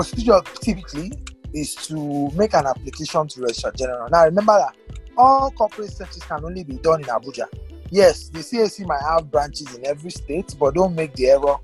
procedure 0.00 0.40
typically 0.62 1.12
is 1.52 1.74
to 1.74 2.30
make 2.34 2.54
an 2.54 2.66
application 2.66 3.28
to 3.28 3.42
Registrar 3.42 3.72
General. 3.72 4.08
Now, 4.10 4.24
remember 4.24 4.56
that 4.58 4.74
all 5.18 5.50
corporate 5.50 5.90
searches 5.92 6.22
can 6.22 6.42
only 6.42 6.64
be 6.64 6.76
done 6.76 7.00
in 7.00 7.06
Abuja. 7.06 7.44
Yes, 7.90 8.28
the 8.28 8.38
CAC 8.38 8.86
might 8.86 9.02
have 9.02 9.30
branches 9.30 9.74
in 9.74 9.84
every 9.84 10.10
state, 10.10 10.54
but 10.58 10.74
don't 10.74 10.94
make 10.94 11.12
the 11.14 11.26
error 11.30 11.56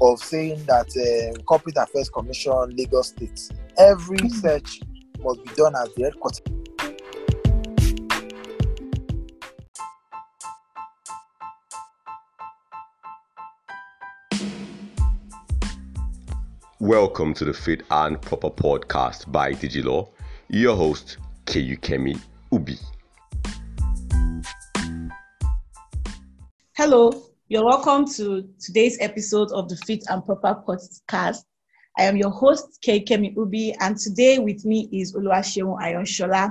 of 0.00 0.18
saying 0.20 0.64
that 0.64 0.88
uh, 0.96 1.42
Corporate 1.42 1.76
Affairs 1.76 2.08
Commission, 2.08 2.70
Lagos 2.76 3.08
State. 3.08 3.50
Every 3.78 4.28
search 4.30 4.80
must 5.20 5.44
be 5.44 5.50
done 5.54 5.74
at 5.76 5.94
the 5.94 6.04
headquarters. 6.04 6.40
Welcome 16.82 17.32
to 17.34 17.44
the 17.44 17.52
Fit 17.52 17.84
and 17.92 18.20
Proper 18.20 18.50
podcast 18.50 19.30
by 19.30 19.52
Digilaw. 19.52 20.10
Your 20.48 20.74
host, 20.74 21.18
Kemi 21.46 22.18
Ubi. 22.50 22.76
Hello, 26.76 27.22
you're 27.46 27.64
welcome 27.64 28.04
to 28.14 28.48
today's 28.58 28.98
episode 29.00 29.52
of 29.52 29.68
the 29.68 29.76
Fit 29.86 30.02
and 30.08 30.26
Proper 30.26 30.60
podcast. 30.66 31.44
I 32.00 32.02
am 32.02 32.16
your 32.16 32.30
host. 32.30 32.80
Kemi 32.84 33.32
Ubi, 33.36 33.76
and 33.78 33.96
today 33.96 34.40
with 34.40 34.64
me 34.64 34.88
is 34.90 35.14
Oluwaseun 35.14 35.80
Ayonshola. 35.80 36.50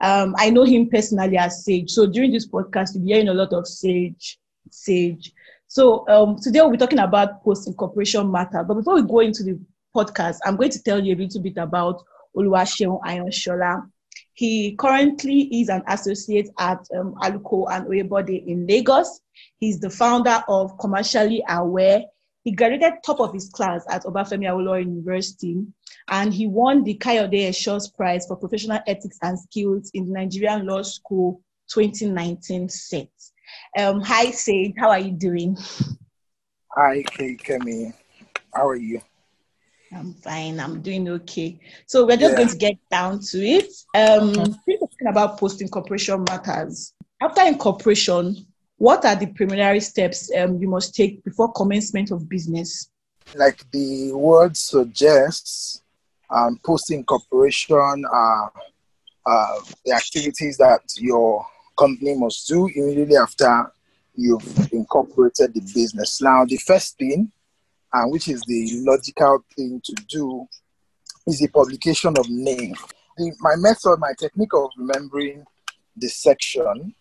Um, 0.00 0.34
I 0.38 0.48
know 0.48 0.64
him 0.64 0.88
personally 0.88 1.36
as 1.36 1.66
Sage, 1.66 1.90
so 1.90 2.06
during 2.06 2.32
this 2.32 2.48
podcast, 2.48 2.94
you'll 2.94 3.04
be 3.04 3.12
hearing 3.12 3.28
a 3.28 3.34
lot 3.34 3.52
of 3.52 3.68
Sage, 3.68 4.38
Sage. 4.70 5.30
So 5.70 6.08
um, 6.08 6.36
today 6.40 6.62
we'll 6.62 6.70
be 6.70 6.78
talking 6.78 6.98
about 6.98 7.44
post-incorporation 7.44 8.30
matter. 8.32 8.64
But 8.64 8.74
before 8.74 8.94
we 8.94 9.02
go 9.02 9.20
into 9.20 9.42
the 9.44 9.60
podcast, 9.94 10.38
I'm 10.46 10.56
going 10.56 10.70
to 10.70 10.82
tell 10.82 10.98
you 10.98 11.14
a 11.14 11.18
little 11.18 11.42
bit 11.42 11.58
about 11.58 12.02
Oluwaseun 12.34 12.98
Ayonshola. 13.02 13.86
He 14.32 14.76
currently 14.76 15.42
is 15.60 15.68
an 15.68 15.82
associate 15.86 16.48
at 16.58 16.78
um, 16.98 17.14
Aluko 17.22 17.66
and 17.70 17.86
Oyebode 17.86 18.46
in 18.46 18.66
Lagos. 18.66 19.20
He's 19.58 19.78
the 19.78 19.90
founder 19.90 20.42
of 20.48 20.78
Commercially 20.78 21.44
Aware. 21.46 22.04
He 22.44 22.52
graduated 22.52 23.02
top 23.04 23.20
of 23.20 23.34
his 23.34 23.50
class 23.50 23.84
at 23.90 24.04
Obafemi 24.04 24.46
Awolowo 24.46 24.80
University, 24.80 25.66
and 26.08 26.32
he 26.32 26.46
won 26.46 26.82
the 26.82 26.96
Kayode 26.96 27.48
Eso's 27.48 27.90
Prize 27.90 28.26
for 28.26 28.36
Professional 28.36 28.80
Ethics 28.86 29.18
and 29.20 29.38
Skills 29.38 29.90
in 29.92 30.06
the 30.06 30.12
Nigerian 30.12 30.66
Law 30.66 30.80
School 30.80 31.42
2019 31.68 32.70
set. 32.70 33.10
Um, 33.76 34.00
hi, 34.00 34.30
Sage. 34.30 34.74
How 34.78 34.90
are 34.90 34.98
you 34.98 35.12
doing? 35.12 35.56
Hi, 36.74 37.02
K. 37.02 37.36
Kemi. 37.36 37.92
How 38.54 38.68
are 38.68 38.76
you? 38.76 39.00
I'm 39.92 40.14
fine. 40.14 40.60
I'm 40.60 40.82
doing 40.82 41.08
okay. 41.08 41.58
So 41.86 42.06
we're 42.06 42.16
just 42.18 42.32
Yeah. 42.32 42.36
going 42.38 42.48
to 42.48 42.56
get 42.56 42.76
down 42.90 43.20
to 43.20 43.38
it. 43.38 43.72
Um, 43.94 44.32
we're 44.66 44.78
talking 44.78 45.08
about 45.08 45.38
post-incorporation 45.38 46.24
matters. 46.24 46.92
After 47.20 47.42
incorporation, 47.42 48.46
what 48.76 49.04
are 49.04 49.16
the 49.16 49.26
preliminary 49.26 49.80
steps 49.80 50.30
um, 50.36 50.60
you 50.60 50.68
must 50.68 50.94
take 50.94 51.24
before 51.24 51.52
commencement 51.52 52.10
of 52.10 52.28
business? 52.28 52.90
Like 53.34 53.68
the 53.70 54.12
word 54.12 54.56
suggests, 54.56 55.82
um, 56.30 56.58
post 56.64 56.90
incorporation 56.90 58.04
are 58.10 58.52
uh, 59.26 59.60
the 59.84 59.92
activities 59.92 60.58
that 60.58 60.82
your 60.98 61.46
company 61.78 62.14
must 62.14 62.48
do 62.48 62.66
immediately 62.66 63.16
after 63.16 63.72
you've 64.14 64.72
incorporated 64.72 65.54
the 65.54 65.60
business. 65.60 66.20
Now, 66.20 66.44
the 66.44 66.56
first 66.56 66.98
thing, 66.98 67.30
uh, 67.92 68.04
which 68.06 68.28
is 68.28 68.42
the 68.42 68.82
logical 68.84 69.44
thing 69.54 69.80
to 69.84 69.94
do, 70.08 70.46
is 71.26 71.38
the 71.38 71.48
publication 71.48 72.14
of 72.18 72.28
name. 72.28 72.74
The, 73.16 73.32
my 73.40 73.56
method, 73.56 73.96
my 73.98 74.12
technique 74.18 74.54
of 74.54 74.70
remembering 74.76 75.44
the 75.96 76.08
section 76.08 76.94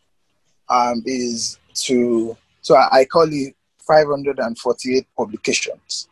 um, 0.70 1.04
is 1.06 1.60
to, 1.74 2.38
so 2.62 2.76
I, 2.76 3.00
I 3.00 3.06
call 3.06 3.28
it 3.32 3.56
548 3.88 5.08
publications. 5.16 6.10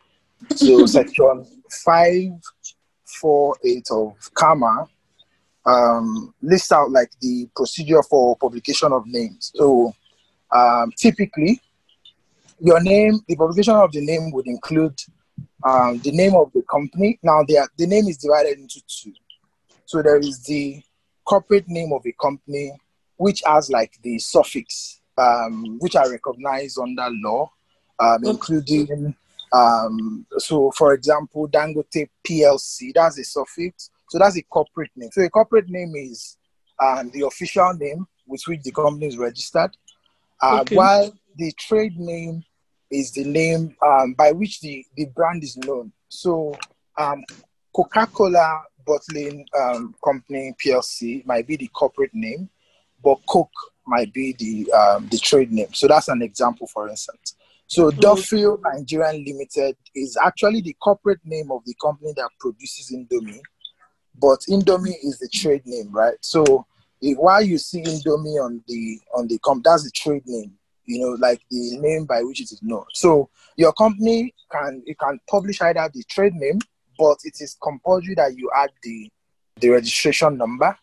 So 0.54 0.86
section 0.86 1.44
548 1.84 3.90
of 3.90 4.14
CAMA 4.34 4.88
um, 5.66 6.34
lists 6.42 6.72
out 6.72 6.90
like 6.90 7.10
the 7.20 7.48
procedure 7.54 8.02
for 8.02 8.36
publication 8.36 8.92
of 8.92 9.06
names. 9.06 9.52
So 9.54 9.92
um, 10.54 10.92
typically, 10.96 11.60
your 12.60 12.80
name, 12.80 13.20
the 13.28 13.36
publication 13.36 13.74
of 13.74 13.92
the 13.92 14.04
name 14.04 14.30
would 14.32 14.46
include 14.46 14.98
um, 15.64 15.98
the 15.98 16.12
name 16.12 16.34
of 16.34 16.52
the 16.52 16.62
company. 16.70 17.18
Now, 17.22 17.42
they 17.46 17.56
are, 17.56 17.68
the 17.76 17.86
name 17.86 18.06
is 18.06 18.16
divided 18.16 18.58
into 18.58 18.80
two. 18.86 19.12
So 19.84 20.02
there 20.02 20.18
is 20.18 20.42
the 20.44 20.82
corporate 21.24 21.68
name 21.68 21.92
of 21.92 22.02
a 22.06 22.12
company, 22.20 22.72
which 23.16 23.42
has 23.44 23.70
like 23.70 23.92
the 24.02 24.18
suffix, 24.18 25.00
um, 25.18 25.78
which 25.80 25.96
are 25.96 26.10
recognized 26.10 26.78
under 26.78 27.08
law, 27.10 27.50
um, 27.98 28.24
including, 28.24 29.14
um, 29.52 30.26
so 30.38 30.70
for 30.76 30.92
example, 30.92 31.48
Dangote 31.48 32.08
PLC, 32.26 32.92
that's 32.94 33.18
a 33.18 33.24
suffix. 33.24 33.90
So 34.08 34.18
that's 34.18 34.36
a 34.36 34.42
corporate 34.42 34.90
name. 34.96 35.10
So 35.12 35.22
a 35.22 35.30
corporate 35.30 35.68
name 35.68 35.94
is 35.96 36.36
um, 36.82 37.10
the 37.12 37.26
official 37.26 37.72
name 37.74 38.06
with 38.26 38.42
which 38.46 38.62
the 38.62 38.72
company 38.72 39.06
is 39.06 39.18
registered, 39.18 39.76
uh, 40.42 40.60
Okay. 40.62 40.76
while 40.76 41.12
the 41.36 41.52
trade 41.58 41.98
name 41.98 42.44
is 42.90 43.12
the 43.12 43.24
name 43.24 43.74
um, 43.84 44.14
by 44.14 44.32
which 44.32 44.60
the, 44.60 44.84
the 44.96 45.06
brand 45.06 45.42
is 45.42 45.56
known. 45.56 45.92
So 46.08 46.56
um, 46.98 47.24
Coca-Cola 47.74 48.62
Bottling 48.86 49.44
um, 49.58 49.94
Company 50.04 50.54
PLC 50.64 51.26
might 51.26 51.46
be 51.46 51.56
the 51.56 51.68
corporate 51.68 52.14
name, 52.14 52.48
but 53.02 53.18
Coke 53.28 53.50
might 53.86 54.12
be 54.12 54.32
the 54.38 54.72
um, 54.72 55.08
the 55.08 55.18
trade 55.18 55.52
name. 55.52 55.72
So 55.72 55.88
that's 55.88 56.08
an 56.08 56.22
example, 56.22 56.68
for 56.68 56.88
instance. 56.88 57.36
So 57.66 57.90
Dufil 57.90 58.60
Nigerian 58.62 59.24
Limited 59.24 59.76
is 59.94 60.16
actually 60.24 60.60
the 60.60 60.74
corporate 60.74 61.20
name 61.24 61.50
of 61.50 61.62
the 61.66 61.74
company 61.82 62.12
that 62.16 62.30
produces 62.38 62.92
Indomie, 62.92 63.40
but 64.20 64.40
Indomie 64.48 64.94
is 65.02 65.18
the 65.18 65.28
trade 65.28 65.62
name, 65.66 65.90
right? 65.92 66.16
So 66.20 66.66
if, 67.00 67.18
while 67.18 67.42
you 67.42 67.58
see 67.58 67.82
Indomie 67.82 68.42
on 68.42 68.62
the 68.66 69.00
on 69.14 69.26
the 69.26 69.38
comp, 69.38 69.64
that's 69.64 69.84
the 69.84 69.90
trade 69.90 70.22
name, 70.26 70.52
you 70.84 71.00
know, 71.00 71.16
like 71.18 71.42
the 71.50 71.78
name 71.78 72.04
by 72.06 72.22
which 72.22 72.40
it 72.40 72.50
is 72.52 72.62
known. 72.62 72.84
So 72.94 73.28
your 73.56 73.72
company 73.72 74.34
can 74.50 74.82
it 74.86 74.98
can 74.98 75.18
publish 75.28 75.60
either 75.60 75.88
the 75.92 76.02
trade 76.04 76.34
name, 76.34 76.58
but 76.98 77.18
it 77.24 77.34
is 77.40 77.56
compulsory 77.62 78.14
that 78.14 78.36
you 78.36 78.50
add 78.56 78.70
the 78.82 79.10
the 79.60 79.70
registration 79.70 80.36
number. 80.36 80.76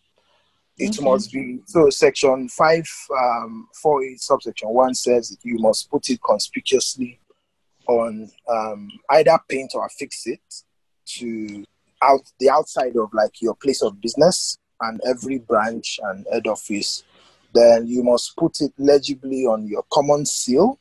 It 0.78 0.98
Okay. 0.98 1.04
must 1.04 1.32
be 1.32 1.60
so. 1.66 1.90
Section 1.90 2.50
five 2.50 2.86
um, 3.16 3.68
four 3.82 4.04
eight 4.04 4.20
subsection 4.20 4.70
one 4.70 4.96
says 4.96 5.38
you 5.44 5.58
must 5.60 5.90
put 5.90 6.10
it 6.10 6.20
conspicuously 6.24 7.20
on 7.88 8.30
um, 8.50 8.90
either 9.12 9.38
paint 9.48 9.72
or 9.76 9.86
affix 9.86 10.26
it 10.26 10.42
to 11.06 11.64
out 12.04 12.22
the 12.40 12.50
outside 12.50 12.96
of 12.96 13.14
like 13.14 13.42
your 13.42 13.56
place 13.56 13.82
of 13.82 14.00
business 14.02 14.58
and 14.82 15.00
every 15.08 15.40
branch 15.40 16.00
and 16.04 16.26
head 16.32 16.48
office. 16.48 17.04
Then 17.54 17.88
you 17.88 18.04
must 18.04 18.36
put 18.36 18.62
it 18.62 18.74
legibly 18.78 19.46
on 19.46 19.68
your 19.68 19.84
common 19.92 20.26
seal, 20.26 20.80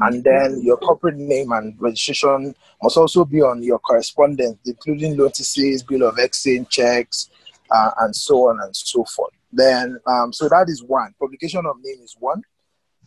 and 0.00 0.22
then 0.22 0.60
your 0.62 0.76
corporate 0.76 1.16
name 1.16 1.52
and 1.52 1.74
registration 1.80 2.54
must 2.82 2.96
also 2.96 3.24
be 3.24 3.40
on 3.40 3.62
your 3.62 3.78
correspondence, 3.78 4.58
including 4.66 5.16
notices, 5.16 5.82
bill 5.82 6.02
of 6.02 6.18
exchange, 6.18 6.68
checks, 6.68 7.30
uh, 7.70 7.90
and 8.00 8.14
so 8.14 8.48
on 8.48 8.60
and 8.60 8.74
so 8.76 9.04
forth. 9.04 9.32
Then, 9.52 9.98
um, 10.06 10.32
so 10.32 10.48
that 10.48 10.68
is 10.68 10.82
one. 10.82 11.14
Publication 11.18 11.64
of 11.66 11.76
name 11.82 12.02
is 12.02 12.16
one. 12.18 12.42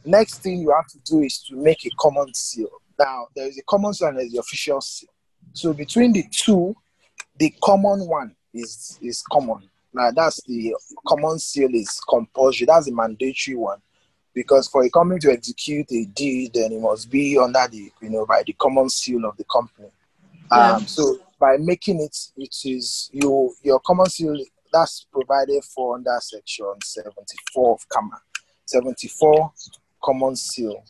Next 0.06 0.40
thing 0.40 0.60
you 0.60 0.72
have 0.76 0.88
to 0.88 1.00
do 1.00 1.22
is 1.22 1.40
to 1.50 1.56
make 1.56 1.86
a 1.86 1.90
common 2.00 2.34
seal. 2.34 2.70
Now, 3.00 3.28
there 3.36 3.48
is 3.48 3.58
a 3.58 3.64
common 3.64 3.94
seal 3.94 4.10
and 4.10 4.18
there 4.18 4.26
is 4.26 4.32
the 4.32 4.40
official 4.40 4.82
seal. 4.82 5.10
So 5.54 5.74
between 5.74 6.14
the 6.14 6.24
two, 6.32 6.76
the 7.38 7.54
common 7.64 8.08
one 8.08 8.36
is 8.54 9.00
is 9.02 9.24
common. 9.32 9.70
Now 9.94 10.12
that's 10.12 10.42
the 10.44 10.76
common 11.08 11.40
seal 11.40 11.74
is 11.74 12.00
compulsory. 12.10 12.66
That's 12.66 12.86
the 12.86 12.92
mandatory 12.92 13.56
one, 13.56 13.82
because 14.34 14.68
for 14.68 14.84
a 14.84 14.90
company 14.90 15.20
to 15.22 15.32
execute 15.32 15.92
a 15.92 16.06
deed, 16.06 16.54
then 16.54 16.72
it 16.72 16.82
must 16.82 17.10
be 17.10 17.38
under 17.38 17.68
the 17.70 17.92
you 18.02 18.10
know 18.10 18.26
by 18.26 18.44
the 18.46 18.54
common 18.54 18.90
seal 18.90 19.26
of 19.26 19.38
the 19.38 19.46
company. 19.46 19.90
Yeah. 20.52 20.74
Um, 20.74 20.88
so 20.88 21.20
by 21.40 21.58
making 21.58 22.02
it, 22.02 22.18
it 22.38 22.56
is 22.66 23.10
you 23.14 23.56
your 23.64 23.80
common 23.80 24.08
seal 24.08 24.38
that's 24.72 25.06
provided 25.12 25.64
for 25.64 25.96
under 25.96 26.18
section 26.20 26.74
seventy 26.84 27.38
four 27.54 27.76
of 27.76 27.90
CAMA, 27.90 28.22
seventy 28.66 29.08
four 29.08 29.52
common 30.04 30.36
seal. 30.36 30.84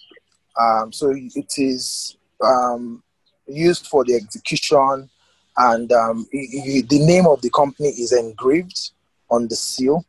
Um, 0.60 0.92
so 0.92 1.14
it 1.14 1.54
is 1.58 2.18
um, 2.44 3.04
used 3.48 3.88
for 3.88 4.04
the 4.04 4.16
execution, 4.16 5.10
and 5.58 5.92
um, 5.92 6.28
i- 6.34 6.84
the 6.90 7.00
name 7.06 7.26
of 7.28 7.42
the 7.42 7.50
company 7.50 7.90
is 7.90 8.12
engraved 8.12 8.92
on 9.30 9.48
the 9.48 9.56
seal, 9.56 10.06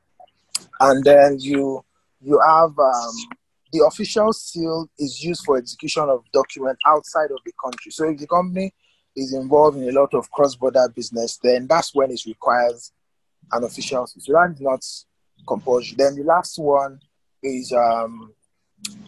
and 0.81 1.05
then 1.05 1.39
you 1.41 1.85
you 2.21 2.41
have 2.47 2.71
um, 2.79 3.15
the 3.73 3.85
official 3.87 4.33
seal 4.33 4.89
is 4.99 5.23
used 5.23 5.45
for 5.45 5.57
execution 5.59 6.05
of 6.09 6.25
document 6.33 6.79
outside 6.87 7.31
of 7.31 7.39
the 7.45 7.53
country. 7.63 7.91
So 7.93 8.09
if 8.09 8.19
the 8.19 8.27
company 8.27 8.73
is 9.15 9.33
involved 9.35 9.77
in 9.79 9.89
a 9.89 9.93
lot 9.93 10.13
of 10.15 10.31
cross-border 10.31 10.89
business, 10.95 11.39
then 11.43 11.67
that's 11.67 11.95
when 11.95 12.11
it 12.11 12.21
requires 12.27 12.93
an 13.53 13.65
official. 13.65 14.07
Seal. 14.07 14.23
So 14.23 14.33
that's 14.33 14.61
not 14.61 14.85
compulsory. 15.47 15.97
Then 15.97 16.17
the 16.17 16.23
last 16.25 16.59
one 16.59 17.01
is 17.43 17.73
um, 17.73 18.33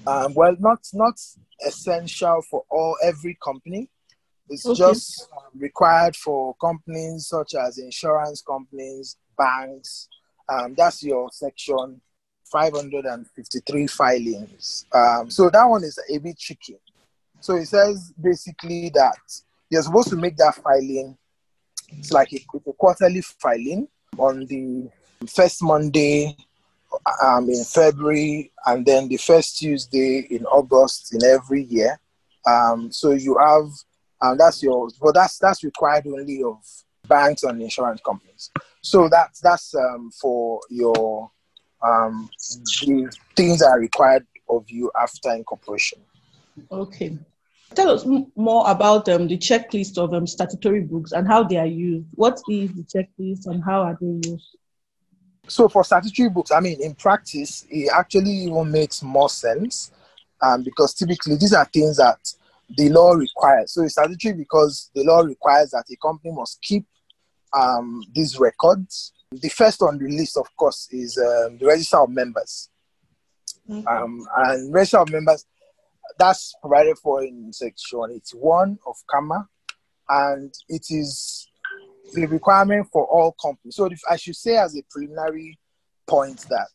um, 0.07 0.35
well, 0.35 0.57
not 0.59 0.81
not 0.93 1.19
essential 1.67 2.43
for 2.51 2.65
all 2.71 2.97
every 3.03 3.37
company. 3.43 3.89
It's 4.51 4.67
okay. 4.67 4.79
just 4.79 5.29
required 5.55 6.17
for 6.17 6.55
companies 6.61 7.27
such 7.27 7.55
as 7.55 7.79
insurance 7.79 8.43
companies, 8.43 9.17
banks. 9.37 10.09
Um, 10.49 10.75
that's 10.77 11.03
your 11.03 11.29
section 11.31 12.01
553 12.51 13.87
filings. 13.87 14.87
Um, 14.93 15.31
so 15.31 15.51
that 15.51 15.65
one 15.65 15.85
is 15.85 15.99
a 16.11 16.19
bit 16.19 16.39
tricky. 16.39 16.79
So 17.41 17.57
it 17.57 17.67
says 17.67 18.13
basically 18.21 18.91
that 18.95 19.19
you're 19.71 19.83
supposed 19.83 20.09
to 20.09 20.17
make 20.17 20.37
that 20.39 20.57
filing. 20.57 21.17
It's 21.91 22.13
like 22.13 22.33
a, 22.33 22.41
a 22.67 22.73
quarterly 22.73 23.21
filing 23.21 23.89
on 24.17 24.47
the 24.47 24.89
first 25.27 25.63
Monday 25.63 26.37
um, 27.23 27.49
in 27.49 27.65
February 27.65 28.53
and 28.67 28.85
then 28.85 29.09
the 29.09 29.17
first 29.17 29.59
Tuesday 29.59 30.27
in 30.31 30.45
August 30.47 31.15
in 31.15 31.25
every 31.25 31.65
year. 31.65 31.99
Um, 32.47 32.91
so 32.91 33.13
you 33.13 33.39
have, 33.39 33.69
um, 34.21 34.37
that's 34.37 34.63
your, 34.63 34.89
but 35.01 35.15
that's 35.15 35.39
that's 35.39 35.63
required 35.63 36.07
only 36.07 36.43
of 36.43 36.59
banks 37.07 37.43
and 37.43 37.63
insurance 37.63 38.01
companies. 38.05 38.51
So 38.83 39.09
that's 39.09 39.41
that's 39.41 39.75
um, 39.75 40.11
for 40.21 40.61
your 40.71 41.31
um, 41.83 42.29
the 42.81 43.11
things 43.37 43.61
that 43.61 43.69
are 43.69 43.81
required 43.81 44.27
of 44.49 44.65
you 44.69 44.91
after 45.01 45.31
incorporation. 45.33 45.99
Okay. 46.71 47.17
Tell 47.75 47.91
us 47.91 48.07
more 48.35 48.69
about 48.69 49.09
um, 49.09 49.29
the 49.29 49.37
checklist 49.37 49.99
of 49.99 50.15
um, 50.15 50.27
statutory 50.27 50.81
books 50.81 51.13
and 51.13 51.29
how 51.29 51.45
they 51.45 51.59
are 51.59 51.67
used. 51.67 52.07
What 52.15 52.41
is 52.49 52.73
the 52.73 52.83
checklist 52.83 53.47
and 53.47 53.63
how 53.63 53.83
are 53.83 53.99
they 54.01 54.29
used? 54.29 54.57
So 55.49 55.69
for 55.69 55.85
statutory 55.85 56.31
books, 56.31 56.51
I 56.51 56.61
mean, 56.61 56.83
in 56.83 56.95
practice, 56.95 57.67
it 57.71 57.91
actually 57.95 58.31
even 58.31 58.71
makes 58.71 59.03
more 59.03 59.29
sense 59.29 59.93
um, 60.41 60.63
because 60.63 60.95
typically 60.95 61.37
these 61.37 61.53
are 61.53 61.65
things 61.67 61.99
that 61.99 62.19
the 62.77 62.89
law 62.91 63.13
requires. 63.13 63.73
So 63.73 63.83
it's 63.83 63.95
statutory 63.95 64.35
because 64.35 64.91
the 64.95 65.05
law 65.05 65.21
requires 65.21 65.71
that 65.71 65.85
a 65.91 65.97
company 65.97 66.33
must 66.33 66.61
keep 66.63 66.87
um, 67.53 68.03
these 68.13 68.39
records. 68.39 69.13
The 69.33 69.49
first 69.49 69.83
on 69.83 69.99
the 69.99 70.09
list, 70.09 70.37
of 70.37 70.47
course, 70.57 70.89
is 70.91 71.19
um, 71.19 71.59
the 71.59 71.67
register 71.67 71.99
of 71.99 72.11
members. 72.11 72.71
Mm-hmm. 73.69 73.87
Um, 73.87 74.27
and 74.37 74.73
register 74.73 74.99
of 74.99 75.11
members, 75.11 75.45
that's 76.19 76.55
provided 76.61 76.99
for 76.99 77.23
in 77.23 77.53
section 77.53 78.01
81 78.11 78.79
of 78.87 78.97
CAMA, 79.11 79.49
and 80.09 80.55
it 80.69 80.87
is 80.91 81.49
the 82.15 82.27
requirement 82.27 82.89
for 82.91 83.05
all 83.05 83.35
companies. 83.41 83.77
So 83.77 83.87
if 83.87 84.01
I 84.11 84.17
should 84.17 84.37
say 84.37 84.57
as 84.57 84.77
a 84.77 84.83
preliminary 84.91 85.59
point 86.07 86.45
that 86.49 86.69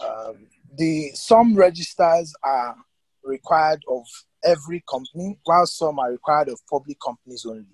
um, 0.00 0.46
the 0.76 1.10
some 1.14 1.54
registers 1.56 2.32
are 2.42 2.76
required 3.24 3.82
of 3.88 4.04
every 4.46 4.82
company, 4.88 5.38
while 5.44 5.66
some 5.66 5.98
are 5.98 6.10
required 6.10 6.48
of 6.48 6.60
public 6.70 6.98
companies 7.04 7.44
only. 7.46 7.66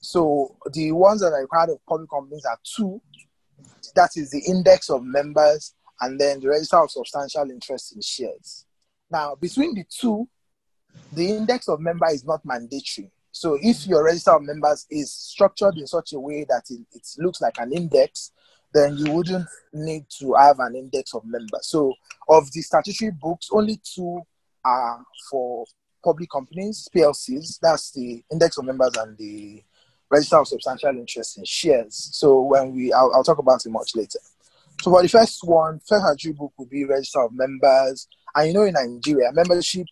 So 0.00 0.56
the 0.72 0.92
ones 0.92 1.20
that 1.20 1.32
are 1.32 1.42
required 1.42 1.70
of 1.70 1.78
public 1.86 2.10
companies 2.10 2.44
are 2.44 2.58
two. 2.64 3.00
That 3.94 4.10
is 4.16 4.30
the 4.30 4.42
index 4.48 4.88
of 4.88 5.04
members 5.04 5.74
and 6.00 6.18
then 6.18 6.40
the 6.40 6.48
register 6.48 6.78
of 6.78 6.90
substantial 6.90 7.50
interest 7.50 7.94
in 7.94 8.00
shares. 8.00 8.64
Now, 9.10 9.34
between 9.34 9.74
the 9.74 9.84
two, 9.90 10.28
the 11.12 11.30
index 11.30 11.68
of 11.68 11.80
member 11.80 12.08
is 12.10 12.24
not 12.24 12.44
mandatory. 12.44 13.10
So 13.32 13.58
if 13.60 13.86
your 13.86 14.04
register 14.04 14.32
of 14.32 14.42
members 14.42 14.86
is 14.90 15.12
structured 15.12 15.76
in 15.76 15.86
such 15.86 16.12
a 16.12 16.20
way 16.20 16.44
that 16.48 16.64
it, 16.70 16.80
it 16.92 17.06
looks 17.18 17.40
like 17.40 17.58
an 17.58 17.72
index, 17.72 18.32
then 18.72 18.96
you 18.96 19.12
wouldn't 19.12 19.46
need 19.72 20.06
to 20.18 20.34
have 20.34 20.58
an 20.60 20.76
index 20.76 21.14
of 21.14 21.24
members. 21.24 21.66
So 21.66 21.92
of 22.28 22.50
the 22.52 22.62
statutory 22.62 23.12
books, 23.20 23.48
only 23.52 23.80
two 23.82 24.22
are 24.64 25.04
for 25.30 25.64
public 26.02 26.30
companies, 26.30 26.88
PLCs. 26.94 27.58
That's 27.60 27.92
the 27.92 28.22
index 28.30 28.58
of 28.58 28.64
members 28.64 28.96
and 28.98 29.16
the 29.18 29.62
register 30.10 30.36
of 30.38 30.48
substantial 30.48 30.90
interest 30.90 31.38
in 31.38 31.44
shares. 31.44 32.10
So 32.12 32.40
when 32.42 32.74
we, 32.74 32.92
I'll, 32.92 33.12
I'll 33.14 33.24
talk 33.24 33.38
about 33.38 33.64
it 33.64 33.70
much 33.70 33.94
later. 33.94 34.18
So 34.82 34.90
for 34.90 35.02
the 35.02 35.08
first 35.08 35.40
one, 35.44 35.80
first 35.86 36.02
statutory 36.04 36.32
book 36.32 36.52
will 36.56 36.66
be 36.66 36.84
register 36.84 37.22
of 37.22 37.32
members. 37.32 38.08
And 38.34 38.48
you 38.48 38.54
know 38.54 38.62
in 38.62 38.74
Nigeria, 38.74 39.30
membership 39.32 39.86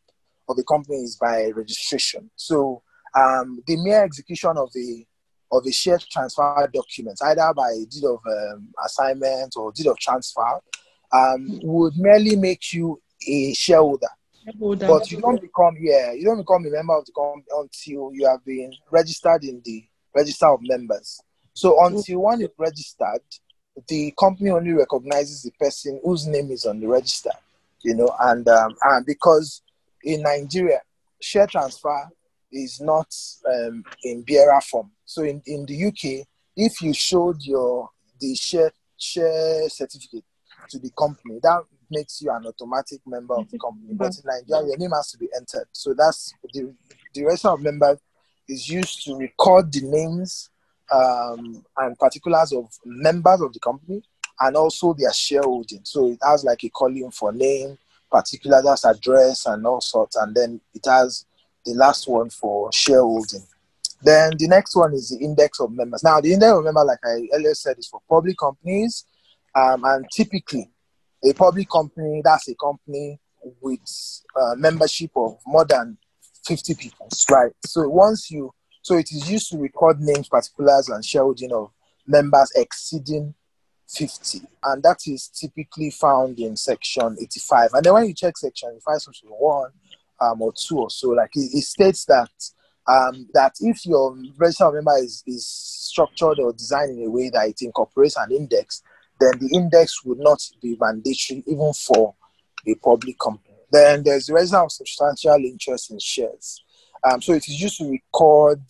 of 0.49 0.59
a 0.59 0.65
company 0.65 0.99
is 0.99 1.17
by 1.17 1.51
registration. 1.55 2.31
So 2.37 2.83
um, 3.15 3.63
the 3.67 3.77
mere 3.77 4.05
execution 4.05 4.57
of 4.57 4.71
a 4.77 5.07
of 5.51 5.65
a 5.67 5.73
share 5.73 5.99
transfer 6.11 6.71
document, 6.73 7.19
either 7.25 7.53
by 7.57 7.73
deed 7.91 8.05
of 8.05 8.21
um, 8.27 8.69
assignment 8.85 9.55
or 9.57 9.73
deed 9.73 9.87
of 9.87 9.97
transfer, 9.99 10.61
um, 11.13 11.61
would 11.63 11.95
merely 11.97 12.37
make 12.37 12.73
you 12.73 13.01
a 13.27 13.55
shareholder. 13.55 14.09
But 14.89 15.11
you 15.11 15.21
don't 15.21 15.41
become 15.41 15.77
yeah, 15.81 16.13
you 16.13 16.25
don't 16.25 16.39
become 16.39 16.65
a 16.67 16.71
member 16.71 16.97
of 16.97 17.05
the 17.05 17.13
company 17.13 17.45
until 17.51 18.11
you 18.13 18.27
have 18.27 18.45
been 18.45 18.73
registered 18.91 19.45
in 19.45 19.61
the 19.65 19.85
register 20.15 20.47
of 20.47 20.61
members. 20.63 21.21
So 21.55 21.85
until 21.85 22.21
one 22.21 22.41
is 22.43 22.49
registered, 22.57 23.23
the 23.89 24.15
company 24.19 24.51
only 24.51 24.73
recognizes 24.73 25.43
the 25.43 25.51
person 25.53 26.01
whose 26.05 26.27
name 26.27 26.51
is 26.51 26.65
on 26.65 26.81
the 26.81 26.87
register. 26.87 27.33
You 27.83 27.95
know, 27.95 28.15
and 28.21 28.47
um, 28.49 28.77
and 28.83 29.07
because 29.07 29.63
in 30.03 30.23
Nigeria, 30.23 30.81
share 31.21 31.47
transfer 31.47 32.09
is 32.53 32.81
not 32.81 33.13
um, 33.49 33.85
in 34.05 34.23
bearer 34.23 34.61
form. 34.61 34.91
So 35.05 35.23
in, 35.23 35.43
in 35.47 35.67
the 35.67 35.87
UK, 35.87 36.27
if 36.57 36.81
you 36.83 36.93
showed 36.93 37.43
your 37.43 37.91
the 38.21 38.35
share 38.35 38.73
share 38.97 39.69
certificate 39.69 40.25
to 40.71 40.79
the 40.79 40.91
company, 40.99 41.39
that 41.43 41.63
makes 41.91 42.21
you 42.23 42.31
an 42.31 42.47
automatic 42.47 43.01
member 43.07 43.35
of 43.35 43.51
the 43.51 43.59
company. 43.59 43.93
But 43.93 44.13
in 44.17 44.23
Nigeria, 44.25 44.69
your 44.69 44.79
name 44.79 44.91
has 44.91 45.11
to 45.13 45.19
be 45.19 45.29
entered. 45.37 45.67
So 45.73 45.95
that's 45.95 46.35
the 46.53 46.75
the 47.15 47.25
rest 47.25 47.45
of 47.47 47.61
members 47.61 47.99
is 48.49 48.69
used 48.69 49.05
to 49.05 49.17
record 49.17 49.73
the 49.73 49.83
names 49.83 50.51
um, 50.91 51.65
and 51.77 51.99
particulars 51.99 52.53
of 52.53 52.67
members 52.85 53.41
of 53.43 53.53
the 53.53 53.61
company 53.61 54.03
and 54.41 54.57
also 54.57 54.95
their 54.95 55.13
shareholding. 55.13 55.81
So 55.85 56.13
it 56.13 56.19
has 56.23 56.45
like 56.45 56.65
a 56.65 56.71
column 56.71 57.11
for 57.11 57.33
name, 57.33 57.77
particulars, 58.11 58.85
address, 58.85 59.47
and 59.47 59.67
all 59.67 59.81
sorts, 59.81 60.17
and 60.17 60.35
then 60.35 60.61
it 60.75 60.85
has 60.87 61.27
the 61.65 61.75
last 61.75 62.09
one 62.09 62.31
for 62.31 62.73
shareholding. 62.73 63.43
Then 64.03 64.33
the 64.39 64.47
next 64.47 64.77
one 64.77 64.95
is 64.95 65.11
the 65.11 65.23
index 65.25 65.61
of 65.61 65.73
members. 65.73 66.05
Now, 66.05 66.21
the 66.21 66.33
index 66.33 66.53
of 66.53 66.65
members, 66.65 66.85
like 66.87 67.01
I 67.05 67.29
earlier 67.35 67.55
said, 67.55 67.79
is 67.79 67.89
for 67.89 68.01
public 68.09 68.39
companies. 68.39 69.05
Um, 69.55 69.85
and 69.85 70.07
typically, 70.13 70.71
a 71.25 71.33
public 71.33 71.69
company, 71.71 72.23
that's 72.25 72.49
a 72.49 72.55
company 72.55 73.19
with 73.61 73.81
uh, 74.37 74.55
membership 74.57 75.11
of 75.17 75.39
more 75.47 75.65
than 75.65 75.97
50 76.45 76.75
people, 76.75 77.09
right? 77.31 77.53
So 77.65 77.89
once 77.89 78.31
you, 78.31 78.53
so 78.83 78.97
it 78.97 79.11
is 79.13 79.31
used 79.31 79.51
to 79.51 79.59
record 79.59 80.01
names, 80.01 80.29
particulars, 80.29 80.89
and 80.89 81.05
shareholding 81.05 81.53
of 81.53 81.71
members 82.07 82.51
exceeding 82.55 83.35
50. 83.89 84.41
And 84.65 84.83
that 84.83 84.99
is 85.07 85.29
typically 85.29 85.91
found 85.91 86.39
in 86.39 86.57
section 86.57 87.17
85. 87.21 87.71
And 87.75 87.85
then 87.85 87.95
when 87.95 88.07
you 88.07 88.15
check 88.15 88.37
section 88.37 88.71
85, 88.71 89.03
section 89.03 89.29
1, 89.31 89.71
um, 90.21 90.43
or 90.43 90.53
two 90.53 90.79
or 90.79 90.91
so. 90.91 91.11
Like 91.11 91.31
it, 91.35 91.51
it 91.53 91.65
states 91.65 92.05
that 92.07 92.31
um, 92.87 93.29
that 93.35 93.53
if 93.61 93.85
your 93.85 94.17
register 94.37 94.71
member 94.73 94.97
is, 94.99 95.23
is 95.27 95.47
structured 95.47 96.39
or 96.39 96.53
designed 96.53 96.99
in 96.99 97.07
a 97.07 97.11
way 97.11 97.29
that 97.31 97.49
it 97.49 97.61
incorporates 97.61 98.17
an 98.17 98.33
index, 98.33 98.83
then 99.21 99.33
the 99.41 99.51
index 99.55 100.05
would 100.05 100.19
not 100.19 100.41
be 100.63 100.77
mandatory 100.81 101.43
even 101.47 101.73
for 101.73 102.15
a 102.67 102.75
public 102.77 103.19
company. 103.19 103.57
Then 103.71 104.03
there's 104.03 104.27
the 104.27 104.35
register 104.35 104.59
of 104.59 104.73
substantial 104.73 105.37
interest 105.37 105.91
in 105.91 105.99
shares. 105.99 106.63
Um, 107.05 107.21
so 107.21 107.33
it 107.33 107.47
is 107.49 107.61
used 107.61 107.79
to 107.79 107.91
record 107.91 108.63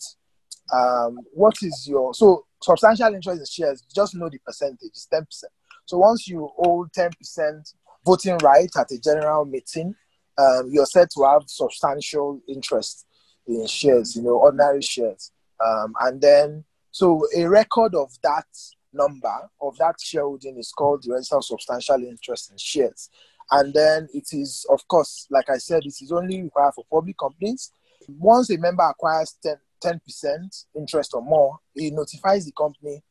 um, 0.73 1.19
what 1.33 1.55
is 1.61 1.87
your 1.87 2.13
so 2.13 2.45
substantial 2.61 3.13
interest 3.13 3.39
in 3.39 3.45
shares. 3.45 3.83
Just 3.93 4.15
know 4.15 4.29
the 4.29 4.39
percentage. 4.39 4.79
It's 4.83 5.05
ten 5.05 5.25
percent. 5.25 5.53
So 5.85 5.97
once 5.97 6.27
you 6.27 6.49
hold 6.57 6.93
ten 6.93 7.11
percent 7.17 7.69
voting 8.05 8.37
right 8.43 8.69
at 8.77 8.91
a 8.91 8.99
general 8.99 9.45
meeting, 9.45 9.95
um, 10.37 10.69
you're 10.71 10.85
said 10.85 11.09
to 11.15 11.23
have 11.23 11.43
substantial 11.47 12.41
interest 12.47 13.05
in 13.47 13.65
shares, 13.67 14.15
you 14.15 14.21
know, 14.21 14.37
ordinary 14.37 14.81
shares. 14.81 15.31
Um, 15.65 15.93
and 16.01 16.21
then, 16.21 16.63
so 16.91 17.25
a 17.35 17.45
record 17.45 17.95
of 17.95 18.11
that 18.23 18.45
number 18.93 19.49
of 19.61 19.77
that 19.77 19.95
shareholding 20.01 20.57
is 20.57 20.71
called 20.71 21.03
the 21.03 21.13
register 21.13 21.37
of 21.37 21.45
substantial 21.45 22.03
interest 22.03 22.51
in 22.51 22.57
shares. 22.57 23.09
And 23.51 23.73
then 23.73 24.07
it 24.13 24.27
is, 24.31 24.65
of 24.69 24.87
course, 24.87 25.27
like 25.29 25.49
I 25.49 25.57
said, 25.57 25.83
it 25.83 25.95
is 26.01 26.11
only 26.11 26.41
required 26.43 26.73
for 26.75 26.85
public 26.91 27.17
companies. 27.17 27.71
Once 28.07 28.49
a 28.51 28.57
member 28.57 28.83
acquires 28.83 29.35
10, 29.41 29.99
percent 30.05 30.55
interest 30.75 31.13
or 31.13 31.21
more, 31.21 31.57
he 31.73 31.89
notifies 31.89 32.45
the 32.45 32.51
company 32.51 33.01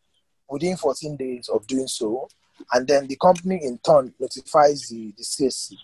within 0.48 0.76
14 0.76 1.16
days 1.16 1.48
of 1.48 1.66
doing 1.66 1.88
so. 1.88 2.28
And 2.72 2.86
then 2.86 3.06
the 3.06 3.16
company 3.16 3.60
in 3.62 3.78
turn 3.78 4.14
notifies 4.18 4.88
the, 4.88 5.12
the 5.16 5.22
CSC. 5.22 5.74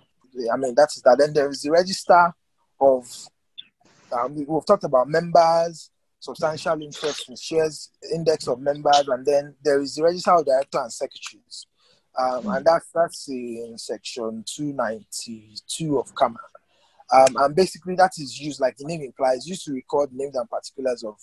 I 0.52 0.56
mean, 0.56 0.74
that 0.74 0.88
is 0.94 1.02
that. 1.02 1.18
Then 1.18 1.32
there 1.32 1.48
is 1.48 1.62
the 1.62 1.70
register 1.70 2.32
of, 2.80 3.06
um, 4.12 4.34
we've 4.34 4.66
talked 4.66 4.84
about 4.84 5.08
members, 5.08 5.90
substantial 6.24 6.80
interest 6.80 7.28
in 7.28 7.36
shares, 7.36 7.90
index 8.12 8.48
of 8.48 8.60
members, 8.60 9.06
and 9.08 9.24
then 9.26 9.54
there 9.62 9.80
is 9.80 9.94
the 9.94 10.02
register 10.02 10.32
of 10.32 10.46
director 10.46 10.78
and 10.78 10.92
secretaries. 10.92 11.66
Um, 12.18 12.48
and 12.48 12.64
that's 12.64 12.86
that's 12.94 13.28
in 13.28 13.74
section 13.76 14.44
292 14.46 15.98
of 15.98 16.14
CAMA. 16.14 16.38
Um, 17.12 17.36
and 17.36 17.54
basically, 17.54 17.96
that 17.96 18.12
is 18.18 18.40
used, 18.40 18.60
like 18.60 18.76
the 18.76 18.86
name 18.86 19.02
implies, 19.02 19.46
used 19.46 19.64
to 19.66 19.72
record 19.72 20.10
names 20.12 20.36
and 20.36 20.48
particulars 20.48 21.04
of 21.04 21.16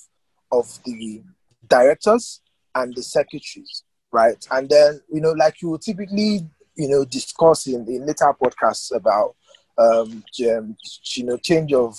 of 0.51 0.79
the 0.85 1.21
directors 1.67 2.41
and 2.75 2.93
the 2.95 3.01
secretaries, 3.01 3.83
right? 4.11 4.45
And 4.51 4.69
then, 4.69 5.01
you 5.11 5.21
know, 5.21 5.31
like 5.31 5.61
you 5.61 5.69
would 5.69 5.81
typically, 5.81 6.47
you 6.75 6.89
know, 6.89 7.05
discuss 7.05 7.67
in, 7.67 7.87
in 7.87 8.05
later 8.05 8.33
podcasts 8.41 8.93
about, 8.93 9.35
um, 9.77 10.23
you 10.37 10.75
know, 11.23 11.37
change 11.37 11.73
of 11.73 11.97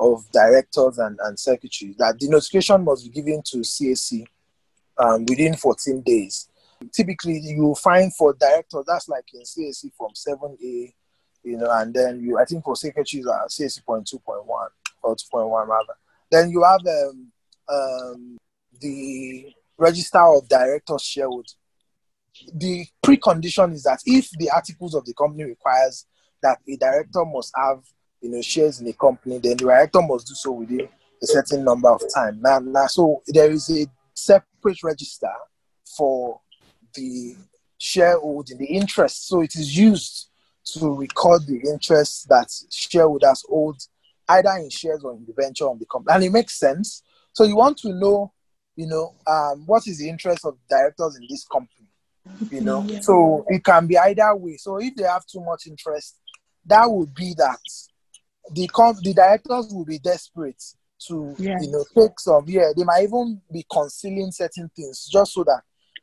of 0.00 0.24
directors 0.32 0.98
and, 0.98 1.18
and 1.22 1.38
secretaries, 1.38 1.96
that 1.98 2.18
the 2.18 2.28
notification 2.28 2.82
must 2.82 3.04
be 3.04 3.10
given 3.10 3.42
to 3.44 3.58
CAC 3.58 4.24
um, 4.98 5.26
within 5.26 5.54
14 5.54 6.00
days. 6.00 6.48
Typically, 6.90 7.38
you 7.38 7.74
find 7.74 8.14
for 8.14 8.32
directors, 8.32 8.84
that's 8.86 9.08
like 9.08 9.26
in 9.34 9.42
CAC 9.42 9.92
from 9.96 10.10
7A, 10.14 10.94
you 11.44 11.56
know, 11.58 11.70
and 11.70 11.92
then 11.92 12.20
you, 12.20 12.38
I 12.38 12.46
think 12.46 12.64
for 12.64 12.74
secretaries 12.76 13.26
are 13.26 13.46
CAC 13.46 13.84
point 13.84 14.10
2.1 14.12 14.46
or 15.02 15.16
2.1 15.16 15.66
rather. 15.68 15.94
Then 16.30 16.50
you 16.50 16.64
have 16.64 16.80
um, 16.86 17.32
um, 17.68 18.38
the 18.80 19.52
register 19.76 20.20
of 20.20 20.48
directors 20.48 21.02
shareholders. 21.02 21.56
The 22.54 22.86
precondition 23.04 23.74
is 23.74 23.82
that 23.82 24.00
if 24.06 24.30
the 24.30 24.50
articles 24.50 24.94
of 24.94 25.04
the 25.04 25.12
company 25.12 25.44
requires 25.44 26.06
that 26.42 26.58
a 26.66 26.76
director 26.76 27.24
must 27.26 27.52
have 27.54 27.82
you 28.20 28.30
know 28.30 28.42
shares 28.42 28.80
in 28.80 28.88
a 28.88 28.92
company, 28.92 29.38
then 29.38 29.52
the 29.52 29.64
director 29.64 30.00
must 30.02 30.26
do 30.26 30.34
so 30.34 30.52
within 30.52 30.88
a 31.22 31.26
certain 31.26 31.64
number 31.64 31.90
of 31.90 32.02
time. 32.14 32.40
Now, 32.40 32.58
now 32.58 32.86
so 32.86 33.22
there 33.26 33.50
is 33.50 33.70
a 33.70 33.86
separate 34.14 34.82
register 34.82 35.32
for 35.96 36.40
the 36.94 37.36
shareholding, 37.78 38.58
the 38.58 38.66
interest. 38.66 39.28
So 39.28 39.40
it 39.40 39.54
is 39.54 39.76
used 39.76 40.28
to 40.66 40.94
record 40.94 41.46
the 41.46 41.60
interest 41.70 42.28
that 42.28 42.48
shareholders 42.70 43.44
hold 43.48 43.80
either 44.28 44.52
in 44.60 44.70
shares 44.70 45.02
or 45.02 45.12
in 45.12 45.24
debentures 45.24 45.66
of 45.66 45.78
the 45.78 45.86
company. 45.86 46.14
And 46.14 46.24
it 46.24 46.32
makes 46.32 46.58
sense. 46.58 47.02
So 47.32 47.44
you 47.44 47.56
want 47.56 47.78
to 47.78 47.92
know, 47.92 48.32
you 48.76 48.86
know, 48.86 49.14
um, 49.26 49.64
what 49.66 49.86
is 49.86 49.98
the 49.98 50.08
interest 50.08 50.44
of 50.44 50.56
directors 50.68 51.16
in 51.16 51.26
this 51.28 51.44
company? 51.46 51.88
You 52.50 52.60
know, 52.60 52.84
yeah. 52.86 53.00
so 53.00 53.44
it 53.48 53.64
can 53.64 53.86
be 53.86 53.98
either 53.98 54.36
way. 54.36 54.56
So 54.56 54.76
if 54.76 54.94
they 54.94 55.04
have 55.04 55.26
too 55.26 55.40
much 55.40 55.66
interest, 55.66 56.16
that 56.66 56.84
would 56.88 57.14
be 57.14 57.34
that 57.38 57.58
the 58.52 58.66
comp- 58.68 59.00
the 59.02 59.14
directors 59.14 59.72
will 59.72 59.84
be 59.84 59.98
desperate 59.98 60.62
to 61.06 61.34
yeah. 61.38 61.58
you 61.60 61.70
know 61.70 61.84
take 61.96 62.18
some 62.18 62.44
yeah 62.46 62.70
they 62.76 62.84
might 62.84 63.04
even 63.04 63.40
be 63.52 63.64
concealing 63.72 64.30
certain 64.30 64.70
things 64.76 65.08
just 65.10 65.32
so 65.32 65.44
that 65.44 65.62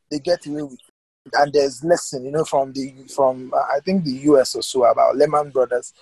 they 0.09 0.19
get 0.19 0.45
away 0.47 0.63
with 0.63 0.73
it. 0.73 1.33
and 1.33 1.53
there's 1.53 1.83
lesson 1.83 2.25
you 2.25 2.31
know 2.31 2.43
from 2.43 2.73
the 2.73 2.93
from 3.13 3.51
uh, 3.55 3.75
i 3.75 3.79
think 3.85 4.03
the 4.03 4.11
us 4.11 4.55
or 4.55 4.63
so 4.63 4.83
about 4.85 5.15
lehman 5.15 5.49
brothers 5.49 5.93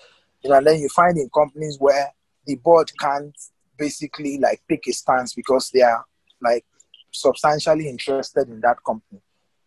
you 0.44 0.50
know 0.50 0.58
and 0.58 0.68
then 0.68 0.80
you 0.80 0.88
find 0.90 1.18
in 1.18 1.30
companies 1.30 1.78
where 1.80 2.12
the 2.46 2.56
board 2.56 2.90
can't 3.00 3.36
basically 3.78 4.38
like 4.40 4.62
take 4.70 4.88
a 4.88 4.94
stance 4.94 5.34
because 5.34 5.70
they 5.74 5.82
are 5.82 6.06
like 6.42 6.66
substantially 7.12 7.90
interested 7.90 8.48
in 8.48 8.62
that 8.62 8.78
company 8.86 9.22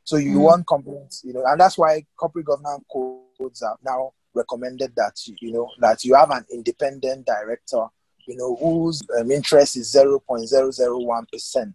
so 0.04 0.16
you 0.16 0.38
mm. 0.38 0.42
want 0.42 0.66
companies 0.66 1.22
you 1.24 1.34
know 1.34 1.42
and 1.46 1.60
that's 1.60 1.76
why 1.76 2.02
corporate 2.16 2.46
governance 2.46 2.84
codes 2.90 3.62
are 3.62 3.76
now 3.84 4.12
recommended 4.34 4.92
that 4.96 5.14
you 5.26 5.52
know 5.52 5.70
that 5.80 6.04
you 6.04 6.14
have 6.14 6.30
an 6.30 6.44
independent 6.52 7.26
director, 7.26 7.84
you 8.26 8.36
know, 8.36 8.56
whose 8.56 9.02
um, 9.18 9.30
interest 9.30 9.76
is 9.76 9.90
zero 9.90 10.20
point 10.20 10.48
zero 10.48 10.70
zero 10.70 10.98
one 10.98 11.26
percent, 11.32 11.74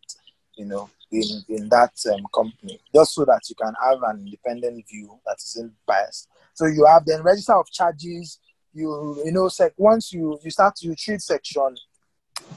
you 0.56 0.66
know, 0.66 0.90
in 1.12 1.24
in 1.50 1.70
that 1.70 1.94
um, 2.12 2.26
company, 2.34 2.80
just 2.94 3.14
so 3.14 3.26
that 3.26 3.42
you 3.50 3.56
can 3.56 3.74
have 3.84 4.02
an 4.04 4.20
independent 4.20 4.86
view 4.88 5.20
that 5.26 5.38
isn't 5.38 5.74
biased. 5.86 6.28
So 6.54 6.66
you 6.66 6.86
have 6.86 7.06
then 7.06 7.24
register 7.24 7.54
of 7.54 7.70
charges. 7.72 8.40
You 8.74 9.22
you 9.24 9.32
know, 9.32 9.50
sec- 9.50 9.74
once 9.78 10.14
you 10.14 10.40
you 10.44 10.52
start 10.52 10.82
you 10.82 10.96
treat 10.96 11.22
section 11.22 11.76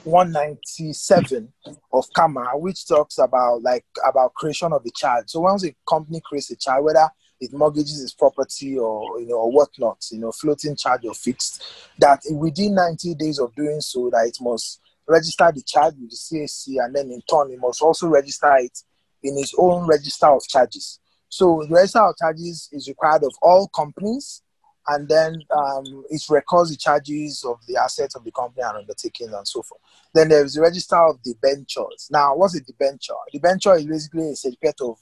197 0.05 1.53
of 1.93 2.07
CAMA, 2.15 2.53
which 2.55 2.87
talks 2.87 3.19
about 3.19 3.63
like 3.63 3.85
about 4.09 4.35
creation 4.35 4.73
of 4.73 4.83
a 4.87 4.91
charge. 4.91 5.25
So 5.29 5.41
once 5.41 5.65
a 5.65 5.75
company 5.89 6.21
creates 6.25 6.51
a 6.51 6.57
charge, 6.57 6.85
whether 6.85 7.09
it 7.41 7.53
mortgages 7.53 8.03
its 8.03 8.15
property 8.15 8.79
or 8.79 9.21
you 9.21 9.27
know 9.27 9.37
or 9.37 9.53
whatnot, 9.53 10.05
you 10.11 10.19
know, 10.19 10.33
floating 10.33 10.77
charge 10.77 11.05
or 11.05 11.15
fixed, 11.15 11.63
that 11.99 12.21
within 12.31 12.75
90 12.75 13.15
days 13.15 13.39
of 13.39 13.55
doing 13.55 13.81
so, 13.81 14.11
that 14.11 14.27
it 14.27 14.37
must 14.41 14.81
register 15.09 15.51
the 15.55 15.63
charge 15.63 15.95
with 16.01 16.11
the 16.11 16.17
CAC 16.17 16.85
and 16.85 16.95
then 16.95 17.11
in 17.11 17.23
turn 17.31 17.51
it 17.51 17.61
must 17.61 17.81
also 17.83 18.09
register 18.09 18.55
it 18.59 18.77
in 19.23 19.39
its 19.39 19.55
own 19.59 19.87
register 19.87 20.27
of 20.27 20.43
charges. 20.49 20.99
So 21.29 21.65
the 21.69 21.75
register 21.75 22.01
of 22.01 22.17
charges 22.17 22.69
is 22.73 22.89
required 22.89 23.23
of 23.23 23.33
all 23.43 23.69
companies 23.69 24.43
and 24.89 25.09
then 25.09 25.43
um, 25.57 26.05
it 26.11 26.23
records 26.31 26.71
the 26.71 26.77
charges 26.77 27.45
of 27.47 27.59
the 27.67 27.77
assets 27.77 28.15
of 28.15 28.25
the 28.25 28.31
company 28.31 28.63
and 28.63 28.79
undertakings 28.79 29.33
and 29.33 29.47
so 29.47 29.63
forth. 29.63 29.81
Then 30.15 30.29
there 30.29 30.45
is 30.45 30.55
the 30.55 30.63
register 30.63 30.97
of 30.97 31.23
debentures. 31.23 32.09
Now, 32.11 32.37
what's 32.37 32.57
a 32.57 32.61
debenture? 32.61 33.15
A 33.29 33.31
debenture 33.33 33.75
is 33.75 33.87
basically 33.87 34.31
a 34.31 34.37
certificate 34.37 34.81
of 34.83 34.99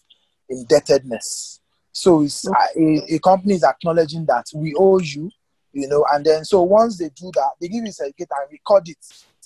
indebtedness. 0.48 1.60
So 1.94 2.22
it's 2.22 2.44
a, 2.48 3.14
a, 3.14 3.18
company 3.20 3.54
is 3.54 3.62
acknowledging 3.62 4.26
that 4.26 4.46
we 4.52 4.74
owe 4.76 4.98
you, 4.98 5.30
you 5.72 5.86
know, 5.86 6.04
and 6.12 6.26
then 6.26 6.44
so 6.44 6.60
once 6.62 6.98
they 6.98 7.08
do 7.10 7.30
that, 7.34 7.50
they 7.60 7.68
give 7.68 7.84
you 7.84 7.90
a 7.90 7.92
certificate 7.92 8.30
and 8.36 8.50
record 8.50 8.88
it 8.88 8.98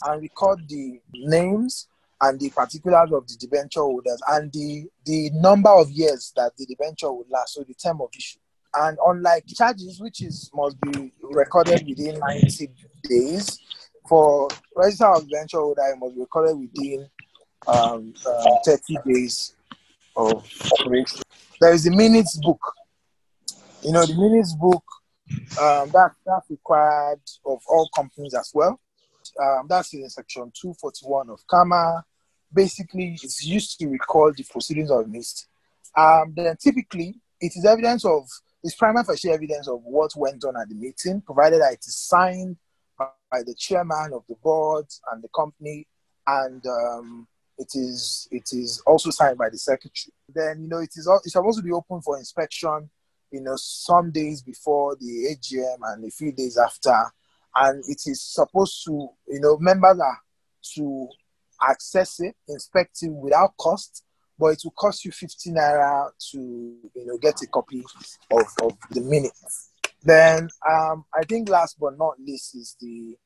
and 0.07 0.23
record 0.23 0.67
the 0.67 0.99
names 1.13 1.89
and 2.23 2.41
the 2.41 2.49
particulars 2.49 3.13
of 3.13 3.29
the 3.29 3.37
debenture 3.39 3.81
holders 3.81 4.21
and 4.29 4.51
the 4.53 4.87
the 5.05 5.31
number 5.35 5.69
of 5.69 5.91
years 5.91 6.33
that 6.37 6.57
the 6.57 6.65
debenture 6.65 7.13
would 7.13 7.29
last, 7.29 7.53
so 7.53 7.63
the 7.65 7.75
term 7.75 8.01
of 8.01 8.09
issue. 8.17 8.39
And 8.75 8.97
unlike 9.07 9.45
charges, 9.47 10.01
which 10.01 10.23
is 10.23 10.51
must 10.55 10.81
be 10.81 11.13
recorded 11.21 11.87
within 11.87 12.19
90 12.19 12.71
days, 13.05 13.59
for 14.09 14.49
register 14.75 15.07
of 15.07 15.29
debenture 15.29 15.59
holder, 15.59 15.83
it 15.83 15.99
must 15.99 16.15
be 16.15 16.21
recorded 16.23 16.57
within 16.57 17.07
um, 17.67 18.15
uh, 18.27 18.57
30 18.65 18.97
days 19.05 19.55
of 20.19 20.45
creation 20.81 21.23
there 21.61 21.73
is 21.73 21.87
a 21.87 21.91
minutes 21.91 22.39
book. 22.39 22.61
You 23.83 23.93
know, 23.93 24.07
the 24.07 24.15
minutes 24.15 24.55
book 24.55 24.85
um, 25.61 25.91
that 25.91 26.13
that's 26.25 26.51
required 26.51 27.21
of 27.45 27.61
all 27.69 27.89
companies 27.95 28.35
as 28.35 28.51
well. 28.55 28.81
Um, 29.41 29.67
that's 29.69 29.93
in 29.93 30.09
section 30.09 30.51
241 30.61 31.31
of 31.31 31.41
CAMA. 31.49 32.05
Basically, 32.53 33.19
it's 33.23 33.45
used 33.45 33.79
to 33.79 33.89
record 33.89 34.37
the 34.37 34.45
proceedings 34.45 34.91
of 34.91 35.11
the 35.11 35.25
Um, 35.97 36.33
then 36.35 36.57
typically, 36.57 37.21
it 37.41 37.53
is 37.55 37.65
evidence 37.65 38.05
of 38.05 38.27
it's 38.65 38.75
prima 38.75 39.05
facie 39.05 39.31
evidence 39.31 39.69
of 39.69 39.81
what 39.85 40.11
went 40.17 40.45
on 40.45 40.57
at 40.57 40.69
the 40.69 40.75
meeting, 40.75 41.21
provided 41.21 41.61
that 41.61 41.75
it 41.75 41.85
is 41.87 41.97
signed 41.97 42.57
by 42.99 43.43
the 43.45 43.55
chairman 43.57 44.13
of 44.13 44.25
the 44.29 44.35
board 44.43 44.87
and 45.13 45.23
the 45.23 45.29
company, 45.35 45.87
and 46.27 46.65
um, 46.67 47.29
it 47.59 47.71
is 47.75 48.29
it 48.31 48.49
is 48.53 48.81
also 48.87 49.11
signed 49.11 49.39
by 49.39 49.51
the 49.51 49.59
secretary. 49.59 50.13
Then 50.33 50.63
you 50.63 50.69
know 50.69 50.79
it 50.79 50.91
is 50.97 51.09
it's 51.25 51.33
supposed 51.33 51.59
to 51.59 51.65
be 51.65 51.73
open 51.73 52.01
for 52.01 52.19
inspection, 52.19 52.89
you 53.31 53.41
know, 53.41 53.57
some 53.57 54.11
days 54.11 54.43
before 54.43 54.97
the 54.97 55.37
AGM 55.37 55.79
and 55.83 56.05
a 56.05 56.11
few 56.11 56.33
days 56.33 56.57
after, 56.57 56.97
and 57.57 57.83
it 57.89 58.03
is 58.07 58.23
supposed 58.23 58.85
to 58.87 59.09
you 59.27 59.41
know 59.41 59.59
members 59.59 59.99
are 60.01 60.19
to 60.75 61.09
access 61.61 62.21
it, 62.21 62.37
inspect 62.49 62.99
it 63.03 63.11
without 63.11 63.57
cost, 63.57 64.05
but 64.39 64.49
it 64.49 64.61
will 64.65 64.73
cost 64.73 65.05
you 65.05 65.11
50 65.11 65.51
naira 65.51 66.11
to 66.31 66.39
you 66.95 67.07
know 67.07 67.19
get 67.19 67.43
a 67.43 67.47
copy 67.49 67.83
of, 68.31 68.47
of 68.63 68.77
the 68.91 69.01
minutes. 69.01 69.71
Then 70.03 70.49
um, 70.71 71.05
I 71.13 71.25
think 71.25 71.49
last 71.49 71.77
but 71.81 71.99
not 71.99 72.21
least 72.21 72.55
is 72.55 72.77
the 72.81 73.17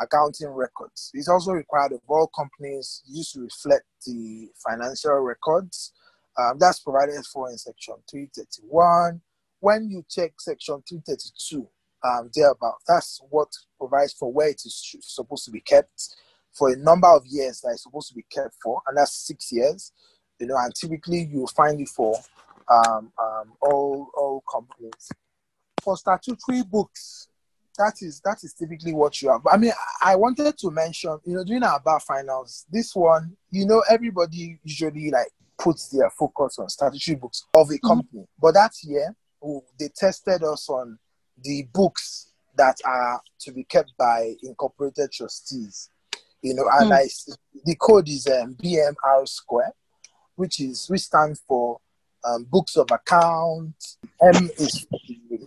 accounting 0.00 0.48
records. 0.48 1.10
It's 1.14 1.28
also 1.28 1.52
required 1.52 1.92
of 1.92 2.00
all 2.06 2.28
companies 2.28 3.02
used 3.06 3.34
to 3.34 3.40
reflect 3.40 3.84
the 4.06 4.48
financial 4.56 5.14
records. 5.14 5.92
Um, 6.38 6.58
that's 6.58 6.80
provided 6.80 7.24
for 7.32 7.50
in 7.50 7.56
section 7.56 7.94
331. 8.10 9.20
When 9.60 9.90
you 9.90 10.04
check 10.08 10.32
section 10.38 10.82
332, 10.88 11.66
um, 12.04 12.30
thereabout, 12.34 12.76
that's 12.86 13.20
what 13.30 13.48
provides 13.78 14.12
for 14.12 14.30
where 14.30 14.48
it 14.48 14.60
is 14.64 14.96
supposed 15.00 15.46
to 15.46 15.50
be 15.50 15.60
kept 15.60 16.16
for 16.52 16.72
a 16.72 16.76
number 16.76 17.08
of 17.08 17.26
years 17.26 17.60
that 17.60 17.70
it's 17.70 17.82
supposed 17.82 18.08
to 18.08 18.14
be 18.14 18.24
kept 18.30 18.54
for, 18.62 18.80
and 18.86 18.96
that's 18.96 19.12
six 19.26 19.52
years. 19.52 19.92
You 20.38 20.46
know, 20.48 20.56
and 20.58 20.74
typically 20.74 21.24
you 21.24 21.46
find 21.56 21.80
it 21.80 21.88
for 21.88 22.14
um, 22.68 23.12
um, 23.18 23.52
all 23.60 24.08
all 24.16 24.42
companies. 24.50 25.10
For 25.82 25.96
statutory 25.96 26.62
books, 26.62 27.25
that 27.76 27.94
is 28.00 28.20
that 28.24 28.38
is 28.42 28.52
typically 28.54 28.92
what 28.92 29.20
you 29.20 29.30
have. 29.30 29.42
I 29.50 29.56
mean, 29.56 29.72
I 30.02 30.16
wanted 30.16 30.56
to 30.58 30.70
mention, 30.70 31.18
you 31.24 31.34
know, 31.34 31.44
during 31.44 31.62
our 31.62 31.80
bar 31.80 32.00
finals, 32.00 32.66
this 32.70 32.94
one, 32.94 33.36
you 33.50 33.66
know, 33.66 33.82
everybody 33.90 34.58
usually 34.64 35.10
like 35.10 35.28
puts 35.58 35.88
their 35.88 36.10
focus 36.10 36.58
on 36.58 36.68
statutory 36.68 37.16
books 37.16 37.44
of 37.54 37.68
a 37.70 37.74
mm-hmm. 37.74 37.86
company. 37.86 38.20
Mm-hmm. 38.22 38.40
But 38.40 38.54
that 38.54 38.72
year, 38.82 39.14
oh, 39.42 39.64
they 39.78 39.88
tested 39.94 40.42
us 40.42 40.68
on 40.68 40.98
the 41.42 41.66
books 41.72 42.32
that 42.56 42.76
are 42.84 43.20
to 43.40 43.52
be 43.52 43.64
kept 43.64 43.92
by 43.98 44.34
incorporated 44.42 45.12
trustees. 45.12 45.90
You 46.42 46.54
know, 46.54 46.68
and 46.78 46.92
I, 46.92 47.06
the 47.64 47.74
code 47.76 48.08
is 48.08 48.26
um, 48.26 48.54
BMR 48.54 49.26
square, 49.26 49.72
which 50.36 50.60
is 50.60 50.86
which 50.88 51.02
stands 51.02 51.42
for 51.46 51.78
um, 52.24 52.44
books 52.44 52.76
of 52.76 52.90
account. 52.90 53.74
M 54.22 54.50
is 54.58 54.86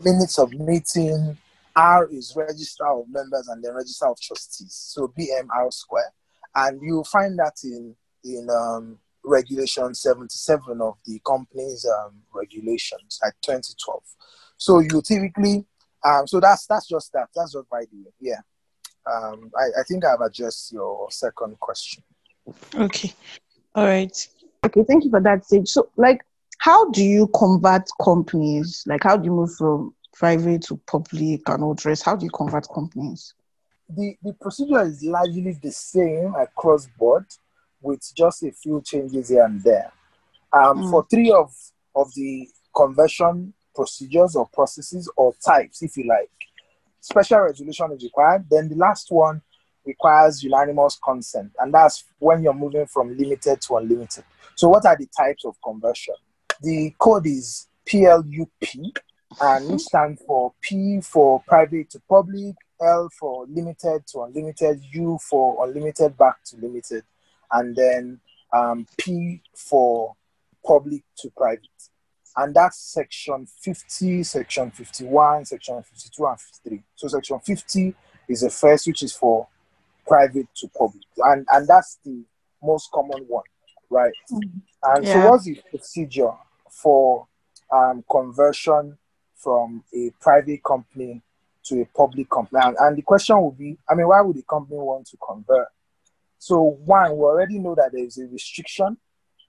minutes 0.04 0.40
of 0.40 0.52
meeting. 0.54 1.38
R 1.80 2.10
is 2.12 2.34
register 2.36 2.86
of 2.86 3.06
members 3.10 3.48
and 3.48 3.64
then 3.64 3.74
register 3.74 4.08
of 4.08 4.20
trustees. 4.20 4.74
So 4.74 5.14
BMR 5.18 5.72
square, 5.72 6.14
and 6.56 6.82
you'll 6.82 7.06
find 7.06 7.40
that 7.40 7.56
in 7.64 7.96
in 8.26 8.48
um, 8.50 8.98
regulation 9.24 9.94
77 9.94 10.82
of 10.82 10.98
the 11.06 11.22
company's 11.26 11.86
um, 11.86 12.16
regulations 12.34 13.20
at 13.26 13.34
2012. 13.44 14.04
So 14.58 14.80
you 14.80 15.02
typically, 15.02 15.66
um, 16.06 16.28
so 16.28 16.40
that's 16.40 16.66
that's 16.68 16.88
just 16.88 17.14
that. 17.14 17.30
That's 17.34 17.54
just 17.54 17.70
by 17.70 17.86
the 17.92 17.98
way. 17.98 18.12
Yeah. 18.20 18.42
Um, 19.10 19.50
I, 19.58 19.80
I 19.80 19.84
think 19.88 20.06
I've 20.06 20.22
addressed 20.22 20.74
your 20.74 21.10
second 21.10 21.60
question. 21.60 22.04
Okay. 22.76 23.14
All 23.74 23.86
right. 23.86 24.28
Okay. 24.66 24.84
Thank 24.84 25.06
you 25.06 25.10
for 25.10 25.22
that, 25.22 25.46
Sage. 25.46 25.70
So, 25.70 25.90
like, 25.96 26.22
how 26.60 26.90
do 26.92 27.04
you 27.04 27.28
convert 27.28 27.90
companies? 28.04 28.84
Like, 28.86 29.04
how 29.04 29.16
do 29.18 29.26
you 29.26 29.32
move 29.32 29.56
from 29.56 29.96
private 30.13 30.63
to 30.63 30.78
public 30.88 31.48
and 31.48 31.63
all 31.63 31.75
rest? 31.86 32.04
How 32.04 32.16
do 32.16 32.25
you 32.25 32.32
convert 32.32 32.68
companies? 32.74 33.34
The, 33.89 34.16
the 34.22 34.34
procedure 34.34 34.82
is 34.82 35.04
largely 35.04 35.54
the 35.54 35.72
same 35.72 36.36
across 36.36 36.88
board 36.98 37.25
with 37.82 38.01
just 38.16 38.44
a 38.44 38.51
few 38.51 38.82
changes 38.82 39.30
here 39.30 39.46
and 39.46 39.63
there. 39.63 39.92
Um, 40.54 40.80
mm. 40.80 40.92
For 40.92 41.06
three 41.10 41.32
of, 41.32 41.54
of 41.96 42.13
the 42.13 42.48
conversion 42.75 43.54
procedures 43.74 44.36
or 44.36 44.48
processes 44.48 45.10
or 45.16 45.34
types, 45.46 45.82
if 45.82 45.98
you 45.98 46.08
like, 46.08 46.30
special 47.00 47.39
resolution 47.39 47.92
is 47.92 48.04
required. 48.04 48.46
Then 48.50 48.70
the 48.70 48.75
last 48.75 49.12
one 49.12 49.42
requires 49.86 50.44
unanimous 50.44 51.00
consent, 51.04 51.51
and 51.60 51.74
that's 51.74 52.04
when 52.20 52.44
you're 52.44 52.54
moving 52.54 52.86
from 52.86 53.18
limited 53.18 53.62
to 53.62 53.78
unlimited. 53.78 54.24
So, 54.56 54.70
what 54.70 54.86
are 54.86 54.98
the 54.98 55.08
types 55.08 55.46
of 55.46 55.56
conversion? 55.63 56.16
The 56.62 56.94
code 57.00 57.25
is 57.28 57.68
PLUP, 57.88 58.98
and 59.42 59.70
which 59.70 59.82
stands 59.82 60.22
for 60.26 60.54
P 60.62 61.02
for 61.02 61.42
private 61.48 61.90
to 61.92 62.02
public, 62.10 62.56
L 62.82 63.10
for 63.18 63.46
limited 63.48 64.06
to 64.08 64.24
unlimited, 64.24 64.82
U 64.92 65.20
for 65.22 65.68
unlimited 65.68 66.18
back 66.18 66.44
to 66.46 66.58
limited, 66.58 67.04
and 67.52 67.76
then 67.76 68.20
um, 68.54 68.88
P 68.98 69.42
for 69.56 70.16
public 70.66 71.04
to 71.18 71.30
private. 71.36 71.68
And 72.38 72.56
that's 72.56 72.78
section 72.78 73.48
50, 73.62 74.24
section 74.24 74.72
51, 74.72 75.46
section 75.46 75.82
52, 75.84 76.26
and 76.26 76.40
53. 76.40 76.84
So 76.96 77.08
section 77.08 77.40
50 77.40 77.96
is 78.28 78.42
the 78.42 78.50
first, 78.50 78.88
which 78.88 79.04
is 79.04 79.14
for 79.14 79.48
private 80.08 80.48
to 80.56 80.68
public. 80.70 81.04
And, 81.18 81.46
and 81.52 81.68
that's 81.68 82.00
the 82.06 82.24
most 82.64 82.92
common 82.92 83.26
one, 83.28 83.44
right? 83.90 84.14
Mm-hmm. 84.32 84.58
And 84.84 85.06
yeah. 85.06 85.14
so 85.14 85.30
what's 85.30 85.46
the 85.46 85.62
procedure 85.70 86.32
for 86.70 87.28
um, 87.72 88.04
conversion 88.10 88.98
from 89.39 89.84
a 89.93 90.12
private 90.22 90.63
company 90.63 91.22
to 91.63 91.81
a 91.81 91.86
public 91.86 92.29
company? 92.29 92.62
And, 92.63 92.75
and 92.79 92.98
the 92.98 93.01
question 93.01 93.41
would 93.41 93.58
be, 93.58 93.77
I 93.89 93.96
mean, 93.96 94.08
why 94.08 94.22
would 94.22 94.36
the 94.36 94.43
company 94.43 94.77
want 94.77 95.08
to 95.08 95.17
convert? 95.17 95.67
So 96.38 96.62
one, 96.86 97.17
we 97.17 97.24
already 97.24 97.60
know 97.60 97.75
that 97.75 97.91
there 97.91 98.03
is 98.03 98.17
a 98.17 98.27
restriction 98.27 98.98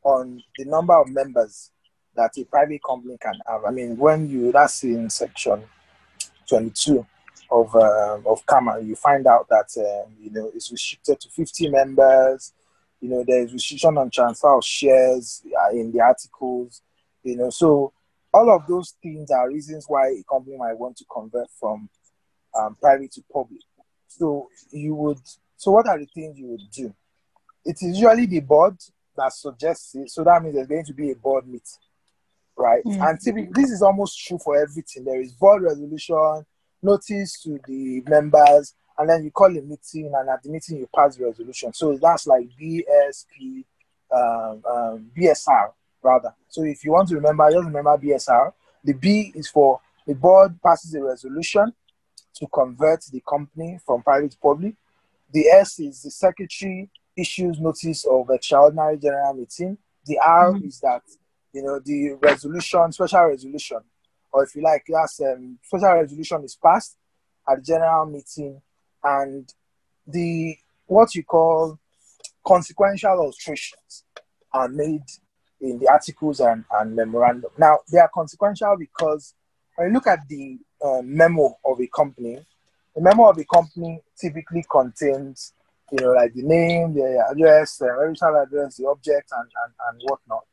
on 0.02 0.42
the 0.56 0.64
number 0.64 0.94
of 0.94 1.08
members 1.08 1.70
that 2.16 2.36
a 2.36 2.44
private 2.44 2.82
company 2.82 3.16
can 3.20 3.34
have. 3.46 3.64
I 3.64 3.70
mean, 3.70 3.96
when 3.96 4.28
you 4.28 4.52
that's 4.52 4.82
in 4.82 5.08
section 5.10 5.62
22 6.48 7.06
of 7.50 7.74
uh, 7.74 8.18
of 8.26 8.44
CAMA, 8.46 8.80
you 8.80 8.96
find 8.96 9.26
out 9.26 9.48
that 9.48 9.68
um, 9.78 10.12
you 10.20 10.30
know 10.30 10.50
it's 10.54 10.70
restricted 10.70 11.20
to 11.20 11.28
50 11.28 11.70
members. 11.70 12.52
You 13.00 13.08
know, 13.08 13.24
there's 13.26 13.52
restriction 13.52 13.96
on 13.96 14.10
transfer 14.10 14.56
of 14.56 14.64
shares 14.64 15.42
uh, 15.46 15.70
in 15.70 15.92
the 15.92 16.00
articles. 16.00 16.82
You 17.22 17.36
know, 17.36 17.50
so 17.50 17.92
all 18.32 18.50
of 18.50 18.66
those 18.66 18.94
things 19.02 19.30
are 19.30 19.48
reasons 19.48 19.86
why 19.88 20.08
a 20.08 20.22
company 20.30 20.56
might 20.56 20.78
want 20.78 20.96
to 20.96 21.04
convert 21.12 21.48
from 21.58 21.88
um, 22.58 22.76
private 22.80 23.12
to 23.12 23.22
public. 23.32 23.62
So 24.08 24.48
you 24.72 24.94
would 24.94 25.20
so, 25.60 25.72
what 25.72 25.86
are 25.88 25.98
the 25.98 26.06
things 26.06 26.38
you 26.38 26.46
would 26.46 26.70
do? 26.72 26.94
It 27.66 27.76
is 27.82 27.98
usually 27.98 28.24
the 28.24 28.40
board 28.40 28.78
that 29.14 29.30
suggests 29.34 29.94
it. 29.94 30.08
So, 30.08 30.24
that 30.24 30.42
means 30.42 30.54
there's 30.54 30.66
going 30.66 30.86
to 30.86 30.94
be 30.94 31.10
a 31.10 31.14
board 31.14 31.46
meeting, 31.46 31.60
right? 32.56 32.82
Mm-hmm. 32.82 33.02
And 33.02 33.20
typically, 33.20 33.50
this 33.52 33.70
is 33.70 33.82
almost 33.82 34.18
true 34.26 34.38
for 34.42 34.56
everything. 34.56 35.04
There 35.04 35.20
is 35.20 35.32
board 35.32 35.64
resolution, 35.64 36.46
notice 36.82 37.42
to 37.42 37.60
the 37.66 38.02
members, 38.08 38.72
and 38.96 39.10
then 39.10 39.22
you 39.22 39.30
call 39.30 39.48
a 39.48 39.60
meeting, 39.60 40.10
and 40.16 40.30
at 40.30 40.42
the 40.42 40.48
meeting, 40.48 40.78
you 40.78 40.88
pass 40.96 41.16
the 41.16 41.26
resolution. 41.26 41.74
So, 41.74 41.98
that's 42.00 42.26
like 42.26 42.48
BSP, 42.58 43.66
um, 44.10 44.62
um, 44.66 45.10
BSR, 45.14 45.72
rather. 46.02 46.34
So, 46.48 46.62
if 46.64 46.84
you 46.84 46.92
want 46.92 47.08
to 47.08 47.16
remember, 47.16 47.50
just 47.50 47.64
remember 47.64 47.96
BSR. 47.98 48.52
The 48.82 48.94
B 48.94 49.32
is 49.34 49.48
for 49.48 49.80
the 50.06 50.14
board 50.14 50.60
passes 50.62 50.94
a 50.94 51.02
resolution 51.02 51.72
to 52.34 52.46
convert 52.46 53.04
the 53.12 53.22
company 53.28 53.78
from 53.84 54.02
private 54.02 54.32
to 54.32 54.38
public. 54.38 54.74
The 55.32 55.46
S 55.46 55.78
is 55.78 56.02
the 56.02 56.10
secretary 56.10 56.88
issues 57.16 57.60
notice 57.60 58.04
of 58.06 58.30
extraordinary 58.30 58.98
general 58.98 59.34
meeting. 59.34 59.78
The 60.06 60.18
R 60.18 60.52
mm-hmm. 60.52 60.66
is 60.66 60.80
that 60.80 61.02
you 61.52 61.62
know 61.62 61.80
the 61.84 62.14
resolution, 62.20 62.92
special 62.92 63.26
resolution, 63.26 63.78
or 64.32 64.44
if 64.44 64.54
you 64.54 64.62
like, 64.62 64.84
that's 64.88 65.20
um, 65.20 65.58
special 65.62 65.94
resolution 65.94 66.44
is 66.44 66.56
passed 66.56 66.96
at 67.48 67.56
the 67.56 67.62
general 67.62 68.06
meeting, 68.06 68.60
and 69.04 69.52
the 70.06 70.56
what 70.86 71.14
you 71.14 71.24
call 71.24 71.78
consequential 72.44 73.10
alterations 73.10 74.04
are 74.52 74.68
made 74.68 75.04
in 75.60 75.78
the 75.78 75.88
articles 75.88 76.40
and, 76.40 76.64
and 76.72 76.96
memorandum. 76.96 77.50
Now 77.58 77.78
they 77.90 77.98
are 77.98 78.10
consequential 78.12 78.76
because 78.78 79.34
when 79.76 79.88
you 79.88 79.94
look 79.94 80.06
at 80.06 80.26
the 80.28 80.58
uh, 80.84 81.02
memo 81.02 81.56
of 81.64 81.80
a 81.80 81.86
company, 81.86 82.38
the 82.94 83.02
memo 83.02 83.30
of 83.30 83.38
a 83.38 83.44
company 83.44 84.00
typically 84.18 84.64
contains, 84.70 85.52
you 85.92 85.98
know, 86.00 86.12
like 86.12 86.34
the 86.34 86.42
name, 86.42 86.94
the 86.94 87.24
address, 87.30 87.76
the 87.76 87.92
registered 87.92 88.36
address, 88.42 88.76
the 88.76 88.86
object, 88.86 89.30
and, 89.32 89.50
and, 89.64 89.74
and 89.88 90.02
whatnot. 90.04 90.44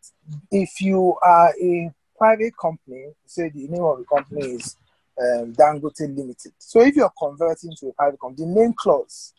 If 0.51 0.81
you 0.81 1.15
are 1.21 1.53
a 1.61 1.91
private 2.17 2.57
company, 2.57 3.07
say 3.25 3.49
the 3.49 3.67
name 3.67 3.83
of 3.83 3.99
the 3.99 4.05
company 4.05 4.41
is 4.41 4.77
um, 5.19 5.53
Dangote 5.53 6.15
Limited. 6.15 6.53
So 6.57 6.81
if 6.81 6.95
you're 6.95 7.11
converting 7.17 7.73
to 7.79 7.87
a 7.87 7.93
private 7.93 8.19
company, 8.19 8.45
the 8.45 8.59
name 8.59 8.73
clause 8.77 9.33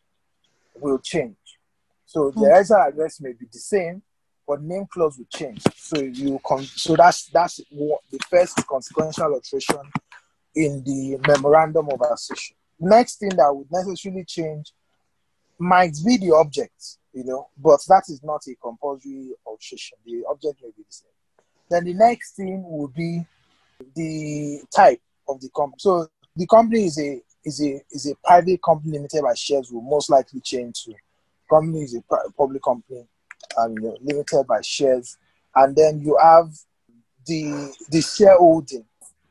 will 0.80 0.98
change. 0.98 1.36
So 2.06 2.30
the 2.30 2.40
mm. 2.40 2.88
address 2.88 3.20
may 3.20 3.32
be 3.32 3.46
the 3.52 3.58
same, 3.58 4.02
but 4.48 4.62
name 4.62 4.86
clause 4.90 5.18
will 5.18 5.26
change. 5.32 5.62
So 5.76 6.00
you 6.00 6.40
con- 6.44 6.64
so 6.64 6.96
that's 6.96 7.26
that's 7.26 7.60
what 7.70 8.00
the 8.10 8.18
first 8.30 8.56
consequential 8.66 9.34
alteration 9.34 9.82
in 10.54 10.82
the 10.84 11.18
memorandum 11.28 11.88
of 11.90 12.00
association 12.00 12.56
next 12.80 13.16
thing 13.16 13.30
that 13.30 13.54
would 13.54 13.70
necessarily 13.70 14.24
change 14.24 14.72
might 15.58 15.96
be 16.06 16.16
the 16.18 16.32
object, 16.32 16.98
you 17.12 17.24
know, 17.24 17.48
but 17.58 17.80
that 17.88 18.04
is 18.08 18.22
not 18.22 18.42
a 18.48 18.54
compulsory 18.62 19.30
alteration. 19.46 19.98
The 20.06 20.24
object 20.30 20.60
may 20.62 20.68
be 20.76 20.82
the 20.82 20.92
same. 20.92 21.08
Then 21.70 21.84
the 21.84 21.94
next 21.94 22.36
thing 22.36 22.62
would 22.64 22.94
be 22.94 23.26
the 23.94 24.60
type 24.74 25.00
of 25.28 25.40
the 25.40 25.50
company. 25.54 25.78
So 25.78 26.08
the 26.36 26.46
company 26.46 26.86
is 26.86 26.98
a 26.98 27.20
is 27.44 27.60
a 27.62 27.82
is 27.90 28.06
a 28.10 28.14
private 28.24 28.62
company 28.62 28.92
limited 28.92 29.22
by 29.22 29.34
shares 29.34 29.70
will 29.70 29.82
most 29.82 30.10
likely 30.10 30.40
change 30.40 30.84
to 30.84 30.94
company 31.50 31.82
is 31.82 31.94
a 31.94 32.02
public 32.36 32.62
company 32.62 33.06
and 33.58 33.74
you 33.74 33.88
know, 33.88 33.96
limited 34.02 34.46
by 34.46 34.60
shares, 34.60 35.16
and 35.54 35.76
then 35.76 36.00
you 36.00 36.18
have 36.22 36.50
the 37.26 37.74
the 37.90 38.00
shareholding 38.00 38.84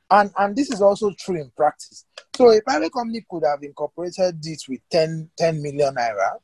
and 0.10 0.32
and 0.38 0.56
this 0.56 0.72
is 0.72 0.82
also 0.82 1.12
true 1.12 1.36
in 1.36 1.52
practice. 1.56 2.06
So 2.36 2.52
a 2.52 2.62
private 2.62 2.94
company 2.94 3.26
could 3.30 3.44
have 3.46 3.63
incorporated 3.63 4.42
this 4.42 4.68
with 4.68 4.80
10, 4.92 5.30
10 5.38 5.62
million 5.62 5.96
naira. 5.96 6.38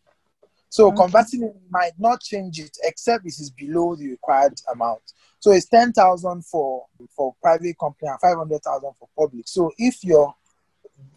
So 0.70 0.88
okay. 0.88 0.98
converting 0.98 1.44
it 1.44 1.56
might 1.70 1.94
not 2.00 2.22
change 2.22 2.60
it 2.60 2.76
except 2.84 3.26
it 3.26 3.40
is 3.40 3.52
below 3.52 3.96
the 3.96 4.10
required 4.10 4.60
amount. 4.74 5.02
So 5.40 5.52
it's 5.52 5.68
10,000 5.68 6.46
for 6.46 6.86
for 7.16 7.36
private 7.42 7.78
company 7.80 8.10
and 8.10 8.20
500,000 8.20 8.92
for 9.00 9.08
public. 9.18 9.48
So 9.48 9.72
if 9.78 10.04
your 10.04 10.34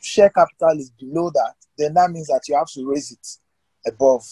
share 0.00 0.30
capital 0.30 0.78
is 0.78 0.90
below 0.90 1.30
that, 1.30 1.54
then 1.78 1.94
that 1.94 2.10
means 2.10 2.28
that 2.28 2.42
you 2.48 2.56
have 2.56 2.68
to 2.68 2.88
raise 2.88 3.12
it 3.12 3.26
above 3.90 4.22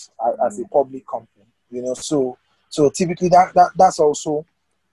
as 0.46 0.60
a 0.60 0.68
public 0.68 1.06
company. 1.06 1.33
You 1.74 1.82
know, 1.82 1.94
so 1.94 2.38
so 2.68 2.90
typically 2.90 3.28
that, 3.30 3.52
that 3.54 3.70
that's 3.76 3.98
also 3.98 4.44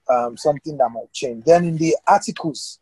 um, 0.10 0.38
something 0.38 0.78
that 0.78 0.89
might 0.89 1.12
change. 1.13 1.46
Then 1.46 1.65
in 1.65 1.78
the 1.78 1.96
articles, 2.08 2.80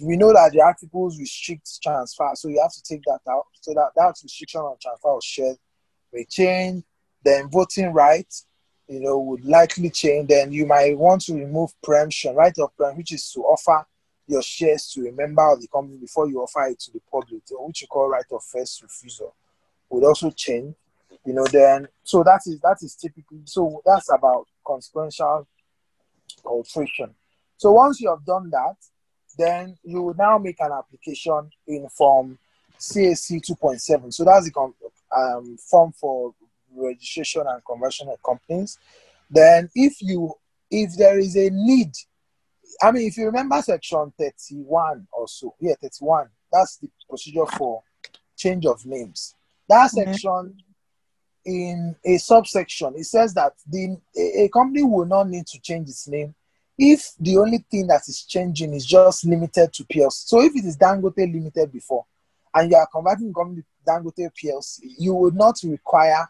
we 0.00 0.16
know 0.16 0.32
that 0.32 0.52
the 0.52 0.60
articles 0.60 1.18
restrict 1.18 1.82
transfer, 1.82 2.30
so 2.34 2.48
you 2.48 2.60
have 2.60 2.72
to 2.72 2.82
take 2.82 3.02
that 3.04 3.20
out. 3.28 3.46
So 3.60 3.74
that 3.74 3.90
that 3.96 4.14
restriction 4.22 4.60
on 4.60 4.76
transfer 4.80 5.08
of 5.08 5.22
shares 5.22 5.58
may 6.12 6.24
change. 6.24 6.84
Then 7.24 7.48
voting 7.48 7.92
rights, 7.92 8.46
you 8.88 9.00
know, 9.00 9.18
would 9.18 9.44
likely 9.44 9.90
change. 9.90 10.28
Then 10.28 10.52
you 10.52 10.66
might 10.66 10.96
want 10.96 11.22
to 11.22 11.34
remove 11.34 11.70
preemption, 11.82 12.34
right 12.34 12.56
of 12.58 12.76
preemption, 12.76 12.98
which 12.98 13.12
is 13.12 13.30
to 13.32 13.40
offer 13.40 13.86
your 14.26 14.42
shares 14.42 14.88
to 14.92 15.08
a 15.08 15.12
member 15.12 15.52
of 15.52 15.60
the 15.60 15.68
company 15.68 15.98
before 15.98 16.28
you 16.28 16.40
offer 16.40 16.64
it 16.64 16.78
to 16.80 16.92
the 16.92 17.00
public, 17.10 17.42
which 17.50 17.82
you 17.82 17.88
call 17.88 18.08
right 18.08 18.24
of 18.30 18.42
first 18.44 18.82
refusal, 18.82 19.34
would 19.90 20.04
also 20.04 20.30
change. 20.30 20.74
You 21.24 21.34
know, 21.34 21.46
then 21.46 21.88
so 22.02 22.22
that 22.24 22.40
is 22.46 22.60
that 22.60 22.78
is 22.82 22.96
typically 22.96 23.42
so 23.44 23.82
that's 23.86 24.10
about 24.12 24.46
consequential 24.66 25.46
alteration. 26.44 27.14
So 27.56 27.72
once 27.72 28.00
you 28.00 28.10
have 28.10 28.24
done 28.24 28.50
that, 28.50 28.76
then 29.38 29.76
you 29.84 30.02
will 30.02 30.14
now 30.14 30.38
make 30.38 30.60
an 30.60 30.72
application 30.72 31.50
in 31.66 31.88
form 31.88 32.38
CAC 32.78 33.40
2.7. 33.40 34.12
So 34.12 34.24
that's 34.24 34.50
the 34.50 34.72
um, 35.16 35.56
form 35.58 35.92
for 35.92 36.34
registration 36.74 37.44
and 37.46 37.64
conversion 37.64 38.08
of 38.08 38.22
companies. 38.22 38.78
Then 39.30 39.70
if 39.74 40.02
you 40.02 40.34
if 40.70 40.96
there 40.96 41.18
is 41.18 41.36
a 41.36 41.50
need, 41.50 41.92
I 42.82 42.90
mean 42.90 43.06
if 43.06 43.16
you 43.16 43.26
remember 43.26 43.60
section 43.62 44.12
31 44.18 45.06
or 45.12 45.28
so, 45.28 45.54
yeah, 45.60 45.74
31, 45.80 46.28
that's 46.52 46.78
the 46.78 46.88
procedure 47.08 47.46
for 47.46 47.82
change 48.36 48.66
of 48.66 48.84
names. 48.84 49.34
That 49.68 49.90
mm-hmm. 49.90 50.12
section 50.12 50.56
in 51.44 51.96
a 52.04 52.18
subsection, 52.18 52.94
it 52.96 53.04
says 53.04 53.34
that 53.34 53.52
the 53.68 53.96
a, 54.16 54.48
company 54.48 54.82
will 54.82 55.06
not 55.06 55.28
need 55.28 55.46
to 55.46 55.60
change 55.60 55.88
its 55.88 56.08
name 56.08 56.34
if 56.78 57.12
the 57.20 57.36
only 57.36 57.58
thing 57.70 57.86
that 57.86 58.02
is 58.08 58.24
changing 58.24 58.72
is 58.72 58.86
just 58.86 59.24
limited 59.24 59.72
to 59.72 59.84
PLC. 59.84 60.26
So 60.26 60.42
if 60.42 60.54
it 60.56 60.64
is 60.64 60.76
Dangote 60.76 61.16
Limited 61.16 61.70
before, 61.72 62.04
and 62.54 62.70
you 62.70 62.76
are 62.76 62.88
converting 62.92 63.32
company 63.32 63.62
to 63.62 63.90
Dangote 63.90 64.30
PLC, 64.32 64.80
you 64.98 65.14
would 65.14 65.34
not 65.34 65.56
require 65.64 66.28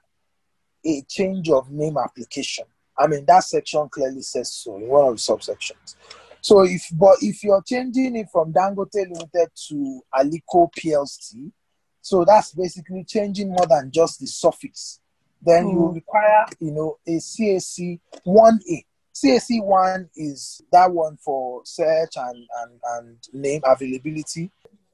a 0.85 1.03
change 1.09 1.49
of 1.49 1.71
name 1.71 1.97
application. 1.97 2.65
I 2.99 3.07
mean, 3.07 3.25
that 3.27 3.45
section 3.45 3.89
clearly 3.89 4.23
says 4.23 4.53
so 4.53 4.77
in 4.77 4.89
one 4.89 5.09
of 5.09 5.15
the 5.15 5.21
subsections. 5.21 5.97
So 6.41 6.63
if 6.63 6.83
but 6.93 7.17
if 7.23 7.45
you're 7.45 7.63
changing 7.63 8.17
it 8.17 8.27
from 8.31 8.53
Dangote 8.53 8.95
Limited 8.95 9.49
to 9.69 10.03
Aliko 10.13 10.69
PLC, 10.75 11.53
so 12.01 12.25
that's 12.25 12.53
basically 12.53 13.05
changing 13.05 13.49
more 13.49 13.67
than 13.67 13.91
just 13.93 14.19
the 14.19 14.27
suffix. 14.27 14.99
Then 15.45 15.67
mm. 15.67 15.73
you 15.73 15.93
require, 15.95 16.47
you 16.61 16.71
know, 16.71 16.99
a 17.07 17.17
CAC 17.17 18.01
1A. 18.27 18.85
CAC 19.15 19.63
1 19.63 20.11
is 20.17 20.63
that 20.73 20.91
one 20.91 21.19
for 21.19 21.61
search 21.65 22.17
and, 22.17 22.47
and, 22.63 22.81
and 22.95 23.19
name 23.33 23.61
availability 23.65 24.51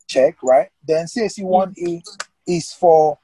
check, 0.07 0.37
right? 0.43 0.69
Then 0.87 1.07
CAC 1.07 1.45
1A 1.45 2.03
is 2.47 2.73
for 2.73 3.19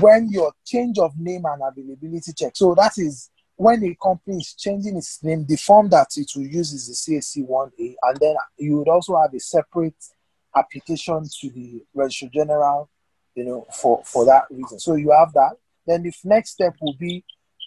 when 0.00 0.30
your 0.30 0.52
change 0.64 0.98
of 0.98 1.18
name 1.18 1.44
and 1.44 1.62
availability 1.62 2.32
check. 2.32 2.52
So 2.54 2.74
that 2.74 2.92
is 2.98 3.30
when 3.56 3.84
a 3.84 3.94
company 4.02 4.38
is 4.38 4.54
changing 4.54 4.96
its 4.96 5.22
name, 5.22 5.44
the 5.46 5.56
form 5.56 5.88
that 5.90 6.08
it 6.16 6.30
will 6.34 6.46
use 6.46 6.72
is 6.72 6.86
the 6.86 6.94
CAC 6.94 7.46
1A, 7.46 7.94
and 8.02 8.16
then 8.20 8.34
you 8.56 8.78
would 8.78 8.88
also 8.88 9.20
have 9.20 9.34
a 9.34 9.40
separate 9.40 10.02
application 10.56 11.24
to 11.40 11.50
the 11.50 11.82
Registrar 11.94 12.30
General, 12.32 12.88
you 13.34 13.44
know, 13.44 13.66
for, 13.72 14.02
for 14.04 14.24
that 14.24 14.44
reason. 14.50 14.78
So 14.78 14.94
you 14.94 15.10
have 15.10 15.32
that. 15.34 15.56
Then 15.90 16.02
the 16.04 16.12
next 16.24 16.52
step 16.52 16.76
will 16.80 16.94
be 16.94 17.24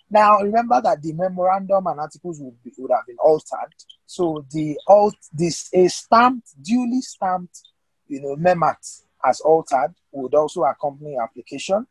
now 0.10 0.38
remember 0.40 0.80
that 0.82 1.02
the 1.02 1.12
memorandum 1.14 1.88
and 1.88 2.00
articles 2.00 2.40
would, 2.40 2.62
be, 2.64 2.72
would 2.78 2.92
have 2.92 3.06
been 3.06 3.18
altered. 3.18 3.74
So 4.06 4.46
the 4.52 4.80
alt 4.88 5.16
this 5.34 5.70
a 5.74 5.88
stamped, 5.88 6.50
duly 6.62 7.02
stamped, 7.02 7.62
you 8.08 8.22
know, 8.22 8.36
MEMART 8.36 8.78
as 9.26 9.42
altered 9.42 9.94
would 10.12 10.36
also 10.36 10.64
accompany 10.64 11.18
application. 11.18 11.86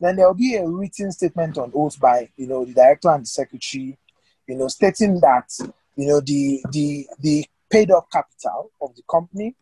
Then 0.00 0.16
there 0.16 0.26
will 0.26 0.34
be 0.34 0.56
a 0.56 0.68
written 0.68 1.10
statement 1.12 1.56
on 1.56 1.72
oath 1.74 1.98
by 1.98 2.28
you 2.36 2.48
know 2.48 2.64
the 2.64 2.74
director 2.74 3.10
and 3.10 3.22
the 3.22 3.28
secretary, 3.28 3.96
you 4.46 4.56
know, 4.56 4.68
stating 4.68 5.20
that 5.20 5.50
you 5.96 6.06
know 6.08 6.20
the 6.20 6.60
the 6.70 7.06
the 7.20 7.46
paid 7.70 7.90
up 7.90 8.08
capital 8.12 8.70
of 8.82 8.94
the 8.96 9.02
company 9.10 9.54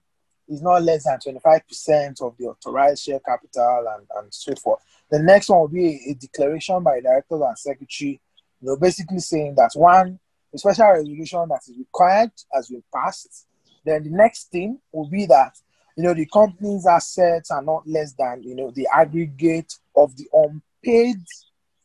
is 0.48 0.62
not 0.62 0.82
less 0.82 1.04
than 1.04 1.18
25% 1.18 2.22
of 2.22 2.36
the 2.38 2.46
authorized 2.46 3.02
share 3.02 3.20
capital 3.20 3.84
and, 3.96 4.06
and 4.16 4.32
so 4.32 4.54
forth. 4.54 4.80
The 5.10 5.20
next 5.20 5.48
one 5.48 5.60
will 5.60 5.68
be 5.68 5.86
a, 5.86 6.10
a 6.10 6.14
declaration 6.14 6.82
by 6.82 6.96
the 6.96 7.02
director 7.02 7.42
and 7.42 7.58
secretary, 7.58 8.20
you 8.60 8.68
know, 8.68 8.76
basically 8.76 9.20
saying 9.20 9.54
that 9.56 9.70
one, 9.74 10.18
a 10.54 10.58
special 10.58 10.86
resolution 10.86 11.48
that 11.48 11.60
is 11.68 11.78
required 11.78 12.32
has 12.52 12.68
been 12.68 12.82
passed. 12.94 13.46
Then 13.84 14.02
the 14.04 14.10
next 14.10 14.50
thing 14.50 14.78
will 14.92 15.08
be 15.08 15.26
that 15.26 15.56
you 15.96 16.02
know, 16.02 16.14
the 16.14 16.26
company's 16.26 16.86
assets 16.86 17.50
are 17.50 17.62
not 17.62 17.86
less 17.88 18.12
than, 18.12 18.42
you 18.42 18.54
know, 18.54 18.70
the 18.70 18.86
aggregate 18.92 19.72
of 19.96 20.14
the 20.16 20.28
unpaid 20.32 21.16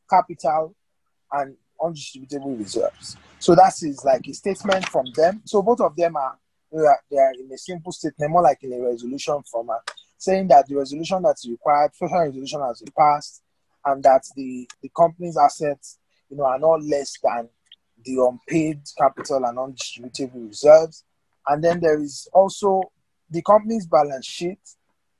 capital 0.09 0.75
and 1.31 1.55
undistributable 1.79 2.59
reserves. 2.59 3.15
So 3.39 3.55
that 3.55 3.73
is 3.81 4.03
like 4.03 4.27
a 4.27 4.33
statement 4.33 4.89
from 4.89 5.05
them. 5.15 5.41
So 5.45 5.61
both 5.61 5.79
of 5.79 5.95
them 5.95 6.17
are 6.17 6.37
they 6.71 7.17
are 7.17 7.33
in 7.33 7.51
a 7.53 7.57
simple 7.57 7.91
statement, 7.91 8.31
more 8.31 8.43
like 8.43 8.63
in 8.63 8.73
a 8.73 8.81
resolution 8.81 9.41
format, 9.49 9.81
saying 10.21 10.47
that 10.47 10.67
the 10.67 10.75
resolution 10.75 11.23
that's 11.23 11.49
required, 11.49 11.95
special 11.95 12.19
resolution 12.19 12.61
has 12.61 12.79
been 12.79 12.93
passed, 12.95 13.41
and 13.83 14.03
that 14.03 14.23
the, 14.35 14.69
the 14.83 14.91
company's 14.95 15.35
assets, 15.35 15.97
you 16.29 16.37
know, 16.37 16.45
are 16.45 16.59
not 16.59 16.83
less 16.83 17.17
than 17.23 17.49
the 18.05 18.17
unpaid 18.29 18.79
capital 18.95 19.43
and 19.45 19.57
undistributable 19.57 20.47
reserves. 20.47 21.03
And 21.47 21.63
then 21.63 21.79
there 21.79 21.99
is 21.99 22.27
also 22.33 22.83
the 23.31 23.41
company's 23.41 23.87
balance 23.87 24.27
sheet, 24.27 24.59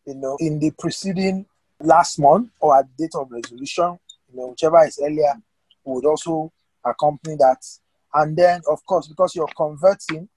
you 0.06 0.14
know, 0.14 0.38
in 0.40 0.60
the 0.60 0.72
preceding 0.78 1.48
last 1.80 2.20
month 2.20 2.52
or 2.60 2.78
at 2.78 2.96
date 2.96 3.16
of 3.16 3.32
resolution, 3.32 3.98
you 4.32 4.38
know, 4.40 4.50
whichever 4.50 4.86
is 4.86 5.00
earlier, 5.04 5.34
would 5.84 6.06
also 6.06 6.54
accompany 6.86 7.38
that. 7.38 7.66
And 8.14 8.38
then, 8.38 8.62
of 8.70 8.86
course, 8.86 9.08
because 9.08 9.36
you're 9.36 9.50
converting, 9.58 10.30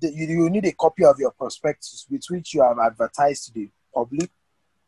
the, 0.00 0.12
you, 0.12 0.26
you 0.44 0.48
need 0.48 0.66
a 0.66 0.72
copy 0.72 1.04
of 1.04 1.18
your 1.18 1.32
prospectus 1.32 2.06
with 2.08 2.22
which 2.30 2.54
you 2.54 2.62
have 2.62 2.78
advertised 2.78 3.52
the 3.52 3.68
public. 3.96 4.30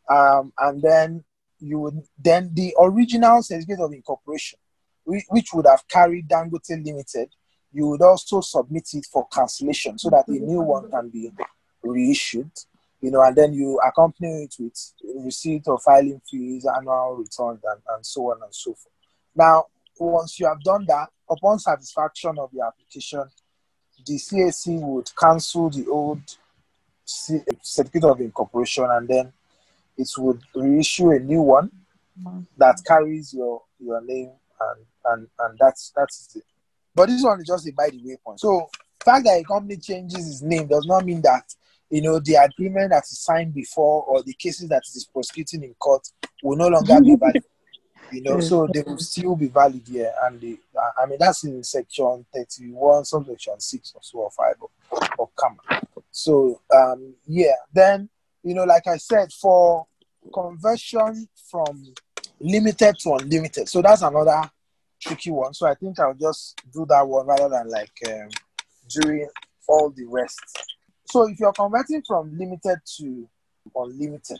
Um, 0.09 0.53
and 0.57 0.81
then 0.81 1.23
you 1.59 1.79
would 1.79 2.01
then 2.17 2.51
the 2.53 2.75
original 2.79 3.41
certificate 3.41 3.81
of 3.81 3.93
incorporation, 3.93 4.59
which, 5.03 5.49
would 5.53 5.65
have 5.65 5.87
carried 5.87 6.29
Dangote 6.29 6.85
Limited, 6.85 7.29
you 7.71 7.87
would 7.87 8.01
also 8.01 8.41
submit 8.41 8.87
it 8.93 9.05
for 9.11 9.27
cancellation 9.27 9.97
so 9.97 10.09
that 10.09 10.27
a 10.27 10.31
new 10.31 10.61
one 10.61 10.89
can 10.89 11.09
be 11.09 11.31
reissued, 11.83 12.51
you 13.01 13.11
know, 13.11 13.21
and 13.21 13.35
then 13.35 13.53
you 13.53 13.79
accompany 13.85 14.43
it 14.43 14.55
with 14.59 14.93
receipt 15.23 15.67
of 15.67 15.81
filing 15.81 16.21
fees, 16.29 16.65
annual 16.65 17.15
returns, 17.17 17.59
and, 17.63 17.81
and 17.95 18.05
so 18.05 18.31
on 18.31 18.41
and 18.43 18.53
so 18.53 18.73
forth. 18.73 18.93
Now, 19.35 19.65
once 19.99 20.39
you 20.39 20.47
have 20.47 20.61
done 20.61 20.85
that, 20.87 21.09
upon 21.29 21.59
satisfaction 21.59 22.35
of 22.39 22.49
the 22.51 22.65
application, 22.65 23.23
the 24.05 24.15
CAC 24.15 24.79
would 24.81 25.11
cancel 25.15 25.69
the 25.69 25.87
old 25.87 26.21
certificate 27.61 28.09
of 28.09 28.21
incorporation 28.21 28.85
and 28.89 29.07
then 29.07 29.33
it 29.97 30.09
would 30.17 30.41
reissue 30.55 31.11
a 31.11 31.19
new 31.19 31.41
one 31.41 31.71
mm. 32.21 32.45
that 32.57 32.81
carries 32.85 33.33
your 33.33 33.61
your 33.79 34.01
name 34.01 34.31
and 34.61 34.85
and 35.05 35.27
and 35.39 35.57
that's 35.59 35.91
that's 35.95 36.35
it. 36.35 36.43
But 36.95 37.07
this 37.07 37.23
one 37.23 37.39
is 37.39 37.47
just 37.47 37.67
a 37.67 37.71
by 37.71 37.89
the 37.89 38.01
way 38.03 38.17
point. 38.23 38.39
So 38.39 38.69
fact 39.03 39.25
that 39.25 39.39
a 39.39 39.43
company 39.43 39.77
changes 39.77 40.27
its 40.27 40.41
name 40.41 40.67
does 40.67 40.85
not 40.85 41.05
mean 41.05 41.21
that 41.21 41.43
you 41.89 42.01
know, 42.03 42.19
the 42.19 42.35
agreement 42.35 42.91
that 42.91 43.03
is 43.03 43.19
signed 43.19 43.53
before 43.53 44.03
or 44.03 44.21
the 44.21 44.33
cases 44.33 44.69
that 44.69 44.83
is 44.93 45.09
prosecuting 45.11 45.63
in 45.63 45.73
court 45.75 46.07
will 46.43 46.57
no 46.57 46.67
longer 46.67 47.01
be 47.01 47.15
valid. 47.19 47.43
You 48.11 48.21
know, 48.23 48.39
so 48.39 48.67
they 48.71 48.81
will 48.81 48.97
still 48.97 49.35
be 49.35 49.47
valid 49.47 49.83
here. 49.87 50.11
And 50.23 50.39
the, 50.39 50.57
I 51.01 51.05
mean, 51.05 51.17
that's 51.19 51.43
in 51.43 51.63
section 51.63 52.25
31, 52.33 53.05
section 53.05 53.59
6 53.59 53.93
or 53.95 54.01
so, 54.01 54.17
or 54.19 54.31
5 54.31 54.55
or, 54.61 54.69
or 55.17 55.29
CAMA. 55.37 55.81
So, 56.11 56.61
um, 56.75 57.13
yeah, 57.27 57.55
then, 57.73 58.09
you 58.43 58.53
know, 58.53 58.63
like 58.63 58.87
I 58.87 58.97
said, 58.97 59.31
for 59.31 59.85
conversion 60.33 61.27
from 61.49 61.93
limited 62.39 62.95
to 62.99 63.13
unlimited, 63.13 63.69
so 63.69 63.81
that's 63.81 64.01
another 64.01 64.49
tricky 64.99 65.31
one. 65.31 65.53
So 65.53 65.67
I 65.67 65.75
think 65.75 65.99
I'll 65.99 66.13
just 66.13 66.61
do 66.73 66.85
that 66.89 67.07
one 67.07 67.27
rather 67.27 67.49
than 67.49 67.69
like 67.69 67.91
um, 68.07 68.29
doing 68.89 69.27
all 69.67 69.89
the 69.89 70.05
rest. 70.05 70.39
So 71.05 71.27
if 71.27 71.39
you're 71.39 71.53
converting 71.53 72.03
from 72.07 72.37
limited 72.37 72.79
to 72.97 73.27
unlimited, 73.75 74.39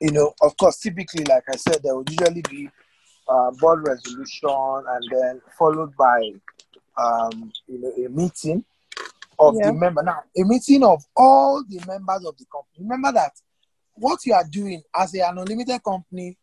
you 0.00 0.12
know, 0.12 0.32
of 0.40 0.56
course, 0.56 0.78
typically, 0.78 1.24
like 1.24 1.44
I 1.52 1.56
said, 1.56 1.80
there 1.82 1.94
will 1.94 2.04
usually 2.08 2.42
be 2.48 2.70
uh, 3.28 3.50
board 3.52 3.86
resolution 3.86 4.48
and 4.50 5.04
then 5.10 5.40
followed 5.58 5.94
by, 5.96 6.30
um, 6.96 7.52
you 7.66 7.80
know, 7.80 8.06
a 8.06 8.08
meeting 8.08 8.64
of 9.38 9.54
yeah. 9.58 9.68
the 9.68 9.72
member. 9.72 10.02
Now, 10.02 10.22
a 10.36 10.44
meeting 10.44 10.84
of 10.84 11.02
all 11.16 11.64
the 11.68 11.78
members 11.86 12.24
of 12.24 12.36
the 12.36 12.44
company. 12.50 12.80
Remember 12.80 13.12
that 13.12 13.32
what 13.94 14.24
you 14.24 14.34
are 14.34 14.46
doing 14.50 14.82
as 14.94 15.14
an 15.14 15.38
unlimited 15.38 15.82
company, 15.82 16.36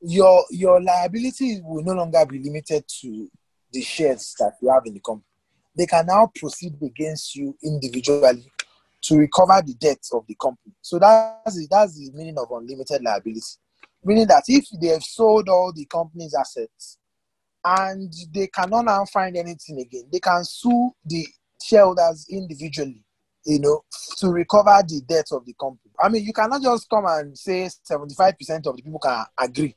your 0.00 0.44
your 0.50 0.80
liability 0.80 1.60
will 1.62 1.82
no 1.82 1.92
longer 1.92 2.24
be 2.26 2.38
limited 2.38 2.84
to 3.00 3.28
the 3.72 3.82
shares 3.82 4.34
that 4.38 4.54
you 4.62 4.70
have 4.70 4.82
in 4.86 4.94
the 4.94 5.00
company 5.00 5.24
they 5.78 5.86
can 5.86 6.06
now 6.06 6.30
proceed 6.34 6.74
against 6.82 7.36
you 7.36 7.56
individually 7.62 8.50
to 9.00 9.16
recover 9.16 9.62
the 9.64 9.74
debts 9.74 10.12
of 10.12 10.26
the 10.26 10.34
company. 10.34 10.74
So 10.82 10.98
that's 10.98 11.68
that's 11.68 11.96
the 11.96 12.10
meaning 12.12 12.36
of 12.36 12.50
unlimited 12.50 13.00
liability. 13.02 13.40
Meaning 14.04 14.26
that 14.26 14.42
if 14.48 14.66
they 14.80 14.88
have 14.88 15.02
sold 15.02 15.48
all 15.48 15.72
the 15.72 15.84
company's 15.86 16.34
assets 16.34 16.98
and 17.64 18.12
they 18.32 18.48
cannot 18.48 18.86
now 18.86 19.04
find 19.04 19.36
anything 19.36 19.80
again, 19.80 20.08
they 20.12 20.18
can 20.18 20.44
sue 20.44 20.90
the 21.04 21.26
shareholders 21.62 22.26
individually, 22.30 23.04
you 23.44 23.60
know, 23.60 23.82
to 24.16 24.28
recover 24.28 24.82
the 24.86 25.00
debts 25.08 25.32
of 25.32 25.44
the 25.44 25.54
company. 25.58 25.92
I 26.02 26.08
mean, 26.08 26.24
you 26.24 26.32
cannot 26.32 26.62
just 26.62 26.88
come 26.88 27.06
and 27.06 27.36
say 27.36 27.68
75% 27.90 28.66
of 28.66 28.76
the 28.76 28.82
people 28.82 29.00
can 29.00 29.24
agree 29.38 29.74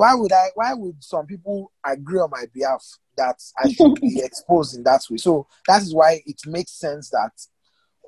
why 0.00 0.14
would 0.14 0.32
I? 0.32 0.46
Why 0.54 0.72
would 0.72 1.04
some 1.04 1.26
people 1.26 1.70
agree 1.84 2.20
on 2.20 2.30
my 2.30 2.46
behalf 2.54 2.82
that 3.18 3.36
I 3.62 3.68
should 3.68 4.00
be 4.00 4.18
exposed 4.24 4.74
in 4.74 4.82
that 4.84 5.02
way? 5.10 5.18
So 5.18 5.46
that 5.68 5.82
is 5.82 5.94
why 5.94 6.22
it 6.24 6.40
makes 6.46 6.72
sense 6.72 7.10
that 7.10 7.32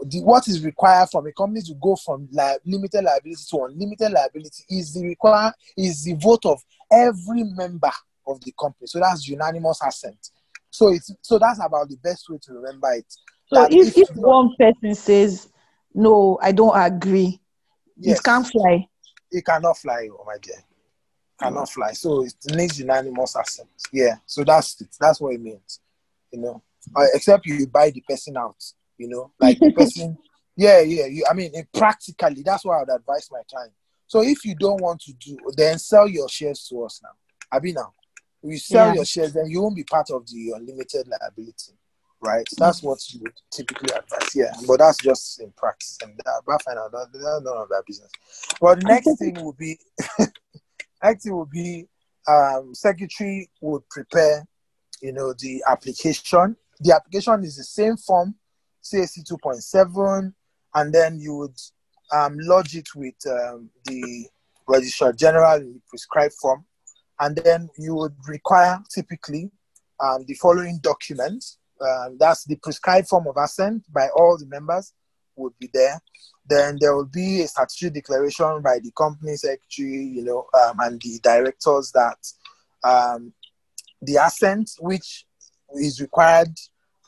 the, 0.01 0.23
what 0.23 0.49
is 0.49 0.65
required 0.65 1.11
from 1.11 1.27
a 1.27 1.33
company 1.33 1.61
to 1.61 1.75
go 1.75 1.95
from 1.97 2.29
li- 2.33 2.57
limited 2.65 3.05
liability 3.05 3.43
to 3.51 3.65
unlimited 3.65 4.11
liability 4.11 4.65
is 4.71 4.95
the 4.95 5.07
require 5.07 5.53
is 5.77 6.05
the 6.05 6.15
vote 6.15 6.47
of 6.47 6.63
every 6.91 7.45
member 7.45 7.93
of 8.27 8.41
the 8.41 8.55
company. 8.59 8.87
So 8.87 8.99
that's 8.99 9.29
unanimous 9.29 9.81
assent. 9.87 10.31
So 10.73 10.89
it's 10.89 11.15
so 11.21 11.39
that's 11.39 11.61
about 11.65 11.91
the 11.91 11.97
best 11.97 12.29
way 12.31 12.39
to 12.43 12.55
remember 12.55 12.93
it. 12.95 13.07
So 13.53 13.65
if, 13.71 13.89
if 13.89 14.09
if 14.09 14.17
one 14.17 14.55
person 14.59 14.95
says, 14.95 15.49
no, 15.95 16.39
I 16.43 16.53
don't 16.53 16.75
agree, 16.75 17.41
Yes. 17.99 18.19
it 18.19 18.25
can't 18.25 18.47
fly. 18.47 18.89
it 19.31 19.45
cannot 19.45 19.77
fly, 19.77 20.09
oh 20.11 20.25
my 20.27 20.39
dear. 20.41 20.57
Cannot 21.39 21.69
fly. 21.69 21.93
So 21.93 22.25
it 22.25 22.35
needs 22.55 22.79
unanimous 22.79 23.37
assent. 23.37 23.69
Yeah. 23.93 24.17
So 24.27 24.45
that's 24.45 24.81
it. 24.81 24.89
That's 24.99 25.21
what 25.21 25.35
it 25.35 25.41
means. 25.43 25.81
You 26.33 26.41
know. 26.41 26.63
Uh, 26.97 27.05
except 27.15 27.47
you 27.47 27.67
buy 27.67 27.91
the 27.91 28.01
person 28.09 28.37
out. 28.37 28.57
You 28.97 29.09
know, 29.09 29.33
like 29.39 29.59
the 29.59 29.73
person. 29.77 30.17
Yeah, 30.57 30.81
yeah. 30.81 31.07
You, 31.07 31.25
I 31.31 31.35
mean, 31.35 31.51
it, 31.55 31.69
practically, 31.73 32.43
that's 32.43 32.65
what 32.65 32.77
I 32.77 32.81
would 32.81 32.95
advise 33.01 33.29
my 33.31 33.43
client. 33.51 33.73
So 34.07 34.23
if 34.23 34.45
you 34.45 34.55
don't 34.55 34.81
want 34.81 35.01
to 35.03 35.13
do, 35.15 35.37
then 35.57 35.79
sell 35.79 36.09
your 36.09 36.29
shares 36.29 36.67
to 36.69 36.85
us 36.85 37.01
now. 37.03 37.11
Abi 37.51 37.73
now, 37.73 37.93
you 38.43 38.59
sell 38.59 38.89
Yeah. 38.89 38.95
your 38.95 39.05
shares, 39.05 39.33
then 39.33 39.47
you 39.47 39.63
won't 39.63 39.77
be 39.77 39.85
part 39.85 40.11
of 40.11 40.27
the 40.27 40.53
unlimited 40.57 41.09
liability, 41.09 41.73
right? 42.21 42.47
That's 42.57 42.83
what 42.83 42.99
you 43.13 43.21
would 43.23 43.35
typically 43.51 43.91
advise. 43.95 44.35
Yeah, 44.35 44.53
but 44.67 44.79
that's 44.79 44.99
just 44.99 45.41
in 45.41 45.53
practice, 45.53 45.99
and 46.03 46.19
that, 46.25 46.43
but 46.47 46.61
that, 46.67 46.91
that's 46.93 47.45
none 47.45 47.57
of 47.57 47.69
that 47.69 47.85
business. 47.87 48.11
Well, 48.61 48.77
the 48.77 48.83
next 48.87 49.19
thing 49.19 49.35
will 49.43 49.53
be, 49.53 49.79
next 51.03 51.25
thing 51.25 51.35
will 51.37 51.47
be, 51.47 51.89
um, 52.29 52.75
secretary 52.75 53.51
would 53.61 53.89
prepare, 53.89 54.47
you 55.01 55.13
know, 55.13 55.33
the 55.39 55.63
application. 55.69 56.57
The 56.81 56.95
application 56.95 57.45
is 57.45 57.57
the 57.57 57.65
same 57.65 57.97
form, 57.97 58.35
CAC 58.83 59.25
2.7, 59.25 60.33
and 60.75 60.93
then 60.93 61.19
you 61.21 61.35
would 61.37 61.57
um, 62.13 62.37
lodge 62.41 62.77
it 62.77 62.89
with 62.95 63.15
um, 63.27 63.71
the 63.85 64.27
registrar 64.69 65.13
general 65.13 65.57
in 65.61 65.75
the 65.75 65.81
prescribed 65.89 66.35
form, 66.41 66.65
and 67.21 67.37
then 67.37 67.69
you 67.79 67.95
would 67.95 68.15
require 68.27 68.81
typically 68.93 69.51
um, 70.01 70.25
the 70.27 70.35
following 70.35 70.79
documents. 70.83 71.59
Um, 71.81 72.17
that's 72.19 72.45
the 72.45 72.57
prescribed 72.57 73.09
form 73.09 73.27
of 73.27 73.37
assent 73.37 73.85
by 73.93 74.09
all 74.17 74.39
the 74.39 74.47
members 74.47 74.93
would 75.37 75.53
be 75.59 75.69
there. 75.73 76.01
Then 76.47 76.79
there 76.81 76.95
will 76.95 77.07
be 77.07 77.43
a 77.43 77.49
statutory 77.49 77.91
declaration 77.91 78.63
by 78.63 78.79
the 78.83 78.91
company 78.97 79.37
secretary, 79.37 80.05
you 80.05 80.25
know, 80.25 80.47
um, 80.55 80.77
and 80.81 81.01
the 81.01 81.19
directors 81.23 81.93
that 81.93 82.19
um, 82.85 83.33
the 84.01 84.17
assent 84.17 84.71
which 84.81 85.25
is 85.75 86.01
required 86.01 86.55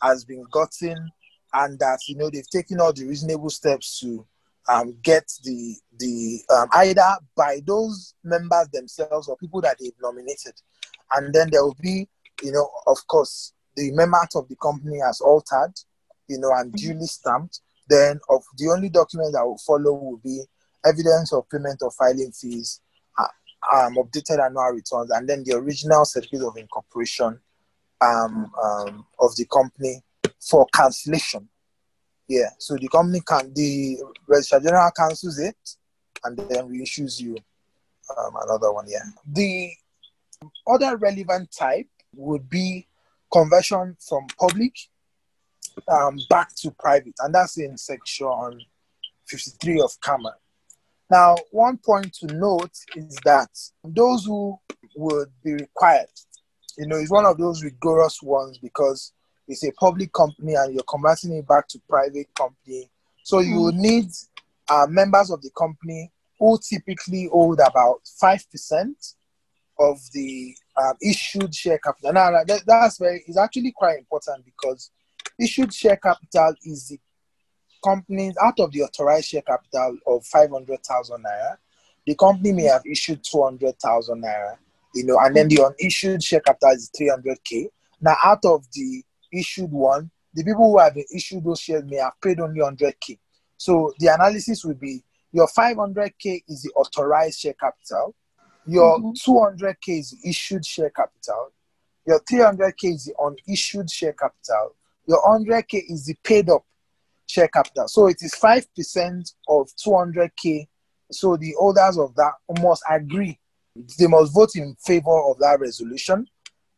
has 0.03 0.25
been 0.25 0.45
gotten, 0.51 1.11
and 1.53 1.79
that 1.79 1.99
you 2.09 2.17
know 2.17 2.31
they've 2.31 2.49
taken 2.49 2.81
all 2.81 2.93
the 2.93 3.07
reasonable 3.07 3.51
steps 3.51 4.01
to 4.01 4.25
um, 4.69 4.97
get 5.03 5.31
the 5.43 5.77
the 5.99 6.41
um, 6.55 6.69
either 6.75 7.17
by 7.37 7.61
those 7.67 8.15
members 8.25 8.69
themselves 8.73 9.29
or 9.29 9.37
people 9.37 9.61
that 9.61 9.77
they've 9.79 9.93
nominated, 10.01 10.55
and 11.13 11.33
then 11.35 11.49
there 11.51 11.63
will 11.63 11.77
be 11.81 12.09
you 12.43 12.53
know 12.53 12.69
of 12.87 13.07
course 13.07 13.53
the 13.77 13.91
memo 13.93 14.19
of 14.35 14.49
the 14.49 14.57
company 14.57 14.99
has 15.01 15.21
altered, 15.21 15.73
you 16.29 16.39
know, 16.39 16.53
and 16.55 16.73
duly 16.73 17.07
stamped. 17.07 17.61
Then 17.89 18.19
of 18.29 18.43
the 18.57 18.71
only 18.71 18.89
document 18.89 19.33
that 19.35 19.45
will 19.45 19.59
follow 19.59 19.93
will 19.93 20.21
be 20.23 20.43
evidence 20.85 21.33
of 21.33 21.49
payment 21.51 21.83
of 21.83 21.95
filing 21.95 22.33
fees, 22.33 22.81
uh, 23.19 23.27
um, 23.75 23.97
updated 23.97 24.45
annual 24.45 24.73
returns, 24.73 25.11
and 25.11 25.29
then 25.29 25.45
the 25.45 25.55
original 25.55 26.05
certificate 26.05 26.47
of 26.47 26.57
incorporation 26.57 27.39
um, 28.01 28.51
um, 28.63 29.07
of 29.19 29.37
the 29.37 29.45
company 29.53 30.03
for 30.41 30.67
cancellation. 30.75 31.49
Yeah, 32.29 32.49
so 32.59 32.77
the 32.77 32.89
company 32.89 33.21
can, 33.21 33.53
the 33.55 33.99
registrar 34.27 34.61
general 34.61 34.91
cancels 34.97 35.39
it, 35.39 35.57
and 36.25 36.37
then 36.37 36.69
reissues 36.69 37.21
you 37.21 37.37
um, 38.17 38.35
another 38.43 38.73
one. 38.73 38.87
Yeah, 38.89 39.05
the 39.31 39.71
other 40.67 40.97
relevant 40.97 41.51
type 41.57 41.89
would 42.15 42.49
be 42.49 42.87
conversion 43.33 43.97
from 44.07 44.27
public 44.39 44.73
um, 45.89 46.19
back 46.31 46.55
to 46.57 46.71
private, 46.71 47.15
and 47.21 47.35
that's 47.35 47.59
in 47.59 47.77
section 47.77 48.61
53 49.27 49.81
of 49.81 49.91
CAMA. 50.01 50.35
Now, 51.11 51.37
one 51.51 51.79
point 51.79 52.15
to 52.15 52.27
note 52.35 52.77
is 52.97 53.17
that 53.25 53.51
those 53.83 54.25
who 54.25 54.59
would 54.97 55.29
be 55.45 55.55
required, 55.55 56.09
you 56.79 56.87
know, 56.87 56.97
is 56.97 57.11
one 57.11 57.27
of 57.27 57.37
those 57.37 57.63
rigorous 57.63 58.23
ones 58.23 58.59
because 58.59 59.13
it's 59.47 59.65
a 59.65 59.73
public 59.73 60.13
company 60.13 60.55
and 60.55 60.75
you're 60.75 60.85
converting 60.85 61.33
it 61.37 61.47
back 61.47 61.69
to 61.69 61.81
private 61.89 62.29
company. 62.35 62.91
So 63.23 63.41
you 63.41 63.57
will 63.57 63.73
need 63.73 64.07
uh, 64.69 64.87
members 64.89 65.31
of 65.31 65.43
the 65.43 65.51
company 65.57 66.11
who 66.39 66.59
typically 66.59 67.29
hold 67.31 67.61
about 67.61 68.01
5% 68.23 69.15
of 69.79 69.99
the 70.13 70.55
um, 70.77 70.95
issued 71.03 71.55
share 71.55 71.79
capital. 71.79 72.13
Now, 72.13 72.31
now, 72.31 72.45
that, 72.45 72.63
that's 72.67 72.99
very, 72.99 73.25
it's 73.27 73.39
actually 73.39 73.73
quite 73.73 73.99
important 73.99 74.45
because 74.45 74.91
issued 75.39 75.73
share 75.73 75.97
capital 75.97 76.55
is 76.65 76.89
the 76.89 76.99
companies 77.85 78.35
out 78.43 78.59
of 78.61 78.73
the 78.73 78.83
authorized 78.83 79.29
share 79.29 79.43
capital 79.43 79.99
of 80.07 80.25
500,000 80.27 81.25
naira. 81.25 81.57
The 82.07 82.15
company 82.15 82.53
may 82.53 82.65
have 82.65 82.83
issued 82.87 83.23
200,000 83.25 84.23
naira, 84.23 84.57
you 84.95 85.05
know, 85.07 85.19
and 85.21 85.35
then 85.35 85.49
the 85.49 85.63
unissued 85.65 86.23
share 86.23 86.41
capital 86.41 86.71
is 86.71 86.91
300k. 86.99 87.69
Now, 88.01 88.17
out 88.23 88.45
of 88.45 88.65
the 88.73 89.03
issued 89.39 89.71
one, 89.71 90.11
the 90.35 90.45
people 90.45 90.71
who 90.71 90.79
have 90.79 90.95
been 90.95 91.05
issued 91.15 91.45
those 91.45 91.61
shares 91.61 91.85
may 91.87 91.97
have 91.97 92.15
paid 92.23 92.41
only 92.41 92.61
100k. 92.61 93.19
So 93.57 93.93
the 93.99 94.09
analysis 94.09 94.65
will 94.65 94.75
be 94.75 95.03
your 95.33 95.49
500k 95.49 96.45
is 96.49 96.63
the 96.63 96.71
authorized 96.77 97.41
share 97.41 97.55
capital, 97.55 98.15
your 98.67 99.01
200k 99.27 99.99
is 100.01 100.11
the 100.11 100.29
issued 100.29 100.65
share 100.65 100.91
capital, 100.91 101.53
your 102.07 102.21
300k 102.21 102.95
is 102.95 103.05
the 103.07 103.15
unissued 103.21 103.91
share 103.91 104.13
capital, 104.13 104.77
your 105.07 105.23
100k 105.23 105.83
is 105.89 106.07
the 106.07 106.15
paid 106.23 106.49
up 106.51 106.65
share 107.27 107.49
capital. 107.49 107.89
So 107.89 108.07
it 108.07 108.19
is 108.21 108.35
5% 108.35 109.35
of 109.49 109.69
200k. 109.85 110.67
So 111.11 111.37
the 111.37 111.55
holders 111.59 111.99
of 111.99 112.15
that 112.17 112.33
must 112.61 112.83
agree. 112.89 113.39
They 113.99 114.07
must 114.07 114.33
vote 114.33 114.51
in 114.55 114.77
favor 114.85 115.21
of 115.31 115.39
that 115.39 115.59
resolution. 115.61 116.27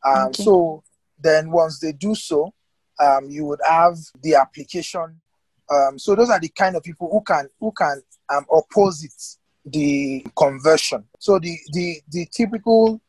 Um, 0.05 0.29
Okay. 0.29 0.45
So 0.45 0.83
then 1.19 1.51
once 1.51 1.79
they 1.81 1.93
do 1.93 2.15
so, 2.15 2.53
um, 2.99 3.29
you 3.29 3.45
would 3.47 3.61
have 3.69 3.97
the 4.23 4.35
application. 4.35 5.21
Um, 5.71 5.99
so 5.99 6.15
those 6.15 6.31
are 6.31 6.41
the 6.41 6.49
kind 6.49 6.77
of 6.77 6.83
people 6.83 7.09
who 7.11 7.21
can 7.23 7.49
who 7.59 7.73
can 7.73 8.01
um, 8.29 8.47
oppose 8.53 9.05
it, 9.05 9.71
the 9.73 10.25
conversion. 10.37 11.05
So 11.19 11.39
the 11.39 11.57
the 11.73 12.01
the 12.11 12.27
typical 12.27 13.01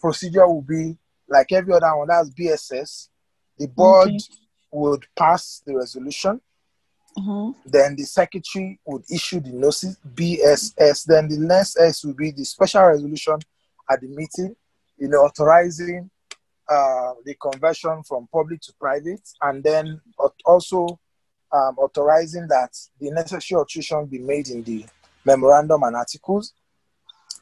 procedure 0.00 0.46
will 0.46 0.62
be 0.62 0.96
like 1.28 1.52
every 1.52 1.72
other 1.74 1.96
one. 1.96 2.08
That's 2.08 2.30
BSS. 2.30 3.08
The 3.58 3.66
board 3.68 4.08
Okay. 4.08 4.18
would 4.72 5.06
pass 5.16 5.62
the 5.66 5.76
resolution. 5.76 6.40
Mhm. 7.16 7.54
Then 7.66 7.94
the 7.96 8.04
secretary 8.04 8.80
would 8.84 9.04
issue 9.10 9.40
the 9.40 9.52
notice 9.52 9.96
BSS. 10.14 11.04
Then 11.04 11.28
the 11.28 11.38
next 11.38 11.78
S 11.78 12.04
will 12.04 12.14
be 12.14 12.32
the 12.32 12.44
special 12.44 12.82
resolution 12.82 13.38
at 13.90 14.00
the 14.00 14.08
meeting, 14.08 14.56
you 14.98 15.08
know, 15.08 15.18
authorizing 15.18 16.10
uh, 16.68 17.12
the 17.24 17.34
conversion 17.34 18.02
from 18.02 18.28
public 18.32 18.60
to 18.62 18.72
private, 18.80 19.20
and 19.42 19.62
then 19.62 20.00
also 20.44 20.98
um, 21.52 21.76
authorizing 21.78 22.46
that 22.48 22.70
the 23.00 23.10
necessary 23.10 23.58
alteration 23.58 24.06
be 24.06 24.18
made 24.18 24.48
in 24.48 24.62
the 24.64 24.84
memorandum 25.24 25.82
and 25.82 25.96
articles. 25.96 26.52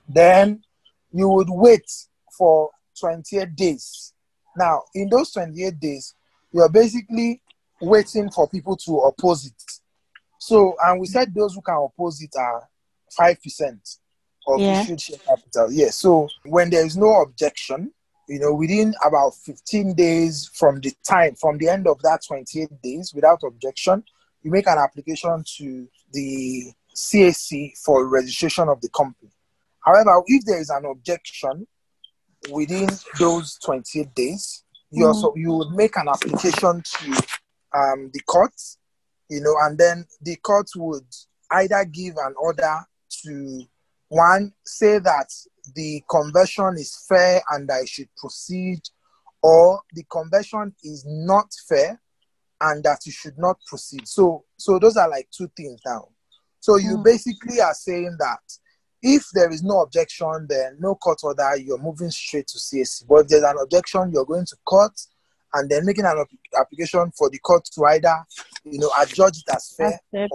Then 0.08 0.62
you 1.12 1.28
would 1.28 1.48
wait 1.50 1.90
for 2.37 2.70
28 2.98 3.54
days. 3.56 4.12
Now, 4.56 4.82
in 4.94 5.08
those 5.08 5.30
28 5.32 5.78
days, 5.80 6.14
you're 6.52 6.68
basically 6.68 7.40
waiting 7.80 8.30
for 8.30 8.48
people 8.48 8.76
to 8.76 8.98
oppose 9.00 9.46
it. 9.46 9.62
So, 10.38 10.76
and 10.85 11.00
we 11.00 11.06
said 11.06 11.32
those 11.35 11.54
who 11.54 11.62
can 11.62 11.76
oppose 11.76 12.20
it 12.20 12.35
are 12.37 12.68
5% 13.18 13.98
of 14.48 14.61
Yeah. 14.61 14.80
issued 14.82 15.00
share 15.00 15.18
capital. 15.26 15.72
Yes. 15.72 15.96
So, 15.96 16.28
when 16.44 16.68
there 16.70 16.85
is 16.85 16.96
no 16.96 17.22
objection, 17.22 17.92
you 18.28 18.38
know, 18.38 18.54
within 18.54 18.94
about 19.04 19.35
15 19.35 19.94
days 19.94 20.50
from 20.54 20.80
the 20.80 20.92
time, 21.04 21.35
from 21.35 21.58
the 21.58 21.68
end 21.68 21.87
of 21.87 22.00
that 22.02 22.20
28 22.26 22.68
days 22.82 23.12
without 23.14 23.40
objection, 23.44 24.04
you 24.42 24.50
make 24.50 24.66
an 24.66 24.78
application 24.78 25.44
to 25.56 25.88
the 26.12 26.72
CAC 26.94 27.78
for 27.78 28.06
registration 28.06 28.68
of 28.68 28.80
the 28.80 28.88
company. 28.90 29.30
However, 29.80 30.22
if 30.26 30.44
there 30.44 30.61
is 30.61 30.70
an 30.70 30.85
objection 30.85 31.66
within 32.50 32.88
those 33.18 33.58
28 33.64 34.14
days, 34.14 34.64
you 34.90 35.06
also 35.06 35.32
you 35.37 35.52
would 35.52 35.70
make 35.70 35.96
an 35.96 36.08
application 36.08 36.82
to 36.82 37.11
um, 37.74 38.11
the 38.12 38.20
court, 38.26 38.52
you 39.30 39.40
know, 39.40 39.54
and 39.62 39.78
then 39.78 40.04
the 40.20 40.37
court 40.37 40.68
would 40.76 41.06
either 41.50 41.85
give 41.87 42.14
an 42.18 42.35
order 42.38 42.80
to 43.24 43.64
one 44.08 44.52
say 44.64 44.98
that 44.98 45.28
the 45.75 46.03
conversion 46.11 46.75
is 46.77 47.05
fair 47.09 47.42
and 47.51 47.70
I 47.70 47.85
should 47.85 48.09
proceed, 48.16 48.81
or 49.42 49.81
the 49.92 50.05
conversion 50.11 50.75
is 50.83 51.05
not 51.07 51.46
fair 51.68 52.01
and 52.61 52.85
that 52.85 53.01
you 53.05 53.12
should 53.12 53.38
not 53.38 53.59
proceed. 53.66 54.07
So, 54.07 54.44
so 54.57 54.79
those 54.79 54.96
are 54.96 55.09
like 55.09 55.29
two 55.31 55.51
things 55.57 55.81
now. 55.85 56.09
So 56.61 56.77
you 56.77 56.98
mm. 56.98 57.05
basically 57.05 57.61
are 57.61 57.75
saying 57.75 58.16
that 58.20 58.40
if 59.03 59.25
there 59.35 59.51
is 59.51 59.64
no 59.64 59.81
objection, 59.81 60.46
then 60.48 60.77
no 60.79 60.94
court 60.94 61.18
order, 61.25 61.57
you're 61.57 61.79
moving 61.79 62.11
straight 62.11 62.46
to 62.48 62.59
CAC. 62.59 63.05
But 63.09 63.22
if 63.22 63.29
there's 63.29 63.42
an 63.42 63.57
objection, 63.61 64.12
you're 64.12 64.25
going 64.25 64.46
to 64.46 64.57
court 64.64 64.92
and 65.55 65.68
then 65.68 65.85
making 65.85 66.05
an 66.05 66.25
application 66.59 67.11
for 67.18 67.29
the 67.29 67.38
court 67.38 67.64
to 67.75 67.85
either, 67.87 68.14
you 68.64 68.79
know, 68.79 68.90
adjudge 69.01 69.38
it 69.38 69.55
as 69.55 69.75
fair. 69.77 69.98
fair. 70.12 70.29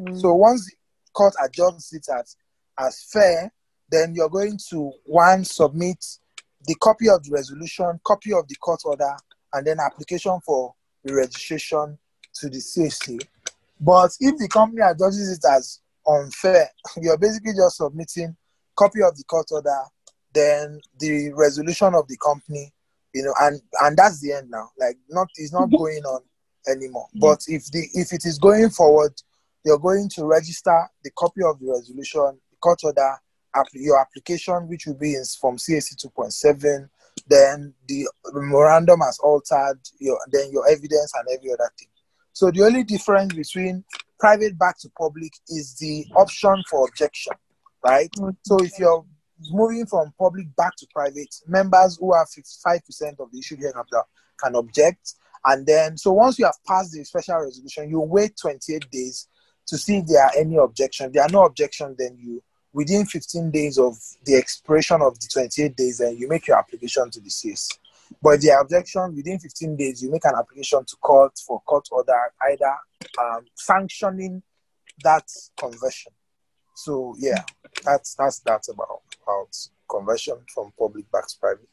Mm. 0.00 0.20
So 0.20 0.34
once 0.34 0.64
the 0.64 0.72
court 1.12 1.34
adjusts 1.44 1.92
it 1.92 2.06
as 2.18 2.36
as 2.78 3.04
fair, 3.12 3.52
then 3.90 4.14
you're 4.14 4.28
going 4.28 4.58
to 4.70 4.92
one 5.04 5.44
submit 5.44 6.04
the 6.66 6.74
copy 6.76 7.08
of 7.08 7.22
the 7.24 7.30
resolution, 7.30 7.98
copy 8.04 8.32
of 8.32 8.46
the 8.48 8.56
court 8.56 8.80
order, 8.84 9.14
and 9.54 9.66
then 9.66 9.78
application 9.80 10.38
for 10.44 10.74
the 11.04 11.14
registration 11.14 11.98
to 12.34 12.48
the 12.48 12.58
CAC. 12.58 13.26
But 13.80 14.10
if 14.20 14.36
the 14.38 14.48
company 14.48 14.82
adjusts 14.82 15.38
it 15.38 15.44
as 15.50 15.80
unfair, 16.06 16.68
you're 17.00 17.18
basically 17.18 17.52
just 17.52 17.76
submitting 17.76 18.36
copy 18.76 19.02
of 19.02 19.16
the 19.16 19.24
court 19.24 19.46
order, 19.50 19.82
then 20.32 20.80
the 20.98 21.32
resolution 21.32 21.94
of 21.94 22.06
the 22.08 22.16
company, 22.18 22.72
you 23.14 23.22
know, 23.22 23.34
and 23.40 23.60
and 23.82 23.96
that's 23.96 24.20
the 24.20 24.32
end 24.32 24.50
now. 24.50 24.68
Like 24.78 24.96
not 25.08 25.28
it's 25.36 25.52
not 25.52 25.68
mm-hmm. 25.68 25.76
going 25.76 26.04
on 26.04 26.20
anymore. 26.68 27.06
Mm-hmm. 27.08 27.20
But 27.20 27.40
if 27.48 27.70
the 27.70 27.88
if 27.94 28.12
it 28.12 28.24
is 28.24 28.38
going 28.38 28.70
forward, 28.70 29.14
you're 29.64 29.78
going 29.78 30.08
to 30.10 30.24
register 30.24 30.88
the 31.02 31.10
copy 31.10 31.42
of 31.42 31.58
the 31.58 31.70
resolution, 31.70 32.38
the 32.50 32.56
court 32.60 32.80
order, 32.84 33.14
your 33.74 34.00
application, 34.00 34.68
which 34.68 34.86
will 34.86 34.94
be 34.94 35.14
in 35.14 35.24
from 35.40 35.56
CAC 35.56 35.96
2.7, 35.96 36.88
then 37.28 37.74
the 37.86 38.08
memorandum 38.32 39.00
has 39.00 39.18
altered, 39.18 39.78
your 39.98 40.18
then 40.30 40.50
your 40.50 40.68
evidence 40.68 41.12
and 41.14 41.26
every 41.36 41.52
other 41.52 41.70
thing. 41.78 41.88
So 42.32 42.50
the 42.50 42.62
only 42.62 42.84
difference 42.84 43.34
between 43.34 43.84
private 44.18 44.58
back 44.58 44.78
to 44.80 44.90
public 44.98 45.32
is 45.48 45.74
the 45.74 46.06
option 46.16 46.62
for 46.70 46.86
objection, 46.86 47.34
right? 47.84 48.10
So 48.44 48.56
if 48.60 48.78
you're 48.78 49.04
moving 49.50 49.86
from 49.86 50.12
public 50.18 50.54
back 50.56 50.76
to 50.76 50.86
private, 50.92 51.34
members 51.46 51.98
who 51.98 52.14
have 52.14 52.28
55% 52.28 53.20
of 53.20 53.30
the 53.32 53.38
issued 53.38 53.60
share 53.60 53.72
capital 53.72 54.04
can 54.42 54.54
object. 54.56 55.14
And 55.44 55.66
then, 55.66 55.96
so 55.96 56.12
once 56.12 56.38
you 56.38 56.44
have 56.44 56.58
passed 56.66 56.92
the 56.92 57.04
special 57.04 57.38
resolution, 57.38 57.88
you 57.88 58.00
wait 58.00 58.36
28 58.40 58.90
days 58.90 59.28
to 59.66 59.78
see 59.78 59.98
if 59.98 60.06
there 60.06 60.24
are 60.24 60.32
any 60.36 60.56
objection. 60.56 61.06
If 61.06 61.12
there 61.12 61.22
are 61.24 61.30
no 61.30 61.44
objection, 61.44 61.94
then 61.98 62.16
you, 62.18 62.42
within 62.72 63.06
15 63.06 63.50
days 63.50 63.78
of 63.78 63.96
the 64.24 64.34
expiration 64.36 65.00
of 65.02 65.18
the 65.18 65.28
28 65.32 65.76
days, 65.76 65.98
then 65.98 66.16
you 66.16 66.28
make 66.28 66.46
your 66.46 66.58
application 66.58 67.10
to 67.10 67.20
the 67.20 67.28
CAC. 67.28 67.78
But 68.22 68.40
the 68.40 68.58
objection 68.60 69.14
within 69.14 69.38
15 69.38 69.76
days, 69.76 70.02
you 70.02 70.10
make 70.10 70.24
an 70.24 70.34
application 70.38 70.84
to 70.84 70.96
court 70.96 71.38
for 71.46 71.60
court 71.62 71.88
order, 71.90 72.32
either 72.50 72.74
um, 73.20 73.44
sanctioning 73.54 74.42
that 75.02 75.24
conversion. 75.56 76.12
So 76.74 77.14
yeah, 77.18 77.42
that's 77.84 78.14
that's 78.14 78.38
that's 78.40 78.68
about 78.68 79.02
about 79.22 79.48
conversion 79.90 80.36
from 80.52 80.72
public 80.78 81.10
back 81.10 81.26
to 81.26 81.34
private. 81.40 81.68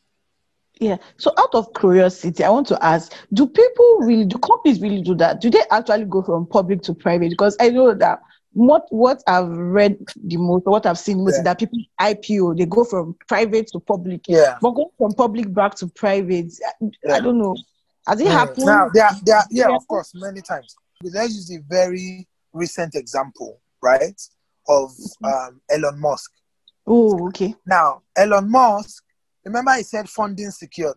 Yeah. 0.79 0.97
So 1.17 1.31
out 1.37 1.53
of 1.53 1.73
curiosity, 1.73 2.43
I 2.43 2.49
want 2.49 2.67
to 2.67 2.83
ask, 2.83 3.13
do 3.31 3.47
people 3.47 3.99
really 4.01 4.25
do 4.25 4.37
companies 4.39 4.81
really 4.81 5.01
do 5.01 5.15
that? 5.15 5.39
Do 5.39 5.49
they 5.49 5.61
actually 5.71 6.05
go 6.05 6.21
from 6.21 6.47
public 6.47 6.81
to 6.83 6.93
private? 6.93 7.29
Because 7.29 7.55
I 7.59 7.69
know 7.69 7.93
that 7.93 8.19
what 8.55 8.87
what 8.89 9.21
I've 9.27 9.49
read 9.49 9.97
the 10.23 10.37
most, 10.37 10.65
what 10.65 10.85
I've 10.85 10.97
seen 10.97 11.23
most 11.23 11.33
yeah. 11.33 11.39
is 11.39 11.43
that 11.43 11.59
people 11.59 11.77
IPO, 11.99 12.57
they 12.57 12.65
go 12.65 12.85
from 12.85 13.15
private 13.27 13.67
to 13.73 13.81
public. 13.81 14.21
Yeah. 14.29 14.57
But 14.61 14.71
going 14.71 14.89
from 14.97 15.11
public 15.11 15.53
back 15.53 15.75
to 15.75 15.87
private, 15.87 16.53
yeah. 16.81 17.15
I 17.15 17.19
don't 17.19 17.37
know. 17.37 17.57
Has 18.07 18.21
it 18.21 18.27
mm. 18.27 18.31
happened? 18.31 18.65
Now, 18.65 18.89
there, 18.93 19.09
there, 19.25 19.43
yeah, 19.51 19.67
yeah, 19.67 19.75
of 19.75 19.85
course, 19.89 20.13
many 20.15 20.41
times. 20.41 20.73
Let's 21.03 21.35
use 21.35 21.51
a 21.51 21.59
very 21.67 22.27
recent 22.53 22.95
example, 22.95 23.59
right, 23.83 24.21
of 24.69 24.91
mm-hmm. 24.91 25.25
um, 25.25 25.61
Elon 25.69 25.99
Musk. 25.99 26.31
Oh, 26.87 27.27
okay. 27.27 27.53
Now, 27.67 28.03
Elon 28.15 28.49
Musk, 28.49 29.03
remember 29.43 29.73
he 29.73 29.83
said 29.83 30.07
funding 30.07 30.51
secured. 30.51 30.95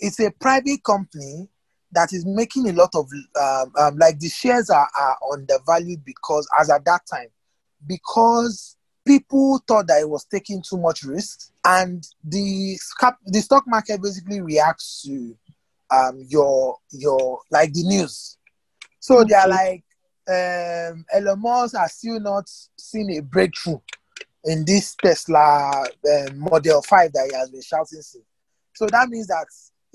It's 0.00 0.20
a 0.20 0.30
private 0.30 0.82
company 0.82 1.48
that 1.96 2.12
is 2.12 2.26
making 2.26 2.68
a 2.68 2.72
lot 2.72 2.90
of 2.94 3.08
um, 3.40 3.72
um, 3.78 3.96
like 3.96 4.18
the 4.18 4.28
shares 4.28 4.68
are, 4.70 4.88
are 4.98 5.16
undervalued 5.32 6.04
because 6.04 6.46
as 6.60 6.70
at 6.70 6.84
that 6.84 7.00
time 7.10 7.28
because 7.86 8.76
people 9.06 9.62
thought 9.66 9.86
that 9.86 10.02
it 10.02 10.08
was 10.08 10.24
taking 10.24 10.62
too 10.62 10.76
much 10.76 11.02
risk 11.02 11.50
and 11.64 12.06
the 12.22 12.78
the 13.26 13.40
stock 13.40 13.64
market 13.66 14.02
basically 14.02 14.40
reacts 14.40 15.02
to 15.02 15.34
um, 15.90 16.22
your 16.28 16.76
your 16.90 17.40
like 17.50 17.72
the 17.72 17.82
news 17.82 18.36
so 19.00 19.24
they 19.24 19.34
are 19.34 19.48
like 19.48 19.82
um, 20.28 21.04
Elon 21.14 21.40
Musk 21.40 21.76
has 21.76 21.94
still 21.94 22.20
not 22.20 22.44
seen 22.76 23.16
a 23.16 23.22
breakthrough 23.22 23.78
in 24.44 24.64
this 24.64 24.94
Tesla 24.96 25.70
um, 25.82 26.38
Model 26.38 26.82
5 26.82 27.12
that 27.12 27.28
he 27.30 27.36
has 27.36 27.50
been 27.50 27.62
shouting 27.62 28.02
since. 28.02 28.24
So 28.74 28.86
that 28.86 29.08
means 29.08 29.28
that 29.28 29.46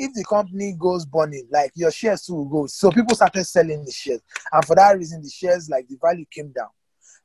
if 0.01 0.13
the 0.13 0.23
company 0.23 0.75
goes 0.79 1.05
burning, 1.05 1.47
like 1.51 1.71
your 1.75 1.91
shares 1.91 2.27
will 2.27 2.45
go. 2.45 2.65
So 2.65 2.89
people 2.89 3.15
started 3.15 3.43
selling 3.45 3.85
the 3.85 3.91
shares. 3.91 4.21
And 4.51 4.65
for 4.65 4.75
that 4.75 4.97
reason, 4.97 5.21
the 5.21 5.29
shares, 5.29 5.69
like 5.69 5.87
the 5.87 5.97
value 6.01 6.25
came 6.31 6.51
down. 6.51 6.69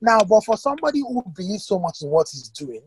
Now, 0.01 0.21
but 0.21 0.45
for 0.45 0.59
somebody 0.59 1.01
who 1.01 1.23
believes 1.35 1.67
so 1.67 1.79
much 1.79 2.03
in 2.03 2.11
what 2.11 2.29
he's 2.31 2.51
doing, 2.51 2.83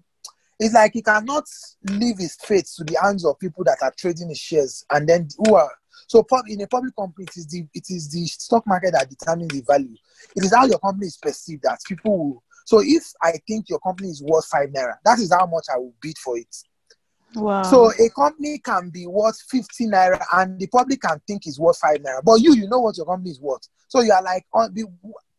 it's 0.59 0.75
like 0.75 0.93
he 0.93 1.01
cannot 1.01 1.45
leave 1.89 2.19
his 2.19 2.35
faith 2.35 2.71
to 2.75 2.83
the 2.83 2.97
hands 3.01 3.25
of 3.25 3.39
people 3.39 3.63
that 3.63 3.79
are 3.81 3.93
trading 3.97 4.29
his 4.29 4.37
shares 4.37 4.85
and 4.91 5.09
then 5.09 5.27
who 5.37 5.55
are 5.55 5.71
so 6.07 6.25
in 6.47 6.61
a 6.61 6.67
public 6.67 6.95
company 6.95 7.25
it 7.25 7.37
is 7.37 7.47
the 7.47 7.65
it 7.73 7.85
is 7.89 8.11
the 8.11 8.25
stock 8.25 8.65
market 8.67 8.91
that 8.91 9.09
determines 9.09 9.49
the 9.49 9.61
value 9.65 9.95
it 10.35 10.43
is 10.43 10.53
how 10.53 10.65
your 10.65 10.79
company 10.79 11.07
is 11.07 11.17
perceived 11.17 11.63
that 11.63 11.79
people 11.87 12.17
will 12.17 12.43
so 12.65 12.81
if 12.83 13.03
i 13.21 13.31
think 13.47 13.69
your 13.69 13.79
company 13.79 14.09
is 14.09 14.21
worth 14.21 14.45
five 14.47 14.69
naira 14.69 14.93
that 15.05 15.19
is 15.19 15.31
how 15.31 15.45
much 15.45 15.65
i 15.73 15.77
will 15.77 15.93
bid 16.01 16.17
for 16.17 16.37
it 16.37 16.55
Wow. 17.35 17.63
So 17.63 17.91
a 17.91 18.09
company 18.09 18.59
can 18.59 18.89
be 18.89 19.05
worth 19.05 19.39
50 19.49 19.87
naira 19.87 20.23
and 20.33 20.59
the 20.59 20.67
public 20.67 21.01
can 21.01 21.21
think 21.27 21.45
it's 21.45 21.59
worth 21.59 21.77
5 21.77 21.97
naira. 21.97 22.23
But 22.23 22.41
you, 22.41 22.55
you 22.55 22.67
know 22.67 22.79
what 22.79 22.97
your 22.97 23.05
company 23.05 23.31
is 23.31 23.39
worth. 23.39 23.67
So 23.87 24.01
you 24.01 24.11
are 24.11 24.23
like, 24.23 24.45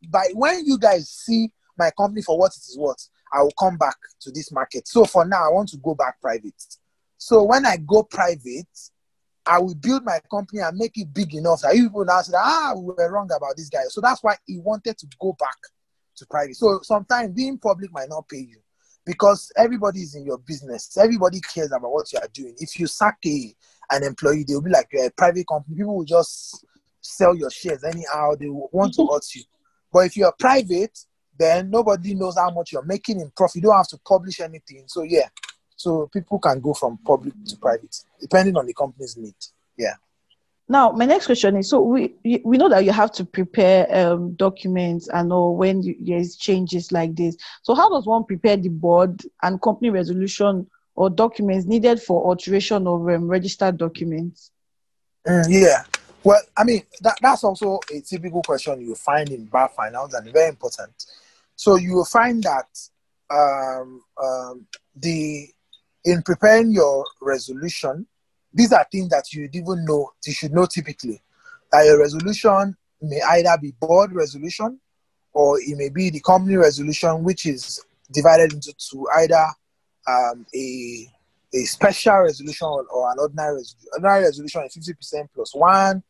by 0.08 0.28
when 0.34 0.66
you 0.66 0.78
guys 0.78 1.08
see 1.08 1.50
my 1.78 1.90
company 1.96 2.22
for 2.22 2.38
what 2.38 2.52
it 2.52 2.62
is 2.68 2.78
worth, 2.78 3.08
I 3.32 3.42
will 3.42 3.54
come 3.58 3.76
back 3.76 3.96
to 4.20 4.30
this 4.30 4.52
market. 4.52 4.88
So 4.88 5.04
for 5.04 5.24
now, 5.24 5.44
I 5.44 5.52
want 5.52 5.68
to 5.70 5.76
go 5.78 5.94
back 5.94 6.20
private. 6.20 6.62
So 7.16 7.42
when 7.42 7.66
I 7.66 7.76
go 7.76 8.02
private, 8.02 8.66
I 9.46 9.58
will 9.58 9.74
build 9.74 10.04
my 10.04 10.20
company 10.30 10.60
and 10.60 10.76
make 10.76 10.96
it 10.96 11.12
big 11.12 11.34
enough 11.34 11.62
that 11.62 11.74
you 11.74 11.84
people 11.84 12.04
now 12.04 12.20
say, 12.22 12.34
ah, 12.36 12.74
we 12.76 12.94
were 12.96 13.10
wrong 13.10 13.30
about 13.34 13.56
this 13.56 13.68
guy. 13.68 13.82
So 13.88 14.00
that's 14.00 14.22
why 14.22 14.36
he 14.46 14.58
wanted 14.58 14.98
to 14.98 15.06
go 15.20 15.34
back 15.38 15.56
to 16.16 16.26
private. 16.26 16.56
So 16.56 16.80
sometimes 16.82 17.34
being 17.34 17.58
public 17.58 17.92
might 17.92 18.08
not 18.08 18.28
pay 18.28 18.38
you 18.38 18.58
because 19.10 19.50
everybody 19.56 20.02
is 20.02 20.14
in 20.14 20.24
your 20.24 20.38
business. 20.38 20.96
Everybody 20.96 21.40
cares 21.40 21.72
about 21.72 21.90
what 21.90 22.12
you 22.12 22.20
are 22.20 22.28
doing. 22.32 22.54
If 22.58 22.78
you 22.78 22.86
sack 22.86 23.18
a, 23.26 23.52
an 23.90 24.04
employee, 24.04 24.44
they'll 24.46 24.60
be 24.60 24.70
like 24.70 24.88
a 24.94 25.10
private 25.10 25.48
company. 25.48 25.78
People 25.78 25.96
will 25.96 26.04
just 26.04 26.64
sell 27.00 27.34
your 27.34 27.50
shares 27.50 27.82
anyhow. 27.82 28.36
They 28.38 28.46
want 28.48 28.94
to 28.94 29.08
hurt 29.08 29.34
you. 29.34 29.42
But 29.92 30.06
if 30.06 30.16
you're 30.16 30.32
private, 30.38 30.96
then 31.36 31.70
nobody 31.70 32.14
knows 32.14 32.36
how 32.38 32.50
much 32.50 32.70
you're 32.70 32.84
making 32.84 33.20
in 33.20 33.32
profit. 33.36 33.56
You 33.56 33.62
don't 33.62 33.76
have 33.76 33.88
to 33.88 33.98
publish 34.06 34.38
anything. 34.38 34.84
So 34.86 35.02
yeah, 35.02 35.26
so 35.74 36.08
people 36.12 36.38
can 36.38 36.60
go 36.60 36.72
from 36.72 36.98
public 37.04 37.34
to 37.46 37.56
private 37.56 37.96
depending 38.20 38.56
on 38.56 38.66
the 38.66 38.74
company's 38.74 39.16
need. 39.16 39.34
Yeah. 39.76 39.94
Now, 40.70 40.92
my 40.92 41.04
next 41.04 41.26
question 41.26 41.56
is: 41.56 41.68
so 41.68 41.80
we 41.80 42.14
we 42.44 42.56
know 42.56 42.68
that 42.68 42.84
you 42.84 42.92
have 42.92 43.10
to 43.14 43.24
prepare 43.24 43.88
um, 43.92 44.34
documents 44.34 45.08
and 45.08 45.28
know 45.28 45.50
when 45.50 45.82
there's 45.98 46.36
changes 46.36 46.92
like 46.92 47.16
this. 47.16 47.36
So, 47.64 47.74
how 47.74 47.90
does 47.90 48.06
one 48.06 48.22
prepare 48.22 48.56
the 48.56 48.68
board 48.68 49.20
and 49.42 49.60
company 49.60 49.90
resolution 49.90 50.68
or 50.94 51.10
documents 51.10 51.66
needed 51.66 52.00
for 52.00 52.24
alteration 52.24 52.86
of 52.86 53.08
um, 53.08 53.26
registered 53.26 53.78
documents? 53.78 54.52
Mm, 55.26 55.46
yeah, 55.48 55.82
well, 56.22 56.40
I 56.56 56.62
mean 56.62 56.84
that, 57.00 57.18
that's 57.20 57.42
also 57.42 57.80
a 57.92 58.00
typical 58.00 58.40
question 58.40 58.80
you 58.80 58.94
find 58.94 59.28
in 59.30 59.46
bar 59.46 59.72
finals 59.76 60.14
and 60.14 60.32
very 60.32 60.50
important. 60.50 61.04
So 61.56 61.74
you 61.74 61.94
will 61.94 62.04
find 62.04 62.44
that 62.44 62.68
um, 63.28 64.02
um, 64.22 64.66
the 64.94 65.48
in 66.04 66.22
preparing 66.22 66.70
your 66.70 67.04
resolution 67.20 68.06
these 68.52 68.72
are 68.72 68.86
things 68.90 69.08
that 69.10 69.32
you 69.32 69.48
even 69.52 69.84
know, 69.84 70.10
you 70.26 70.32
should 70.32 70.52
know 70.52 70.66
typically. 70.66 71.20
That 71.72 71.86
a 71.86 71.98
resolution 71.98 72.76
may 73.00 73.20
either 73.22 73.56
be 73.60 73.72
board 73.80 74.12
resolution 74.12 74.80
or 75.32 75.60
it 75.60 75.76
may 75.76 75.88
be 75.88 76.10
the 76.10 76.20
company 76.20 76.56
resolution, 76.56 77.22
which 77.22 77.46
is 77.46 77.80
divided 78.12 78.52
into 78.52 79.06
either 79.16 79.46
um, 80.08 80.46
a, 80.54 81.06
a 81.54 81.58
special 81.64 82.18
resolution 82.18 82.66
or, 82.66 82.84
or 82.86 83.10
an 83.12 83.18
ordinary 83.20 83.56
resolution. 83.56 83.88
Ordinary 83.92 84.24
resolution 84.24 84.62
is 84.62 84.94
50% 85.12 85.28
plus 85.34 85.54
one. 85.54 86.02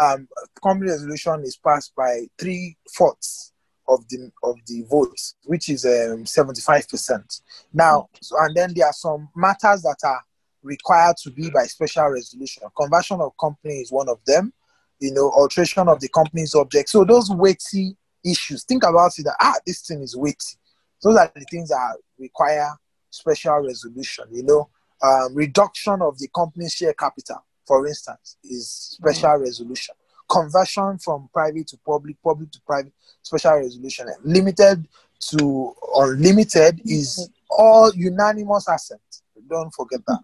Um, 0.00 0.28
company 0.62 0.90
resolution 0.90 1.42
is 1.42 1.56
passed 1.56 1.92
by 1.96 2.26
three 2.38 2.76
fourths 2.94 3.52
of 3.88 4.06
the 4.08 4.30
of 4.44 4.56
the 4.66 4.82
votes, 4.82 5.34
which 5.44 5.68
is 5.68 5.84
um, 5.84 6.24
75%. 6.24 7.40
Now, 7.72 8.08
so, 8.20 8.36
and 8.40 8.54
then 8.54 8.72
there 8.76 8.86
are 8.86 8.92
some 8.92 9.28
matters 9.34 9.82
that 9.82 9.96
are 10.04 10.22
required 10.62 11.16
to 11.22 11.30
be 11.30 11.50
by 11.50 11.64
special 11.64 12.08
resolution. 12.08 12.62
Conversion 12.76 13.20
of 13.20 13.32
company 13.40 13.74
is 13.74 13.92
one 13.92 14.08
of 14.08 14.18
them, 14.26 14.52
you 15.00 15.12
know, 15.12 15.30
alteration 15.30 15.88
of 15.88 16.00
the 16.00 16.08
company's 16.08 16.54
object. 16.54 16.88
So 16.88 17.04
those 17.04 17.30
weighty 17.30 17.96
issues, 18.24 18.64
think 18.64 18.82
about 18.84 19.18
it 19.18 19.24
that 19.24 19.36
ah, 19.40 19.54
this 19.66 19.82
thing 19.82 20.02
is 20.02 20.16
weighty. 20.16 20.56
Those 21.02 21.16
are 21.16 21.30
the 21.34 21.44
things 21.50 21.68
that 21.68 21.96
require 22.18 22.70
special 23.10 23.58
resolution, 23.60 24.24
you 24.32 24.42
know. 24.42 24.68
Um, 25.00 25.34
reduction 25.34 26.02
of 26.02 26.18
the 26.18 26.28
company's 26.34 26.72
share 26.72 26.92
capital, 26.92 27.44
for 27.66 27.86
instance, 27.86 28.36
is 28.42 28.68
special 28.68 29.30
mm. 29.30 29.42
resolution. 29.42 29.94
Conversion 30.28 30.98
from 30.98 31.28
private 31.32 31.68
to 31.68 31.78
public, 31.86 32.16
public 32.22 32.50
to 32.50 32.60
private, 32.66 32.92
special 33.22 33.54
resolution. 33.54 34.08
Limited 34.24 34.86
to 35.20 35.72
unlimited 35.96 36.80
is 36.84 37.30
all 37.48 37.92
unanimous 37.94 38.68
assent. 38.68 39.00
Don't 39.48 39.72
forget 39.74 40.00
that. 40.06 40.20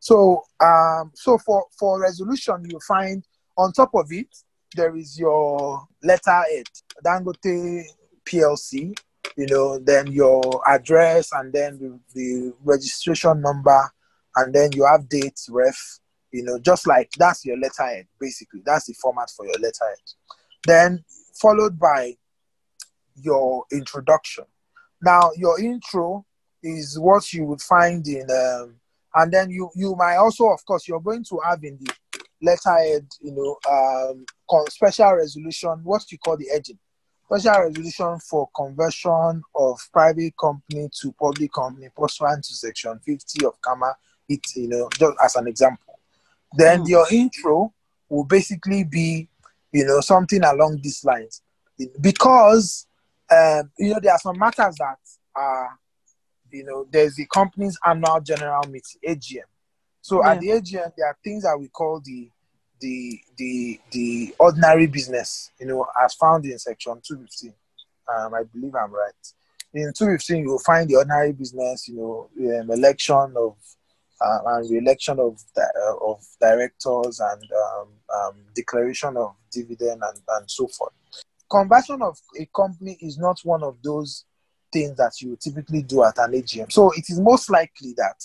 So, 0.00 0.42
um, 0.60 1.10
so 1.14 1.38
for 1.38 1.66
for 1.78 2.00
resolution, 2.00 2.64
you 2.68 2.78
find 2.86 3.24
on 3.56 3.72
top 3.72 3.90
of 3.94 4.06
it 4.10 4.28
there 4.74 4.94
is 4.96 5.18
your 5.18 5.86
letterhead, 6.02 6.66
Dangote 7.04 7.84
PLC. 8.24 8.96
You 9.36 9.46
know, 9.46 9.78
then 9.78 10.08
your 10.08 10.42
address, 10.68 11.30
and 11.32 11.52
then 11.52 11.78
the, 11.78 12.00
the 12.14 12.52
registration 12.64 13.40
number, 13.40 13.80
and 14.34 14.52
then 14.52 14.72
you 14.72 14.84
have 14.84 15.08
dates, 15.08 15.48
ref. 15.50 15.78
You 16.32 16.42
know, 16.42 16.58
just 16.58 16.86
like 16.86 17.10
that's 17.18 17.44
your 17.44 17.56
letterhead. 17.56 18.06
Basically, 18.20 18.62
that's 18.64 18.86
the 18.86 18.94
format 18.94 19.30
for 19.36 19.46
your 19.46 19.54
letterhead. 19.54 19.98
Then 20.66 21.04
followed 21.40 21.78
by 21.78 22.16
your 23.14 23.64
introduction. 23.72 24.44
Now, 25.02 25.30
your 25.36 25.60
intro 25.60 26.26
is 26.62 26.98
what 26.98 27.32
you 27.32 27.44
would 27.44 27.60
find 27.60 28.06
in 28.06 28.26
um, 28.30 28.74
and 29.14 29.32
then 29.32 29.50
you 29.50 29.70
you 29.74 29.94
might 29.96 30.16
also 30.16 30.48
of 30.48 30.64
course 30.64 30.86
you're 30.88 31.00
going 31.00 31.24
to 31.24 31.38
have 31.44 31.62
in 31.64 31.78
the 31.80 31.92
letterhead 32.40 33.06
you 33.20 33.32
know 33.32 33.56
um 33.70 34.24
special 34.68 35.14
resolution 35.14 35.80
what 35.82 36.10
you 36.10 36.18
call 36.18 36.36
the 36.36 36.50
edging. 36.50 36.78
Special 37.30 37.64
resolution 37.64 38.18
for 38.20 38.48
conversion 38.56 39.42
of 39.54 39.78
private 39.92 40.32
company 40.40 40.88
to 41.00 41.12
public 41.12 41.52
company 41.52 41.88
pursuant 41.94 42.42
to 42.44 42.54
section 42.54 42.98
50 43.04 43.44
of 43.44 43.60
CAMA 43.60 43.94
it 44.28 44.40
you 44.56 44.68
know 44.68 44.88
just 44.98 45.14
as 45.22 45.36
an 45.36 45.48
example. 45.48 45.98
Then 46.56 46.84
mm. 46.84 46.88
your 46.88 47.06
intro 47.10 47.72
will 48.08 48.24
basically 48.24 48.84
be 48.84 49.28
you 49.72 49.84
know 49.84 50.00
something 50.00 50.42
along 50.44 50.80
these 50.82 51.04
lines. 51.04 51.42
Because 52.00 52.86
um, 53.30 53.70
you 53.78 53.92
know 53.92 54.00
there 54.02 54.12
are 54.12 54.18
some 54.18 54.38
matters 54.38 54.76
that 54.78 54.98
are 55.36 55.78
you 56.50 56.64
know, 56.64 56.86
there's 56.90 57.16
the 57.16 57.26
company's 57.26 57.78
annual 57.84 58.20
general 58.20 58.62
meeting, 58.68 59.00
AGM. 59.06 59.42
So 60.00 60.22
yeah. 60.22 60.32
at 60.32 60.40
the 60.40 60.48
AGM, 60.48 60.92
there 60.96 61.06
are 61.06 61.18
things 61.22 61.42
that 61.42 61.58
we 61.58 61.68
call 61.68 62.00
the 62.04 62.30
the 62.80 63.20
the 63.36 63.80
the 63.90 64.34
ordinary 64.38 64.86
business, 64.86 65.50
you 65.60 65.66
know, 65.66 65.86
as 66.02 66.14
found 66.14 66.44
in 66.46 66.58
section 66.58 67.00
215. 67.06 67.52
Um, 68.08 68.34
I 68.34 68.42
believe 68.44 68.74
I'm 68.74 68.92
right. 68.92 69.12
In 69.74 69.92
215, 69.92 70.38
you 70.38 70.50
will 70.50 70.58
find 70.60 70.88
the 70.88 70.96
ordinary 70.96 71.32
business, 71.32 71.88
you 71.88 71.96
know, 71.96 72.60
um, 72.60 72.70
election 72.70 73.34
of 73.36 73.56
uh, 74.20 74.38
and 74.46 74.70
re-election 74.70 75.20
of 75.20 75.40
uh, 75.56 75.96
of 76.04 76.24
directors 76.40 77.20
and 77.20 77.42
um, 77.52 77.88
um, 78.14 78.34
declaration 78.54 79.16
of 79.16 79.34
dividend 79.52 80.02
and, 80.02 80.20
and 80.28 80.50
so 80.50 80.66
forth. 80.68 80.92
Conversion 81.50 82.02
of 82.02 82.18
a 82.38 82.46
company 82.54 82.96
is 83.00 83.18
not 83.18 83.40
one 83.44 83.62
of 83.62 83.76
those 83.82 84.24
things 84.72 84.96
that 84.96 85.12
you 85.20 85.36
typically 85.40 85.82
do 85.82 86.04
at 86.04 86.18
an 86.18 86.32
AGM. 86.32 86.70
So 86.70 86.92
it 86.92 87.04
is 87.08 87.20
most 87.20 87.50
likely 87.50 87.94
that 87.96 88.22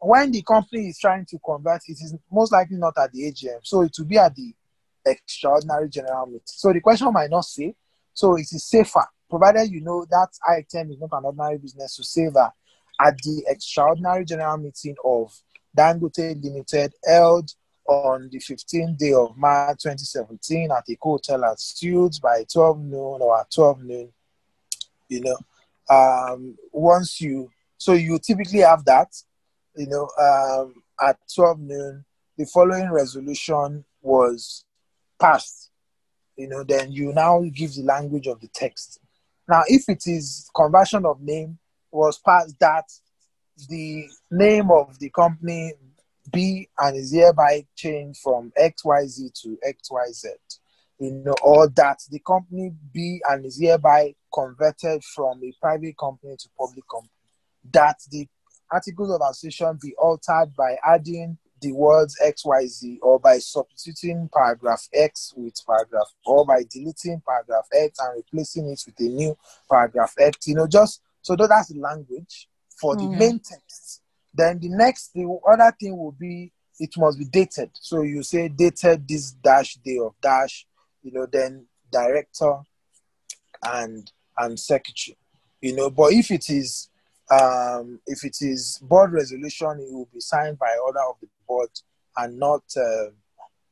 when 0.00 0.30
the 0.30 0.42
company 0.42 0.88
is 0.88 0.98
trying 0.98 1.26
to 1.26 1.38
convert, 1.44 1.82
it 1.88 1.98
is 2.00 2.14
most 2.30 2.52
likely 2.52 2.76
not 2.76 2.94
at 2.98 3.12
the 3.12 3.22
AGM. 3.22 3.60
So 3.62 3.82
it 3.82 3.92
will 3.98 4.06
be 4.06 4.18
at 4.18 4.34
the 4.34 4.54
extraordinary 5.04 5.88
general 5.88 6.26
meeting. 6.26 6.42
So 6.44 6.72
the 6.72 6.80
question 6.80 7.12
might 7.12 7.30
not 7.30 7.44
say, 7.44 7.74
so 8.12 8.36
it 8.36 8.46
is 8.52 8.64
safer, 8.64 9.04
provided 9.28 9.70
you 9.70 9.80
know 9.80 10.04
that 10.10 10.28
item 10.48 10.90
is 10.90 11.00
not 11.00 11.10
an 11.12 11.24
ordinary 11.24 11.58
business, 11.58 11.96
to 11.96 12.30
that 12.32 12.52
at 13.00 13.16
the 13.18 13.44
extraordinary 13.46 14.24
general 14.24 14.56
meeting 14.56 14.96
of 15.04 15.32
Dangote 15.76 16.42
Limited 16.42 16.92
held 17.04 17.50
on 17.86 18.28
the 18.30 18.38
15th 18.38 18.98
day 18.98 19.12
of 19.12 19.36
March 19.36 19.82
2017 19.82 20.70
at 20.70 20.84
the 20.84 20.98
hotel 21.00 21.44
at 21.44 21.60
Suits 21.60 22.18
by 22.18 22.44
12 22.52 22.80
noon 22.80 23.18
or 23.20 23.40
at 23.40 23.50
12 23.50 23.84
noon, 23.84 24.08
you 25.08 25.20
know, 25.22 25.36
um, 25.90 26.56
once 26.72 27.20
you 27.20 27.50
so 27.78 27.92
you 27.92 28.18
typically 28.18 28.60
have 28.60 28.84
that 28.84 29.08
you 29.76 29.86
know 29.86 30.08
um, 30.20 30.74
at 31.00 31.16
12 31.34 31.60
noon 31.60 32.04
the 32.36 32.44
following 32.46 32.90
resolution 32.90 33.84
was 34.00 34.64
passed. 35.20 35.70
You 36.36 36.48
know 36.48 36.62
then 36.62 36.92
you 36.92 37.12
now 37.12 37.42
give 37.52 37.74
the 37.74 37.82
language 37.82 38.26
of 38.26 38.40
the 38.40 38.48
text. 38.48 39.00
Now 39.48 39.62
if 39.66 39.88
it 39.88 40.04
is 40.06 40.48
conversion 40.54 41.04
of 41.04 41.20
name 41.20 41.58
was 41.90 42.18
passed 42.18 42.58
that 42.60 42.84
the 43.68 44.06
name 44.30 44.70
of 44.70 44.98
the 44.98 45.10
company 45.10 45.72
B 46.30 46.68
and 46.78 46.96
is 46.96 47.12
hereby 47.12 47.66
changed 47.74 48.20
from 48.22 48.52
xyz 48.56 49.32
to 49.42 49.58
xyz 49.66 50.26
you 50.98 51.12
know, 51.24 51.34
or 51.42 51.68
that 51.70 51.98
the 52.10 52.18
company 52.20 52.72
B 52.92 53.20
and 53.28 53.44
is 53.46 53.60
hereby 53.60 54.14
converted 54.32 55.02
from 55.04 55.40
a 55.42 55.52
private 55.60 55.96
company 55.96 56.36
to 56.38 56.48
public 56.58 56.84
company. 56.88 57.10
That 57.72 57.96
the 58.10 58.26
articles 58.70 59.10
of 59.10 59.20
association 59.28 59.78
be 59.80 59.94
altered 59.98 60.52
by 60.56 60.76
adding 60.86 61.38
the 61.60 61.72
words 61.72 62.16
XYZ 62.24 62.98
or 63.02 63.18
by 63.18 63.38
substituting 63.38 64.28
paragraph 64.32 64.86
X 64.94 65.34
with 65.36 65.54
paragraph 65.66 66.06
or 66.24 66.46
by 66.46 66.62
deleting 66.70 67.20
paragraph 67.26 67.66
X 67.74 67.98
and 67.98 68.16
replacing 68.16 68.68
it 68.68 68.80
with 68.86 68.98
a 69.00 69.10
new 69.10 69.36
paragraph 69.70 70.14
X. 70.18 70.46
You 70.46 70.54
know, 70.54 70.66
just 70.66 71.02
so 71.22 71.34
that's 71.34 71.68
the 71.68 71.80
language 71.80 72.48
for 72.80 72.94
mm-hmm. 72.94 73.10
the 73.10 73.16
main 73.16 73.40
text. 73.40 74.02
Then 74.32 74.60
the 74.60 74.68
next, 74.68 75.12
the 75.14 75.26
other 75.50 75.74
thing 75.80 75.96
will 75.98 76.12
be 76.12 76.52
it 76.78 76.96
must 76.96 77.18
be 77.18 77.24
dated. 77.24 77.70
So 77.74 78.02
you 78.02 78.22
say 78.22 78.48
dated 78.48 79.08
this 79.08 79.32
dash 79.32 79.74
day 79.84 79.98
of 79.98 80.14
dash 80.22 80.64
you 81.02 81.12
know, 81.12 81.26
then 81.26 81.66
director 81.90 82.58
and 83.64 84.10
and 84.38 84.58
secretary, 84.58 85.16
you 85.60 85.74
know. 85.74 85.90
But 85.90 86.12
if 86.12 86.30
it 86.30 86.48
is 86.50 86.88
um, 87.30 88.00
if 88.06 88.24
it 88.24 88.38
is 88.40 88.78
board 88.82 89.12
resolution, 89.12 89.80
it 89.80 89.92
will 89.92 90.08
be 90.12 90.20
signed 90.20 90.58
by 90.58 90.76
order 90.84 91.00
of 91.08 91.16
the 91.20 91.28
board 91.46 91.68
and 92.16 92.38
not 92.38 92.62
uh, 92.76 93.10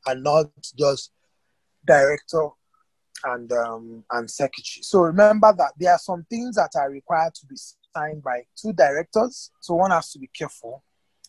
and 0.05 0.23
not 0.23 0.47
just 0.77 1.11
director 1.85 2.49
and 3.23 3.51
um, 3.51 4.03
and 4.11 4.29
secretary. 4.29 4.83
So 4.83 5.01
remember 5.01 5.53
that 5.57 5.73
there 5.79 5.91
are 5.91 5.99
some 5.99 6.25
things 6.29 6.55
that 6.55 6.71
are 6.75 6.89
required 6.89 7.33
to 7.35 7.45
be 7.47 7.55
signed 7.95 8.23
by 8.23 8.43
two 8.55 8.73
directors. 8.73 9.51
So 9.61 9.75
one 9.75 9.91
has 9.91 10.11
to 10.11 10.19
be 10.19 10.29
careful, 10.37 10.83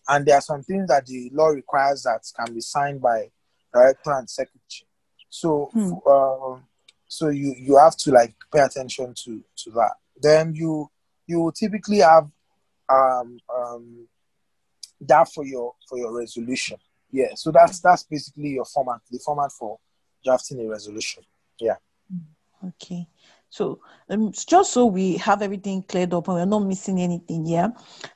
and 0.08 0.26
there 0.26 0.36
are 0.36 0.42
some 0.42 0.62
things 0.62 0.88
that 0.88 1.06
the 1.06 1.30
law 1.32 1.48
requires 1.48 2.02
that 2.02 2.22
can 2.38 2.54
be 2.54 2.60
signed 2.60 3.00
by 3.00 3.30
director 3.72 4.12
and 4.12 4.28
secretary. 4.28 4.86
So 5.30 5.70
hmm. 5.72 5.92
uh, 6.06 6.58
so 7.08 7.30
you 7.30 7.54
you 7.58 7.76
have 7.76 7.96
to 7.96 8.12
like 8.12 8.34
pay 8.52 8.60
attention 8.60 9.14
to 9.24 9.42
to 9.56 9.70
that. 9.72 9.94
Then 10.20 10.54
you 10.54 10.90
you 11.26 11.52
typically 11.58 11.98
have 11.98 12.28
um, 12.88 13.38
um, 13.54 14.08
that 15.00 15.28
for 15.32 15.44
your 15.44 15.74
for 15.88 15.98
your 15.98 16.16
resolution. 16.16 16.78
Yeah. 17.10 17.34
So 17.34 17.50
that's 17.50 17.80
that's 17.80 18.04
basically 18.04 18.50
your 18.50 18.66
format, 18.66 19.00
the 19.10 19.18
format 19.18 19.52
for 19.52 19.78
drafting 20.24 20.60
a 20.60 20.68
resolution. 20.68 21.24
Yeah. 21.58 21.76
Okay. 22.66 23.06
So, 23.50 23.80
um, 24.10 24.32
just 24.32 24.74
so 24.74 24.84
we 24.84 25.16
have 25.16 25.40
everything 25.40 25.82
cleared 25.82 26.12
up 26.12 26.28
and 26.28 26.36
we're 26.36 26.44
not 26.44 26.66
missing 26.66 27.00
anything, 27.00 27.46
yeah. 27.46 27.68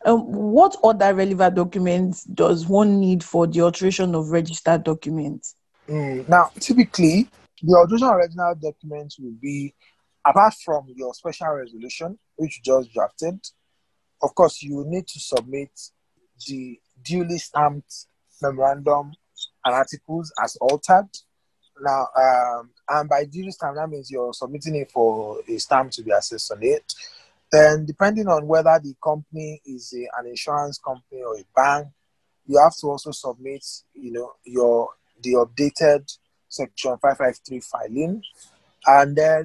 Um, 0.04 0.20
what 0.30 0.76
other 0.84 1.14
relevant 1.14 1.54
documents 1.54 2.24
does 2.24 2.66
one 2.66 3.00
need 3.00 3.24
for 3.24 3.46
the 3.46 3.62
alteration 3.62 4.14
of 4.14 4.30
registered 4.30 4.84
documents? 4.84 5.56
Mm, 5.88 6.28
now, 6.28 6.50
typically, 6.60 7.28
the 7.62 7.86
original 7.88 8.12
original 8.12 8.54
document 8.54 9.14
will 9.18 9.36
be, 9.40 9.74
apart 10.26 10.54
from 10.64 10.86
your 10.96 11.14
special 11.14 11.48
resolution, 11.48 12.18
which 12.36 12.58
you 12.58 12.62
just 12.64 12.92
drafted, 12.92 13.38
of 14.22 14.34
course, 14.34 14.62
you 14.62 14.84
need 14.86 15.06
to 15.08 15.20
submit 15.20 15.70
the 16.46 16.78
duly 17.02 17.38
stamped 17.38 18.06
memorandum 18.40 19.12
and 19.64 19.74
articles 19.74 20.32
as 20.42 20.56
altered. 20.56 21.08
Now, 21.80 22.06
um, 22.16 22.70
and 22.88 23.08
by 23.08 23.24
duly 23.24 23.50
stamped, 23.50 23.76
that 23.76 23.88
means 23.88 24.10
you're 24.10 24.32
submitting 24.32 24.76
it 24.76 24.90
for 24.90 25.38
a 25.48 25.58
stamp 25.58 25.90
to 25.92 26.02
be 26.02 26.12
assessed 26.12 26.52
on 26.52 26.58
it. 26.62 26.94
Then, 27.50 27.84
depending 27.84 28.28
on 28.28 28.46
whether 28.46 28.80
the 28.82 28.94
company 29.02 29.60
is 29.66 29.92
a, 29.94 30.08
an 30.20 30.26
insurance 30.28 30.78
company 30.78 31.22
or 31.22 31.36
a 31.36 31.44
bank, 31.54 31.88
you 32.46 32.58
have 32.58 32.76
to 32.80 32.88
also 32.88 33.10
submit, 33.10 33.64
you 33.94 34.12
know, 34.12 34.32
your 34.44 34.88
the 35.22 35.34
updated 35.34 36.10
section 36.52 36.92
553 36.98 37.60
filing 37.60 38.22
and 38.86 39.16
then 39.16 39.44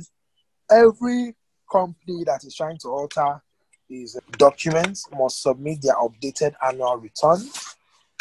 every 0.71 1.35
company 1.71 2.23
that 2.25 2.43
is 2.43 2.55
trying 2.55 2.77
to 2.79 2.89
alter 2.89 3.41
these 3.89 4.19
documents 4.33 5.07
must 5.13 5.41
submit 5.41 5.81
their 5.81 5.95
updated 5.95 6.53
annual 6.65 6.97
return. 6.97 7.39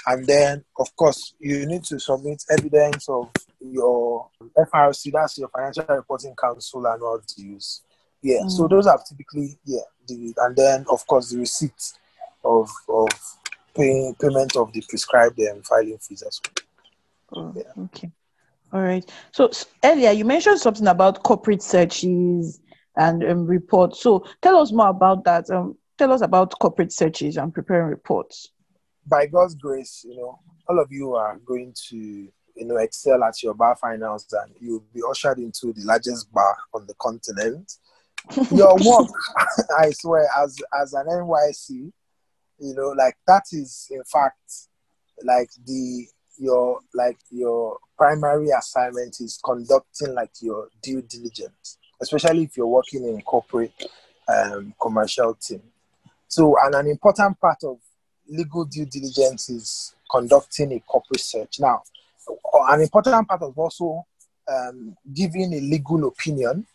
And 0.07 0.25
then, 0.27 0.65
of 0.79 0.95
course, 0.95 1.35
you 1.41 1.67
need 1.67 1.83
to 1.85 1.99
submit 1.99 2.45
evidence 2.51 3.09
of 3.09 3.31
your 3.61 4.29
FRC, 4.57 5.13
that's 5.13 5.39
your 5.39 5.49
Financial 5.49 5.85
Reporting 5.89 6.35
Council 6.41 6.87
annual 6.87 7.21
dues. 7.37 7.83
Yeah, 8.23 8.43
mm. 8.45 8.51
so 8.51 8.69
those 8.69 8.87
are 8.87 9.01
typically, 9.09 9.59
yeah, 9.65 9.81
the, 10.07 10.33
and 10.39 10.55
then, 10.55 10.85
of 10.91 11.05
course, 11.07 11.31
the 11.31 11.39
receipt 11.39 11.93
of, 12.45 12.71
of 12.89 13.09
paying 13.75 14.15
payment 14.21 14.55
of 14.55 14.73
the 14.73 14.83
prescribed 14.89 15.41
um, 15.41 15.63
filing 15.63 15.99
fees 15.99 16.23
as 16.23 16.41
well. 17.33 17.47
Oh, 17.47 17.53
yeah. 17.57 17.85
Okay. 17.85 18.11
All 18.73 18.83
right. 18.83 19.09
So 19.33 19.51
earlier 19.85 20.11
you 20.11 20.25
mentioned 20.25 20.59
something 20.59 20.87
about 20.87 21.23
corporate 21.23 21.63
searches 21.63 22.61
and 22.97 23.23
um, 23.25 23.47
reports. 23.47 24.01
So 24.01 24.25
tell 24.43 24.57
us 24.57 24.73
more 24.73 24.89
about 24.89 25.25
that. 25.25 25.49
Um, 25.51 25.77
tell 25.99 26.13
us 26.13 26.21
about 26.21 26.59
corporate 26.59 26.93
searches 26.93 27.37
and 27.37 27.55
preparing 27.55 27.89
reports. 27.89 28.51
By 29.07 29.27
God's 29.27 29.55
grace, 29.55 30.05
you 30.07 30.17
know, 30.17 30.41
all 30.69 30.81
of 30.81 30.91
you 30.91 31.15
are 31.15 31.39
going 31.47 31.75
to, 31.91 31.97
you 31.97 32.65
know, 32.65 32.77
excel 32.77 33.23
at 33.23 33.43
your 33.43 33.55
bar 33.55 33.77
finals 33.77 34.27
and 34.33 34.55
you'll 34.61 34.85
be 34.93 35.01
ushered 35.09 35.39
into 35.39 35.73
the 35.73 35.85
largest 35.85 36.33
bar 36.33 36.57
on 36.75 36.87
the 36.87 36.95
continent. 36.95 37.73
your 38.51 38.75
work, 38.75 39.09
I 39.79 39.91
swear, 39.93 40.29
as 40.37 40.57
as 40.83 40.93
an 40.95 41.07
NYSC, 41.07 41.93
you 42.59 42.75
know, 42.75 42.89
like 42.89 43.15
that 43.29 43.45
is 43.53 43.87
in 43.91 44.03
fact 44.05 44.39
like 45.23 45.49
the 45.65 46.07
your 46.39 46.81
like 46.95 47.19
your 47.31 47.79
primary 47.97 48.51
assignment 48.51 49.21
is 49.21 49.39
conducting 49.45 50.15
like 50.15 50.31
your 50.41 50.69
due 50.83 51.03
diligence 51.03 51.79
especially 52.01 52.45
if 52.45 52.57
you're 52.57 52.67
working 52.67 53.05
in 53.05 53.21
corporate 53.23 53.73
um, 54.29 54.75
commercial 54.81 55.35
team. 55.35 55.63
So, 56.29 56.57
and 56.63 56.75
an 56.75 56.89
important 56.89 57.41
part 57.41 57.59
of 57.65 57.79
legal 58.29 58.65
due 58.65 58.87
diligence 58.87 59.49
is 59.49 59.95
conducting 60.11 60.73
a 60.73 60.81
corporate 60.81 61.21
search. 61.21 61.61
Now, 61.61 61.83
an 62.69 62.81
important 62.81 63.29
part 63.29 63.43
of 63.43 63.57
also 63.57 64.05
um, 64.49 64.97
giving 65.15 65.53
a 65.55 65.61
legal 65.61 66.07
opinion. 66.09 66.67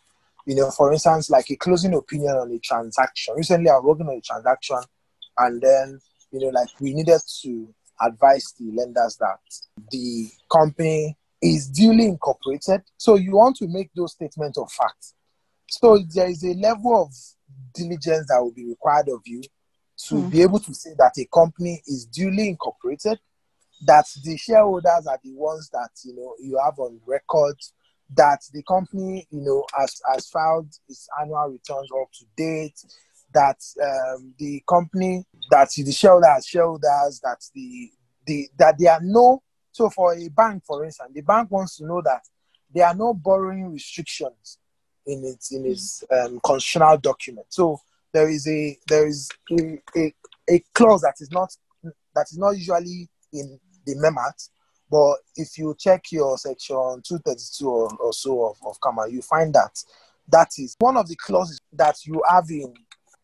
You 0.46 0.56
know, 0.56 0.70
for 0.70 0.92
instance, 0.92 1.30
like 1.30 1.50
a 1.50 1.56
closing 1.56 1.94
opinion 1.94 2.34
on 2.34 2.50
a 2.50 2.58
transaction. 2.58 3.34
Recently, 3.36 3.70
I 3.70 3.74
was 3.74 3.84
working 3.84 4.08
on 4.08 4.16
a 4.16 4.20
transaction, 4.20 4.78
and 5.38 5.60
then 5.60 6.00
you 6.32 6.40
know, 6.40 6.48
like 6.48 6.68
we 6.80 6.94
needed 6.94 7.20
to 7.42 7.68
advise 8.04 8.54
the 8.58 8.70
lenders 8.72 9.16
that 9.18 9.38
the 9.90 10.28
company 10.50 11.16
is 11.40 11.68
duly 11.68 12.06
incorporated. 12.06 12.82
So 12.96 13.16
you 13.16 13.32
want 13.32 13.56
to 13.56 13.68
make 13.68 13.90
those 13.94 14.12
statements 14.12 14.58
of 14.58 14.70
fact. 14.70 15.14
So 15.68 15.98
there 16.14 16.28
is 16.28 16.44
a 16.44 16.54
level 16.54 17.02
of 17.02 17.12
diligence 17.74 18.28
that 18.28 18.40
will 18.40 18.52
be 18.52 18.66
required 18.66 19.08
of 19.08 19.20
you 19.24 19.42
to 20.08 20.14
mm. 20.14 20.30
be 20.30 20.42
able 20.42 20.58
to 20.60 20.74
say 20.74 20.90
that 20.98 21.12
a 21.18 21.26
company 21.32 21.82
is 21.86 22.06
duly 22.06 22.48
incorporated, 22.48 23.18
that 23.86 24.06
the 24.24 24.36
shareholders 24.36 25.06
are 25.06 25.18
the 25.22 25.32
ones 25.34 25.68
that 25.72 25.90
you 26.04 26.14
know 26.14 26.34
you 26.40 26.60
have 26.62 26.78
on 26.78 27.00
record, 27.06 27.56
that 28.14 28.40
the 28.52 28.62
company 28.62 29.26
you 29.30 29.40
know 29.40 29.64
has, 29.76 30.00
has 30.12 30.28
filed 30.28 30.68
its 30.88 31.08
annual 31.20 31.48
returns 31.48 31.88
up 32.00 32.08
to 32.12 32.24
date, 32.36 32.78
that 33.32 33.58
um, 33.82 34.34
the 34.38 34.62
company 34.68 35.24
that 35.50 35.70
the 35.76 35.92
shareholders 35.92 36.46
shareholders 36.46 37.20
that 37.22 37.38
the 37.54 37.90
the 38.26 38.48
that 38.58 38.76
there 38.78 38.92
are 38.92 39.00
no 39.02 39.42
so 39.72 39.88
for 39.88 40.14
a 40.14 40.28
bank, 40.28 40.64
for 40.64 40.84
instance, 40.84 41.10
the 41.14 41.22
bank 41.22 41.50
wants 41.50 41.78
to 41.78 41.86
know 41.86 42.02
that 42.02 42.22
there 42.72 42.86
are 42.86 42.94
no 42.94 43.14
borrowing 43.14 43.72
restrictions 43.72 44.58
in 45.06 45.24
its 45.24 45.52
in 45.52 45.66
its 45.66 46.04
um, 46.10 46.38
constitutional 46.44 46.98
document. 46.98 47.46
So 47.48 47.80
there 48.12 48.28
is 48.28 48.46
a 48.46 48.78
there 48.86 49.08
is 49.08 49.30
a, 49.50 49.78
a, 49.96 50.14
a 50.48 50.64
clause 50.74 51.00
that 51.00 51.16
is 51.20 51.30
not 51.30 51.54
that 52.14 52.26
is 52.30 52.38
not 52.38 52.50
usually 52.50 53.08
in 53.32 53.58
the 53.86 53.94
MEMART, 53.96 54.48
but 54.90 55.16
if 55.36 55.56
you 55.56 55.74
check 55.78 56.12
your 56.12 56.36
section 56.36 56.76
232 56.76 57.68
or, 57.68 57.88
or 57.98 58.12
so 58.12 58.50
of, 58.50 58.56
of 58.64 58.80
CAMA, 58.80 59.08
you 59.08 59.22
find 59.22 59.54
that 59.54 59.82
that 60.28 60.50
is 60.58 60.76
one 60.78 60.96
of 60.96 61.08
the 61.08 61.16
clauses 61.16 61.60
that 61.72 61.96
you 62.04 62.22
have 62.28 62.44
in 62.50 62.72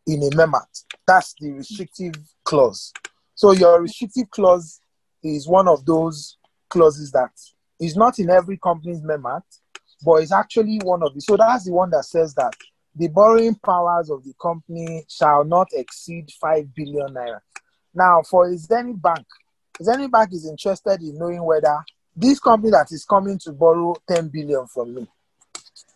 in 0.08 0.22
a 0.22 0.34
MEMART. 0.34 0.68
That's 1.06 1.34
the 1.38 1.52
restrictive 1.52 2.14
clause. 2.42 2.92
So 3.34 3.52
your 3.52 3.82
restrictive 3.82 4.30
clause 4.30 4.80
is 5.22 5.46
one 5.46 5.68
of 5.68 5.84
those 5.84 6.38
clauses 6.70 7.12
that 7.12 7.30
is 7.78 7.94
not 7.94 8.18
in 8.18 8.30
every 8.30 8.56
company's 8.56 9.02
MEMART, 9.02 9.42
but 10.04 10.22
it's 10.22 10.32
actually 10.32 10.80
one 10.82 11.02
of 11.02 11.14
the. 11.14 11.20
So 11.20 11.36
that's 11.36 11.66
the 11.66 11.72
one 11.72 11.90
that 11.90 12.04
says 12.04 12.34
that 12.34 12.54
the 12.96 13.08
borrowing 13.08 13.54
powers 13.54 14.10
of 14.10 14.24
the 14.24 14.32
company 14.40 15.04
shall 15.08 15.44
not 15.44 15.68
exceed 15.72 16.30
5 16.40 16.74
billion 16.74 17.08
naira. 17.14 17.40
Now, 17.94 18.22
for 18.28 18.50
Zenith 18.56 19.00
Bank, 19.00 19.26
Zenith 19.82 20.10
Bank 20.10 20.32
is 20.32 20.48
interested 20.48 21.00
in 21.02 21.18
knowing 21.18 21.44
whether 21.44 21.84
this 22.16 22.40
company 22.40 22.70
that 22.72 22.90
is 22.90 23.04
coming 23.04 23.38
to 23.40 23.52
borrow 23.52 23.94
10 24.08 24.28
billion 24.28 24.66
from 24.66 24.94
me, 24.94 25.08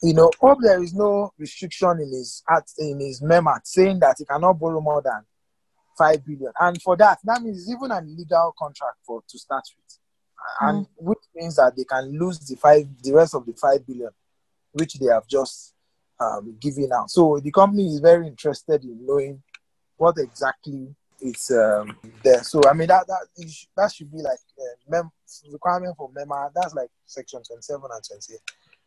you 0.03 0.15
know, 0.15 0.31
hope 0.41 0.59
there 0.63 0.83
is 0.83 0.95
no 0.95 1.33
restriction 1.39 2.01
in 2.01 2.11
his 2.11 2.43
at 2.51 2.65
in 2.79 3.01
his 3.01 3.23
MEMART 3.23 3.67
saying 3.67 4.01
that 4.01 4.17
he 4.19 4.25
cannot 4.25 4.59
borrow 4.59 4.81
more 4.81 5.03
than 5.03 5.23
5 5.97 6.25
billion. 6.25 6.53
And 6.61 6.81
for 6.83 6.97
that, 6.97 7.19
that 7.25 7.43
means 7.43 7.71
even 7.71 7.93
an 7.93 8.09
illegal 8.09 8.53
contract 8.59 8.97
for 9.07 9.23
to 9.29 9.39
start 9.39 9.65
with 9.77 9.99
and 10.61 10.87
mm. 10.87 10.89
which 10.97 11.19
means 11.35 11.57
that 11.57 11.77
they 11.77 11.85
can 11.85 12.19
lose 12.19 12.39
the 12.41 12.57
five, 12.57 12.87
the 13.03 13.13
rest 13.13 13.35
of 13.35 13.47
the 13.47 13.53
five 13.53 13.87
billion, 13.87 14.11
which 14.73 14.95
they 14.95 15.07
have 15.07 15.27
just 15.27 15.75
um, 16.21 16.57
given 16.61 16.91
out. 16.93 17.11
So 17.11 17.41
the 17.43 17.51
company 17.51 17.87
is 17.87 18.01
very 18.01 18.27
interested 18.27 18.83
in 18.85 19.05
knowing 19.05 19.43
what 19.97 20.17
exactly 20.19 20.95
is 21.21 21.51
um, 21.51 21.97
there. 22.23 22.43
So 22.43 22.61
I 22.69 22.73
mean 22.73 22.89
that 22.89 23.07
that 23.07 23.27
is, 23.37 23.67
that 23.77 23.93
should 23.93 24.11
be 24.11 24.19
like 24.19 24.39
uh, 24.59 24.77
mem- 24.89 25.13
requirement 25.51 25.97
for 25.97 26.11
MEMART. 26.11 26.53
That's 26.55 26.75
like 26.75 26.91
section 27.07 27.43
twenty-seven 27.43 27.89
and 27.93 28.05
twenty-eight. 28.05 28.41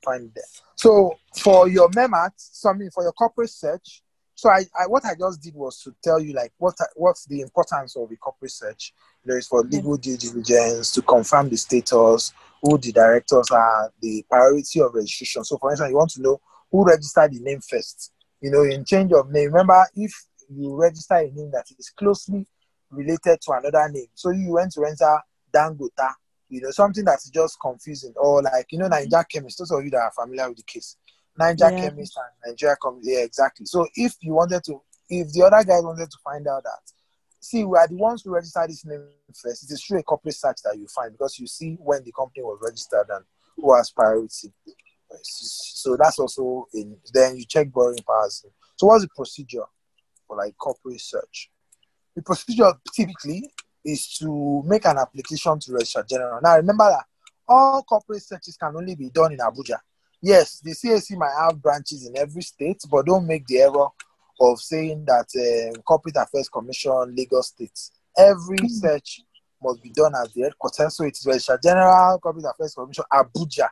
Find 0.04 0.32
there. 0.36 0.44
So 0.76 1.18
for 1.38 1.68
your 1.68 1.90
MEMART, 1.90 2.34
something 2.36 2.90
for 2.92 3.04
your 3.04 3.14
corporate 3.14 3.50
search, 3.50 4.04
so 4.36 4.50
I, 4.50 4.66
I, 4.78 4.88
what 4.88 5.06
I 5.06 5.16
just 5.18 5.42
did 5.42 5.56
was 5.56 5.82
to 5.84 5.96
tell 6.04 6.20
you 6.20 6.34
like 6.34 6.52
what 6.58 6.76
what's 6.96 7.26
the 7.26 7.40
importance 7.40 7.96
of 7.96 8.12
a 8.12 8.16
corporate 8.18 8.52
search. 8.52 8.94
There 9.24 9.38
is 9.38 9.48
for 9.48 9.64
legal 9.64 9.96
due 9.96 10.18
diligence 10.18 10.92
to 10.92 11.02
confirm 11.02 11.50
the 11.50 11.56
status, 11.56 12.34
who 12.62 12.78
the 12.78 12.92
directors 12.92 13.50
are, 13.52 13.94
the 14.02 14.26
priority 14.30 14.82
of 14.82 14.94
registration. 14.94 15.46
So 15.46 15.58
for 15.58 15.72
instance, 15.72 15.90
you 15.90 15.96
want 15.96 16.12
to 16.12 16.22
know 16.22 16.42
who 16.70 16.86
registered 16.86 17.32
the 17.32 17.40
name 17.40 17.62
first. 17.62 18.12
You 18.42 18.52
know, 18.52 18.64
in 18.64 18.84
change 18.84 19.14
of 19.14 19.32
name. 19.32 19.48
Remember, 19.48 19.86
if 19.96 20.12
you 20.50 20.76
register 20.76 21.16
a 21.16 21.32
name 21.32 21.52
that 21.52 21.66
is 21.80 21.90
closely 21.92 22.46
related 22.92 23.40
to 23.42 23.52
another 23.54 23.90
name, 23.90 24.08
so 24.14 24.32
you 24.32 24.52
went 24.52 24.74
to 24.74 24.84
enter 24.84 25.18
Dangota, 25.54 26.14
you 26.50 26.62
know, 26.62 26.72
something 26.72 27.04
that's 27.06 27.30
just 27.30 27.58
confusing, 27.62 28.14
or 28.18 28.42
like 28.42 28.68
you 28.72 28.80
know, 28.80 28.88
Niger 28.88 29.26
chemist. 29.32 29.60
Those 29.60 29.72
of 29.72 29.84
you 29.84 29.90
that 29.92 29.98
are 29.98 30.12
familiar 30.12 30.48
with 30.50 30.58
the 30.58 30.64
case 30.64 30.98
Niger 31.38 31.72
yeah. 31.72 31.82
chemist 31.82 32.18
and 32.18 32.52
Nigeria 32.52 32.76
chemist. 32.82 33.08
Yeah, 33.08 33.20
exactly. 33.20 33.66
So 33.66 33.88
if 33.96 34.16
you 34.22 34.34
wanted 34.34 34.64
to, 34.66 34.82
if 35.10 35.32
the 35.34 35.44
other 35.44 35.64
guys 35.66 35.84
wanted 35.84 36.10
to 36.10 36.18
find 36.24 36.48
out 36.48 36.64
that, 36.64 36.92
see, 37.40 37.64
we 37.64 37.78
are 37.78 37.88
the 37.88 37.96
ones 37.96 38.24
who 38.24 38.32
registered 38.34 38.70
this 38.70 38.86
name 38.86 39.06
first. 39.34 39.70
It 39.70 39.74
is 39.74 39.84
through 39.84 40.00
a 40.00 40.04
corporate 40.04 40.36
search 40.36 40.58
that 40.64 40.78
you 40.78 40.88
find 40.88 41.12
because 41.12 41.38
you 41.40 41.48
see 41.48 41.78
when 41.80 42.04
the 42.04 42.12
company 42.12 42.44
was 42.44 42.60
registered 42.64 43.08
and 43.10 43.26
who 43.58 43.76
has 43.76 43.92
priority. 43.92 44.54
So 45.22 45.96
that's 45.98 46.20
also 46.20 46.68
in. 46.74 46.98
Then 47.14 47.38
you 47.38 47.46
check 47.46 47.72
borrowing 47.72 48.00
powers. 48.08 48.46
So 48.78 48.88
what's 48.88 49.04
the 49.04 49.10
procedure 49.16 49.66
for 50.28 50.38
like 50.38 50.58
corporate 50.58 51.02
search? 51.02 51.52
The 52.16 52.22
procedure 52.22 52.74
typically 52.94 53.52
is 53.86 54.18
to 54.18 54.64
make 54.66 54.86
an 54.86 54.98
application 54.98 55.60
to 55.60 55.74
Registrar 55.74 56.04
General. 56.04 56.40
Now 56.42 56.58
remember 56.58 56.90
that 56.90 57.06
all 57.48 57.84
corporate 57.84 58.24
searches 58.24 58.58
can 58.58 58.76
only 58.76 58.96
be 58.96 59.10
done 59.12 59.32
in 59.32 59.40
Abuja 59.40 59.78
yes, 60.26 60.60
the 60.60 60.72
CAC 60.72 61.18
might 61.18 61.34
have 61.40 61.62
branches 61.62 62.08
in 62.08 62.18
every 62.18 62.42
state, 62.42 62.82
but 62.90 63.06
don't 63.06 63.28
make 63.28 63.46
the 63.46 63.60
error 63.60 63.88
of 64.42 64.60
saying 64.60 65.06
that 65.06 65.28
uh, 65.38 65.80
Corporate 65.82 66.18
Affairs 66.18 66.50
Commission, 66.50 67.14
Lagos 67.16 67.50
State. 67.50 67.80
Every 68.18 68.58
mm-hmm. 68.58 68.68
search 68.68 69.22
must 69.64 69.82
be 69.84 69.92
done 69.92 70.14
at 70.16 70.34
the 70.34 70.42
headquarters. 70.44 70.98
So 70.98 71.06
it 71.06 71.18
is 71.18 71.26
Registrar 71.26 71.60
General, 71.64 72.20
Corporate 72.20 72.46
Affairs 72.46 72.74
Commission, 72.74 73.04
Abuja, 73.14 73.70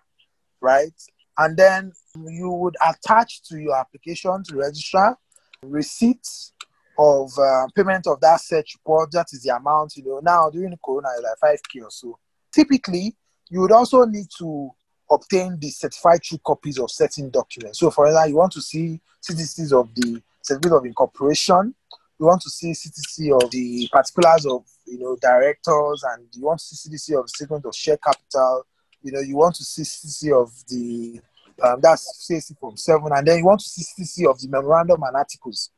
right? 0.62 0.94
And 1.38 1.58
then 1.58 1.92
you 2.16 2.50
would 2.52 2.76
attach 2.88 3.44
to 3.50 3.58
your 3.58 3.76
application 3.76 4.44
to 4.50 4.56
registrar 4.56 5.18
receipts 5.64 6.53
of 6.98 7.32
uh, 7.38 7.68
payment 7.76 8.08
of 8.08 8.20
that 8.22 8.42
search 8.42 8.76
report. 8.76 9.12
That 9.12 9.28
is 9.32 9.44
the 9.44 9.56
amount, 9.56 9.96
you 9.98 10.04
know. 10.04 10.20
Now 10.22 10.50
during 10.50 10.78
Corona, 10.84 11.10
like 11.22 11.58
5k 11.60 11.84
or 11.84 11.92
so. 11.92 12.18
Typically, 12.54 13.16
you 13.50 13.62
would 13.62 13.72
also 13.72 14.06
need 14.06 14.28
to 14.40 14.70
obtain 15.10 15.58
the 15.60 15.70
certified 15.70 16.22
true 16.22 16.40
copies 16.46 16.80
of 16.80 16.90
certain 16.92 17.30
documents. 17.30 17.80
So, 17.80 17.92
for 17.92 18.08
example, 18.08 18.30
you 18.30 18.36
want 18.38 18.52
to 18.54 18.62
see 18.62 19.00
CTCs 19.22 19.72
of 19.74 19.94
the 19.96 20.22
certificate 20.42 20.78
of 20.78 20.86
incorporation, 20.86 21.74
you 22.20 22.26
want 22.28 22.42
to 22.42 22.50
see 22.50 22.72
CTC 22.72 23.44
of 23.44 23.50
the 23.52 23.90
particulars 23.92 24.46
of 24.46 24.64
you 24.86 25.00
know 25.00 25.18
directors, 25.22 26.04
and 26.14 26.28
you 26.34 26.44
want 26.44 26.60
to 26.60 26.66
see 26.66 26.90
CTC 26.90 27.20
of 27.20 27.30
statement 27.30 27.66
of 27.66 27.76
share 27.76 27.98
capital. 27.98 28.66
You 29.02 29.12
know, 29.12 29.20
you 29.20 29.36
want 29.36 29.56
to 29.56 29.64
see 29.64 29.82
CTC 29.82 30.42
of 30.42 30.52
the 30.68 31.22
Um, 31.62 31.80
that's 31.82 32.28
CAC 32.30 32.58
Form 32.58 32.78
7. 32.78 33.12
And 33.12 33.28
then 33.28 33.40
you 33.40 33.46
want 33.46 33.60
to 33.62 33.70
see 33.70 33.84
CC 33.84 34.30
of 34.30 34.40
the 34.40 34.48
memorandum 34.48 35.04
and 35.04 35.16
articles 35.16 35.70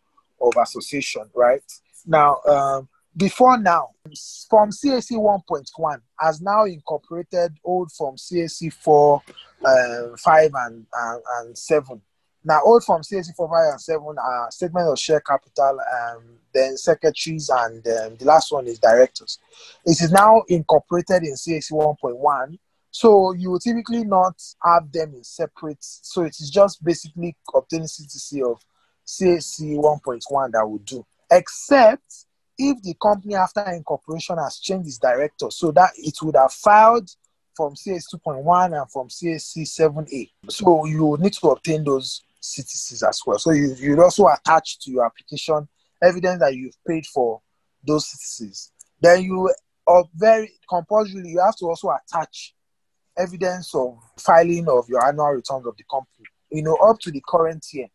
of 0.41 0.53
association, 0.61 1.29
right? 1.33 1.63
Now, 2.05 2.39
um, 2.47 2.87
before 3.17 3.57
now, 3.57 3.91
Form 4.49 4.71
CAC 4.71 5.11
1.1 5.11 6.01
has 6.19 6.41
now 6.41 6.65
incorporated 6.65 7.53
old 7.63 7.91
Form 7.93 8.17
CAC 8.17 8.73
4, 8.73 9.21
uh, 9.63 10.17
5, 10.17 10.51
and, 10.53 10.85
and, 10.93 11.21
and 11.37 11.57
7. 11.57 12.01
Now, 12.43 12.61
old 12.63 12.83
Form 12.83 13.01
CAC 13.01 13.33
4, 13.35 13.47
5, 13.47 13.71
and 13.71 13.81
7 13.81 14.01
are 14.21 14.51
statement 14.51 14.89
of 14.89 14.99
share 14.99 15.21
capital, 15.21 15.79
um, 15.79 16.23
then 16.53 16.77
secretaries, 16.77 17.49
and 17.49 17.87
um, 17.87 18.15
the 18.17 18.25
last 18.25 18.51
one 18.51 18.67
is 18.67 18.79
directors. 18.79 19.39
It 19.85 20.01
is 20.01 20.11
now 20.11 20.43
incorporated 20.49 21.23
in 21.23 21.33
CAC 21.35 21.71
1.1. 21.71 22.57
So 22.91 23.33
you 23.33 23.51
will 23.51 23.59
typically 23.59 24.05
not 24.05 24.41
have 24.63 24.91
them 24.91 25.13
in 25.15 25.23
separate. 25.23 25.79
So 25.81 26.23
it 26.23 26.35
is 26.39 26.49
just 26.49 26.83
basically 26.83 27.35
obtaining 27.53 27.87
CTC 27.87 28.41
of 28.49 28.61
CAC 29.05 29.77
1.1 29.77 30.51
that 30.51 30.67
would 30.67 30.85
do, 30.85 31.05
except 31.31 32.25
if 32.57 32.81
the 32.81 32.95
company 33.01 33.35
after 33.35 33.61
incorporation 33.71 34.37
has 34.37 34.59
changed 34.59 34.87
its 34.87 34.97
director, 34.97 35.51
so 35.51 35.71
that 35.71 35.91
it 35.97 36.15
would 36.21 36.35
have 36.35 36.53
filed 36.53 37.09
from 37.55 37.73
CAC 37.73 38.03
2.1 38.13 38.79
and 38.79 38.91
from 38.91 39.07
CAC 39.07 39.63
7A. 39.63 40.29
So 40.49 40.85
you 40.85 41.17
need 41.19 41.33
to 41.33 41.49
obtain 41.49 41.83
those 41.83 42.21
CTCs 42.41 43.07
as 43.07 43.21
well. 43.25 43.39
So 43.39 43.51
you 43.51 43.75
you 43.75 44.01
also 44.01 44.27
attach 44.27 44.79
to 44.79 44.91
your 44.91 45.05
application 45.05 45.67
evidence 46.03 46.39
that 46.39 46.55
you've 46.55 46.77
paid 46.87 47.05
for 47.05 47.41
those 47.85 48.05
CTCs. 48.05 48.71
Then 49.01 49.23
you 49.23 49.51
are 49.87 50.03
very 50.15 50.51
compulsorily 50.69 51.31
you 51.31 51.41
have 51.43 51.55
to 51.57 51.65
also 51.65 51.89
attach 51.89 52.53
evidence 53.17 53.73
of 53.73 53.97
filing 54.17 54.67
of 54.67 54.89
your 54.89 55.05
annual 55.05 55.27
returns 55.27 55.65
of 55.65 55.75
the 55.77 55.83
company. 55.89 56.25
You 56.51 56.63
know, 56.63 56.75
up 56.75 56.99
to 57.01 57.11
the 57.11 57.23
current 57.27 57.65
year 57.73 57.87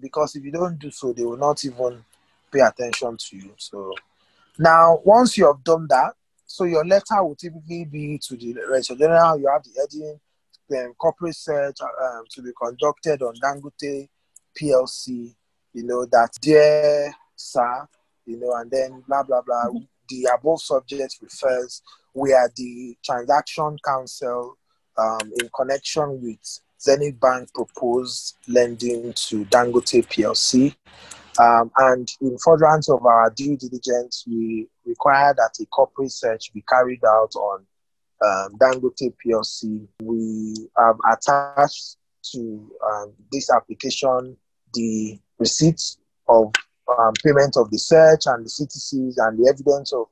because 0.00 0.36
if 0.36 0.44
you 0.44 0.52
don't 0.52 0.78
do 0.78 0.90
so, 0.90 1.12
they 1.12 1.24
will 1.24 1.36
not 1.36 1.64
even 1.64 2.04
pay 2.52 2.60
attention 2.60 3.16
to 3.16 3.36
you. 3.36 3.52
So 3.56 3.92
now, 4.58 5.00
once 5.04 5.36
you 5.36 5.46
have 5.46 5.62
done 5.62 5.86
that, 5.88 6.14
so 6.46 6.64
your 6.64 6.84
letter 6.84 7.22
will 7.22 7.36
typically 7.36 7.84
be 7.84 8.18
to 8.24 8.36
the 8.36 8.56
Registrar 8.70 8.98
General. 8.98 9.38
You 9.38 9.48
have 9.52 9.62
the 9.62 9.70
heading, 9.78 10.18
then 10.68 10.94
corporate 10.98 11.36
search 11.36 11.76
um, 11.80 12.24
to 12.30 12.42
be 12.42 12.50
conducted 12.60 13.22
on 13.22 13.34
Dangote 13.42 14.08
PLC. 14.60 15.34
You 15.74 15.84
know 15.84 16.06
that 16.06 16.30
dear 16.40 17.14
sir, 17.36 17.86
you 18.26 18.40
know, 18.40 18.54
and 18.54 18.70
then 18.70 19.04
blah 19.06 19.22
blah 19.22 19.42
blah. 19.42 19.66
Mm-hmm. 19.66 19.84
The 20.08 20.30
above 20.34 20.62
subject 20.62 21.18
refers 21.20 21.82
where 22.12 22.50
the 22.56 22.96
transaction 23.04 23.76
counsel 23.84 24.56
um, 24.96 25.30
in 25.40 25.48
connection 25.54 26.20
with 26.22 26.60
Zenith 26.80 27.18
Bank 27.20 27.52
proposed 27.54 28.36
lending 28.46 29.12
to 29.14 29.44
Dangote 29.46 30.06
PLC. 30.06 30.74
Um, 31.40 31.70
and 31.76 32.08
in 32.20 32.36
furtherance 32.38 32.88
of 32.88 33.04
our 33.06 33.30
due 33.30 33.56
diligence, 33.56 34.24
we 34.26 34.66
require 34.84 35.34
that 35.34 35.50
a 35.60 35.66
corporate 35.66 36.12
search 36.12 36.52
be 36.52 36.62
carried 36.68 37.04
out 37.04 37.34
on 37.36 37.66
um, 38.24 38.58
Dangote 38.58 39.14
PLC. 39.24 39.86
We 40.02 40.68
have 40.76 40.96
attached 41.10 41.96
to 42.32 42.70
um, 42.90 43.12
this 43.30 43.50
application 43.50 44.36
the 44.74 45.18
receipts 45.38 45.98
of 46.28 46.52
um, 46.98 47.12
payment 47.24 47.56
of 47.56 47.70
the 47.70 47.78
search 47.78 48.26
and 48.26 48.44
the 48.44 48.50
CTCs 48.50 49.14
and 49.18 49.38
the 49.38 49.48
evidence 49.48 49.92
of 49.92 50.06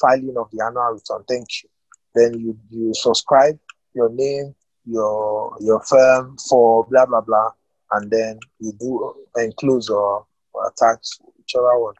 filing 0.00 0.34
of 0.36 0.50
the 0.50 0.64
annual 0.64 0.92
return. 0.92 1.24
Thank 1.28 1.62
you. 1.62 1.68
Then 2.14 2.38
you, 2.40 2.58
you 2.70 2.92
subscribe 2.94 3.58
your 3.94 4.10
name, 4.10 4.54
your 4.84 5.56
your 5.60 5.80
firm 5.82 6.36
for 6.48 6.86
blah 6.86 7.06
blah 7.06 7.20
blah, 7.20 7.50
and 7.92 8.10
then 8.10 8.38
you 8.58 8.72
do 8.78 9.14
enclose 9.36 9.88
or, 9.88 10.26
or 10.52 10.68
attach 10.68 11.06
whichever 11.36 11.78
one. 11.80 11.94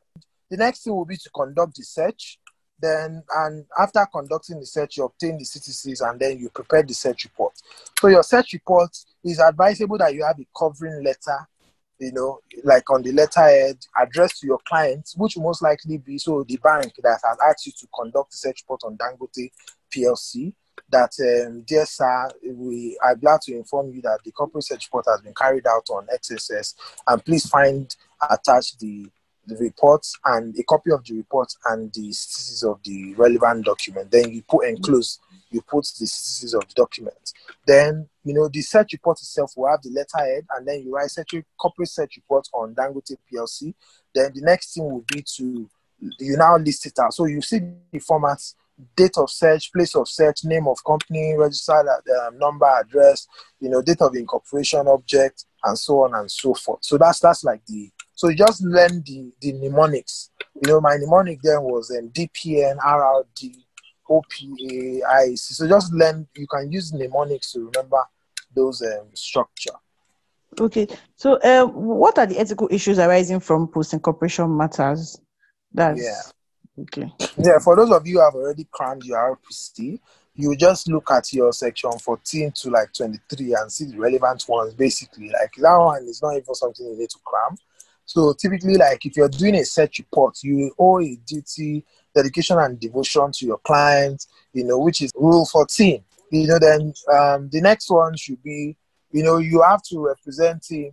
The 0.51 0.57
next 0.57 0.85
thing 0.85 0.95
will 0.95 1.05
be 1.05 1.17
to 1.17 1.31
conduct 1.31 1.77
the 1.77 1.83
search. 1.83 2.39
Then 2.81 3.23
and 3.37 3.67
after 3.79 4.07
conducting 4.11 4.59
the 4.59 4.67
search, 4.67 4.97
you 4.97 5.05
obtain 5.05 5.37
the 5.37 5.45
CTCs 5.45 6.09
and 6.09 6.19
then 6.19 6.39
you 6.39 6.49
prepare 6.49 6.83
the 6.83 6.95
search 6.95 7.25
report. 7.25 7.53
So 8.01 8.09
your 8.09 8.23
search 8.23 8.55
report 8.55 8.97
is 9.23 9.39
advisable 9.39 9.99
that 9.99 10.15
you 10.15 10.25
have 10.25 10.39
a 10.41 10.47
covering 10.59 11.05
letter 11.05 11.47
you 12.01 12.13
know, 12.13 12.41
like 12.65 12.89
on 12.91 13.03
the 13.03 13.13
letterhead 13.13 13.77
addressed 14.01 14.41
to 14.41 14.47
your 14.47 14.59
clients, 14.67 15.15
which 15.17 15.37
most 15.37 15.63
likely 15.63 15.99
be 15.99 16.19
so 16.19 16.45
the 16.49 16.57
bank 16.57 16.93
that 17.03 17.21
has 17.23 17.39
asked 17.49 17.67
you 17.67 17.73
to 17.79 17.87
conduct 17.95 18.31
the 18.31 18.37
search 18.37 18.63
report 18.63 18.81
on 18.85 18.97
Dangote 18.97 19.51
PLC 19.95 20.53
that, 20.91 21.13
um, 21.21 21.63
dear 21.63 21.87
sir, 21.87 22.29
we 22.45 22.99
are 23.03 23.15
glad 23.15 23.41
to 23.43 23.57
inform 23.57 23.93
you 23.93 24.03
that 24.03 24.21
the 24.25 24.33
corporate 24.33 24.65
search 24.65 24.87
report 24.87 25.07
has 25.09 25.21
been 25.21 25.35
carried 25.35 25.67
out 25.67 25.89
on 25.91 26.07
XSS, 26.15 26.75
and 27.07 27.25
please 27.25 27.49
find 27.49 27.95
attached 28.29 28.79
the 28.81 29.11
the 29.47 29.57
report 29.57 30.07
and 30.27 30.57
a 30.59 30.63
copy 30.63 30.93
of 30.93 31.05
the 31.05 31.15
report 31.15 31.53
and 31.67 31.93
the 31.93 32.13
statistics 32.13 32.63
of 32.63 32.79
the 32.85 33.15
relevant 33.15 33.65
document. 33.65 34.11
Then 34.11 34.31
you 34.31 34.43
put 34.43 34.67
enclose, 34.67 35.19
you 35.51 35.61
put 35.63 35.85
the 35.99 36.07
statistics 36.07 36.55
of 36.55 36.69
the 36.69 36.75
document. 36.75 37.33
Then 37.67 38.09
you 38.25 38.35
know 38.35 38.49
the 38.49 38.63
search 38.63 38.93
report 38.93 39.19
itself 39.19 39.55
will 39.57 39.69
have 39.69 39.83
the 39.83 39.91
letterhead, 39.91 40.47
and 40.55 40.67
then 40.67 40.83
you 40.83 40.95
write 40.95 41.11
search 41.11 41.35
corporate 41.59 41.89
search 41.89 42.17
report 42.17 42.49
on 42.53 42.75
Dangote 42.75 43.17
PLC. 43.33 43.75
Then 44.15 44.33
the 44.35 44.43
next 44.43 44.75
thing 44.75 44.85
will 44.85 45.05
be 45.07 45.23
to 45.37 45.69
you 46.19 46.37
now 46.37 46.57
list 46.57 46.87
it 46.87 46.99
out. 46.99 47.13
So 47.13 47.27
you 47.27 47.43
see 47.43 47.59
the 47.59 47.99
formats 47.99 48.55
date 48.97 49.17
of 49.17 49.31
search, 49.31 49.73
place 49.73 49.95
of 49.95 50.09
search, 50.09 50.45
name 50.45 50.67
of 50.67 50.83
company, 50.85 51.35
registered 51.37 51.87
um, 51.87 52.39
number, 52.39 52.67
address, 52.67 53.27
you 53.61 53.69
know, 53.69 53.83
date 53.83 54.01
of 54.01 54.15
incorporation 54.15 54.87
object, 54.89 55.45
and 55.65 55.79
so 55.79 56.05
on 56.05 56.15
and 56.15 56.31
so 56.31 56.55
forth. 56.55 56.85
So 56.85 56.99
that's 56.99 57.21
that's 57.21 57.45
like 57.45 57.65
the 57.67 57.91
so 58.15 58.29
you 58.29 58.37
just 58.37 58.63
learn 58.63 59.03
the 59.07 59.33
the 59.41 59.53
mnemonics. 59.55 60.31
You 60.55 60.73
know, 60.73 60.81
my 60.81 60.97
mnemonic 60.97 61.41
then 61.43 61.63
was 61.63 61.91
um, 61.91 62.11
DPN, 62.11 62.77
RRD, 62.79 63.57
OPA, 64.11 65.01
IEC. 65.01 65.39
So 65.39 65.67
just 65.67 65.93
learn. 65.95 66.29
You 66.37 66.47
can 66.47 66.71
use 66.71 66.93
mnemonics 66.93 67.53
to 67.53 67.71
remember 67.75 68.03
those 68.55 68.83
um, 68.83 69.09
structure. 69.15 69.73
Okay. 70.61 70.87
So, 71.17 71.37
uh, 71.37 71.65
what 71.65 72.19
are 72.19 72.27
the 72.27 72.39
ethical 72.39 72.69
issues 72.71 72.99
arising 72.99 73.41
from 73.41 73.69
post 73.69 73.95
incorporation 73.95 74.55
matters? 74.55 75.19
That's 75.73 76.03
yeah. 76.03 76.21
Okay. 76.83 77.13
Yeah, 77.39 77.59
for 77.63 77.77
those 77.77 77.91
of 77.91 78.07
you 78.07 78.19
who 78.19 78.25
have 78.25 78.35
already 78.35 78.67
crammed 78.71 79.05
your 79.05 79.37
RPC, 79.37 79.99
you 80.35 80.57
just 80.57 80.89
look 80.89 81.11
at 81.11 81.33
your 81.33 81.53
section 81.53 81.93
14 81.93 82.53
to 82.53 82.71
like 82.71 82.93
23 82.93 83.55
and 83.55 83.71
see 83.71 83.87
the 83.87 83.99
relevant 83.99 84.45
ones 84.49 84.75
basically. 84.75 85.29
Like 85.29 85.53
that 85.59 85.77
one 85.77 86.05
is 86.05 86.23
not 86.23 86.37
even 86.37 86.55
something 86.55 86.87
you 86.87 86.99
need 86.99 87.11
to 87.11 87.19
cram. 87.25 87.57
So 88.07 88.33
typically, 88.33 88.77
like 88.77 89.05
if 89.07 89.17
you're 89.17 89.29
doing 89.29 89.55
a 89.57 89.65
search 89.65 89.99
report, 90.01 90.39
you 90.43 90.73
owe 90.79 91.01
a 91.01 91.17
duty, 91.27 91.85
dedication, 92.15 92.59
and 92.59 92.81
devotion 92.81 93.31
to 93.33 93.47
your 93.47 93.59
client, 93.59 94.27
you 94.53 94.65
know, 94.65 94.79
which 94.79 95.01
is 95.03 95.13
rule 95.15 95.47
14. 95.47 96.03
You 96.33 96.47
know, 96.47 96.59
then 96.59 96.93
um, 97.13 97.49
the 97.51 97.61
next 97.61 97.91
one 97.91 98.17
should 98.17 98.43
be, 98.43 98.77
you 99.13 99.23
know, 99.23 99.39
you 99.39 99.63
have 99.63 99.83
to 99.91 100.01
represent 100.01 100.67
him, 100.69 100.91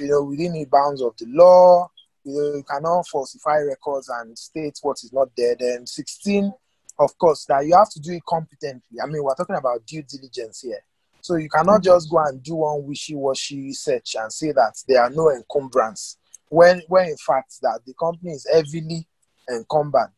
you 0.00 0.08
know, 0.08 0.22
within 0.22 0.52
the 0.52 0.64
bounds 0.66 1.02
of 1.02 1.14
the 1.18 1.26
law, 1.26 1.90
you 2.24 2.64
cannot 2.68 3.06
falsify 3.08 3.58
records 3.58 4.08
and 4.08 4.36
state 4.38 4.78
what 4.82 4.96
is 5.02 5.12
not 5.12 5.28
there. 5.36 5.56
Then 5.58 5.86
16, 5.86 6.52
of 6.98 7.16
course, 7.18 7.44
that 7.46 7.66
you 7.66 7.74
have 7.76 7.90
to 7.90 8.00
do 8.00 8.12
it 8.12 8.22
competently. 8.26 9.00
I 9.02 9.06
mean, 9.06 9.22
we're 9.22 9.34
talking 9.34 9.56
about 9.56 9.86
due 9.86 10.02
diligence 10.02 10.62
here. 10.62 10.80
So 11.20 11.36
you 11.36 11.48
cannot 11.48 11.80
mm-hmm. 11.80 11.84
just 11.84 12.10
go 12.10 12.18
and 12.18 12.42
do 12.42 12.56
one 12.56 12.84
wishy-washy 12.86 13.72
search 13.72 14.16
and 14.18 14.32
say 14.32 14.52
that 14.52 14.74
there 14.86 15.02
are 15.02 15.10
no 15.10 15.30
encumbrance 15.30 16.18
when 16.50 16.82
when 16.88 17.08
in 17.08 17.16
fact 17.16 17.60
that 17.62 17.80
the 17.86 17.94
company 17.94 18.32
is 18.32 18.46
heavily 18.52 19.06
encumbered. 19.50 20.12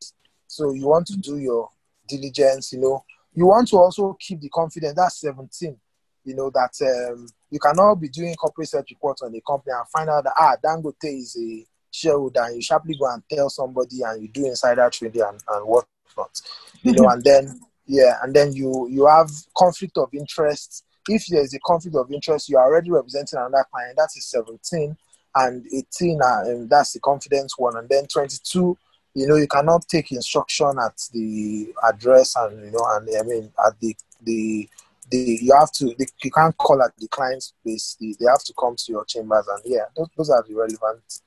So 0.49 0.73
you 0.73 0.87
want 0.89 1.07
to 1.09 1.17
do 1.17 1.39
your 1.39 1.71
diligence, 2.09 2.73
you 2.73 2.81
know. 2.81 3.05
You 3.35 3.47
want 3.47 3.69
to 3.69 3.77
also 3.77 4.17
keep 4.19 4.41
the 4.41 4.49
confidence. 4.49 4.95
That's 4.97 5.21
17. 5.21 5.77
You 6.25 6.35
know 6.35 6.51
that 6.51 7.13
um, 7.13 7.29
you 7.51 7.61
cannot 7.61 7.97
be 7.97 8.09
doing 8.09 8.35
corporate 8.35 8.69
search 8.69 8.91
reports 8.91 9.23
on 9.23 9.31
the 9.31 9.41
company 9.47 9.73
and 9.77 9.89
find 9.89 10.11
out 10.11 10.25
that 10.25 10.35
ah 10.37 10.57
Dangote 10.63 11.05
is 11.05 11.37
a 11.41 11.65
shareholder 11.97 12.43
and 12.43 12.57
you 12.57 12.63
sharply 12.63 12.97
go 12.99 13.13
and 13.13 13.23
tell 13.31 13.49
somebody 13.51 14.03
and 14.03 14.23
you 14.23 14.29
do 14.29 14.47
insider 14.47 14.89
trading 14.91 15.23
and, 15.23 15.41
and 15.49 15.67
whatnot. 15.67 16.41
You 16.83 16.93
know, 16.93 17.09
and 17.09 17.23
then 17.25 17.61
yeah, 17.87 18.19
and 18.23 18.35
then 18.35 18.53
you 18.53 18.89
you 18.89 19.07
have 19.07 19.31
conflict 19.57 19.97
of 19.99 20.13
interest. 20.13 20.85
If 21.09 21.27
there 21.27 21.43
is 21.43 21.55
a 21.55 21.61
conflict 21.61 21.97
of 21.97 22.11
interest, 22.11 22.49
you 22.49 22.59
are 22.59 22.67
already 22.67 22.91
representing 22.91 23.39
another 23.39 23.65
client. 23.71 23.97
That 23.97 24.11
is 24.17 24.27
17 24.27 24.97
and 25.37 25.65
18, 25.73 26.21
uh, 26.21 26.41
and 26.47 26.71
that's 26.71 26.95
the 26.95 27.01
confidence 27.01 27.55
one. 27.57 27.77
And 27.77 27.89
then 27.89 28.07
22, 28.07 28.77
you 29.15 29.27
know, 29.27 29.37
you 29.37 29.47
cannot 29.47 29.87
take 29.89 30.11
instruction 30.11 30.73
at 30.85 30.97
the 31.13 31.73
address 31.89 32.35
and 32.37 32.65
you 32.65 32.71
know, 32.73 32.87
and 32.93 33.09
I 33.19 33.23
mean 33.23 33.53
at 33.65 33.79
the 33.81 33.97
the 34.23 34.69
the 35.11 35.39
you 35.41 35.55
have 35.59 35.71
to 35.73 35.95
the, 35.99 36.07
you 36.25 36.31
can't 36.31 36.57
call 36.57 36.83
at 36.83 36.97
the 36.99 37.09
client's 37.09 37.55
place. 37.63 37.97
The, 38.01 38.17
they 38.19 38.27
have 38.27 38.43
to 38.45 38.55
come 38.59 38.75
to 38.77 38.93
your 38.93 39.05
chambers, 39.05 39.47
and 39.49 39.63
yeah, 39.65 39.85
those, 39.97 40.09
those 40.17 40.31
are 40.31 40.45
the 40.47 40.55
relevant 40.55 41.21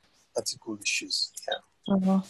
issues. 0.82 1.32
Yeah. 1.48 1.96
Uh-huh. 1.96 2.22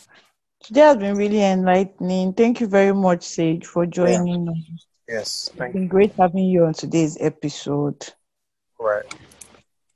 Today 0.63 0.81
has 0.81 0.97
been 0.97 1.15
really 1.15 1.41
enlightening. 1.41 2.33
Thank 2.33 2.59
you 2.59 2.67
very 2.67 2.93
much, 2.93 3.23
Sage, 3.23 3.65
for 3.65 3.85
joining 3.85 4.45
yeah. 4.45 5.15
Yes, 5.15 5.49
thank 5.57 5.69
it's 5.69 5.73
been 5.73 5.87
great 5.87 6.13
having 6.19 6.45
you 6.45 6.65
on 6.65 6.73
today's 6.73 7.17
episode. 7.19 8.05
Right. 8.79 9.03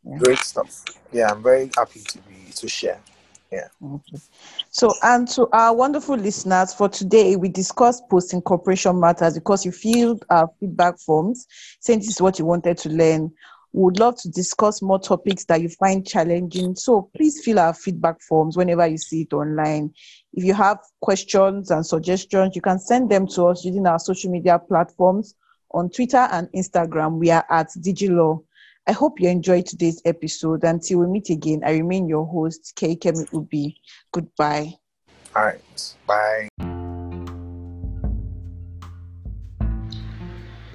Yeah. 0.04 0.18
Great 0.18 0.40
stuff. 0.40 0.84
Yeah, 1.12 1.32
I'm 1.32 1.44
very 1.44 1.70
happy 1.76 2.00
to 2.00 2.18
be 2.20 2.52
to 2.56 2.68
share. 2.68 3.00
Yeah. 3.52 3.68
Okay. 3.84 4.18
So, 4.72 4.92
and 5.04 5.28
to 5.30 5.48
our 5.54 5.76
wonderful 5.76 6.16
listeners, 6.16 6.74
for 6.74 6.90
today, 6.90 7.36
we 7.36 7.50
discussed 7.50 8.10
post 8.10 8.34
incorporation 8.34 9.00
matters 9.00 9.36
because 9.36 9.64
you 9.64 9.72
filled 9.72 10.26
our 10.32 10.50
feedback 10.60 10.98
forms 10.98 11.46
saying 11.80 12.00
this 12.00 12.10
is 12.10 12.22
what 12.22 12.40
you 12.40 12.46
wanted 12.46 12.80
to 12.80 12.90
learn. 12.90 13.32
We 13.74 13.84
would 13.84 14.00
love 14.00 14.22
to 14.22 14.30
discuss 14.30 14.82
more 14.82 15.00
topics 15.00 15.46
that 15.46 15.62
you 15.62 15.70
find 15.70 16.06
challenging. 16.08 16.76
So, 16.76 17.10
please 17.16 17.44
fill 17.44 17.60
our 17.60 17.74
feedback 17.74 18.22
forms 18.22 18.56
whenever 18.56 18.86
you 18.86 18.98
see 18.98 19.22
it 19.24 19.34
online. 19.34 19.94
If 20.34 20.44
you 20.44 20.54
have 20.54 20.78
questions 21.02 21.72
and 21.72 21.86
suggestions, 21.86 22.56
you 22.56 22.62
can 22.62 22.80
send 22.80 23.10
them 23.10 23.28
to 23.28 23.48
us 23.48 23.66
using 23.66 23.88
our 23.88 24.00
social 24.00 24.32
media 24.32 24.60
platforms. 24.60 25.36
On 25.72 25.90
Twitter 25.90 26.28
and 26.32 26.48
Instagram, 26.56 27.18
we 27.18 27.32
are 27.32 27.46
at 27.50 27.70
Digilaw. 27.70 28.44
I 28.86 28.92
hope 28.92 29.20
you 29.20 29.30
enjoyed 29.30 29.66
today's 29.66 30.02
episode. 30.06 30.64
Until 30.64 31.00
we 31.00 31.08
meet 31.08 31.30
again, 31.30 31.62
I 31.66 31.72
remain 31.72 32.08
your 32.08 32.26
host, 32.26 32.74
Kemi 32.76 33.32
Ubi. 33.34 33.78
Goodbye. 34.12 34.74
All 35.36 35.46
right. 35.46 35.96
Bye. 36.06 36.73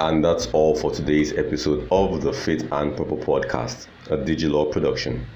And 0.01 0.25
that's 0.25 0.47
all 0.53 0.77
for 0.77 0.93
today's 0.93 1.33
episode 1.33 1.89
of 1.91 2.23
the 2.23 2.33
Fit 2.33 2.63
and 2.71 2.97
Proper 2.97 3.17
podcast, 3.17 3.89
a 4.07 4.17
Digilaw 4.17 4.71
production. 4.71 5.27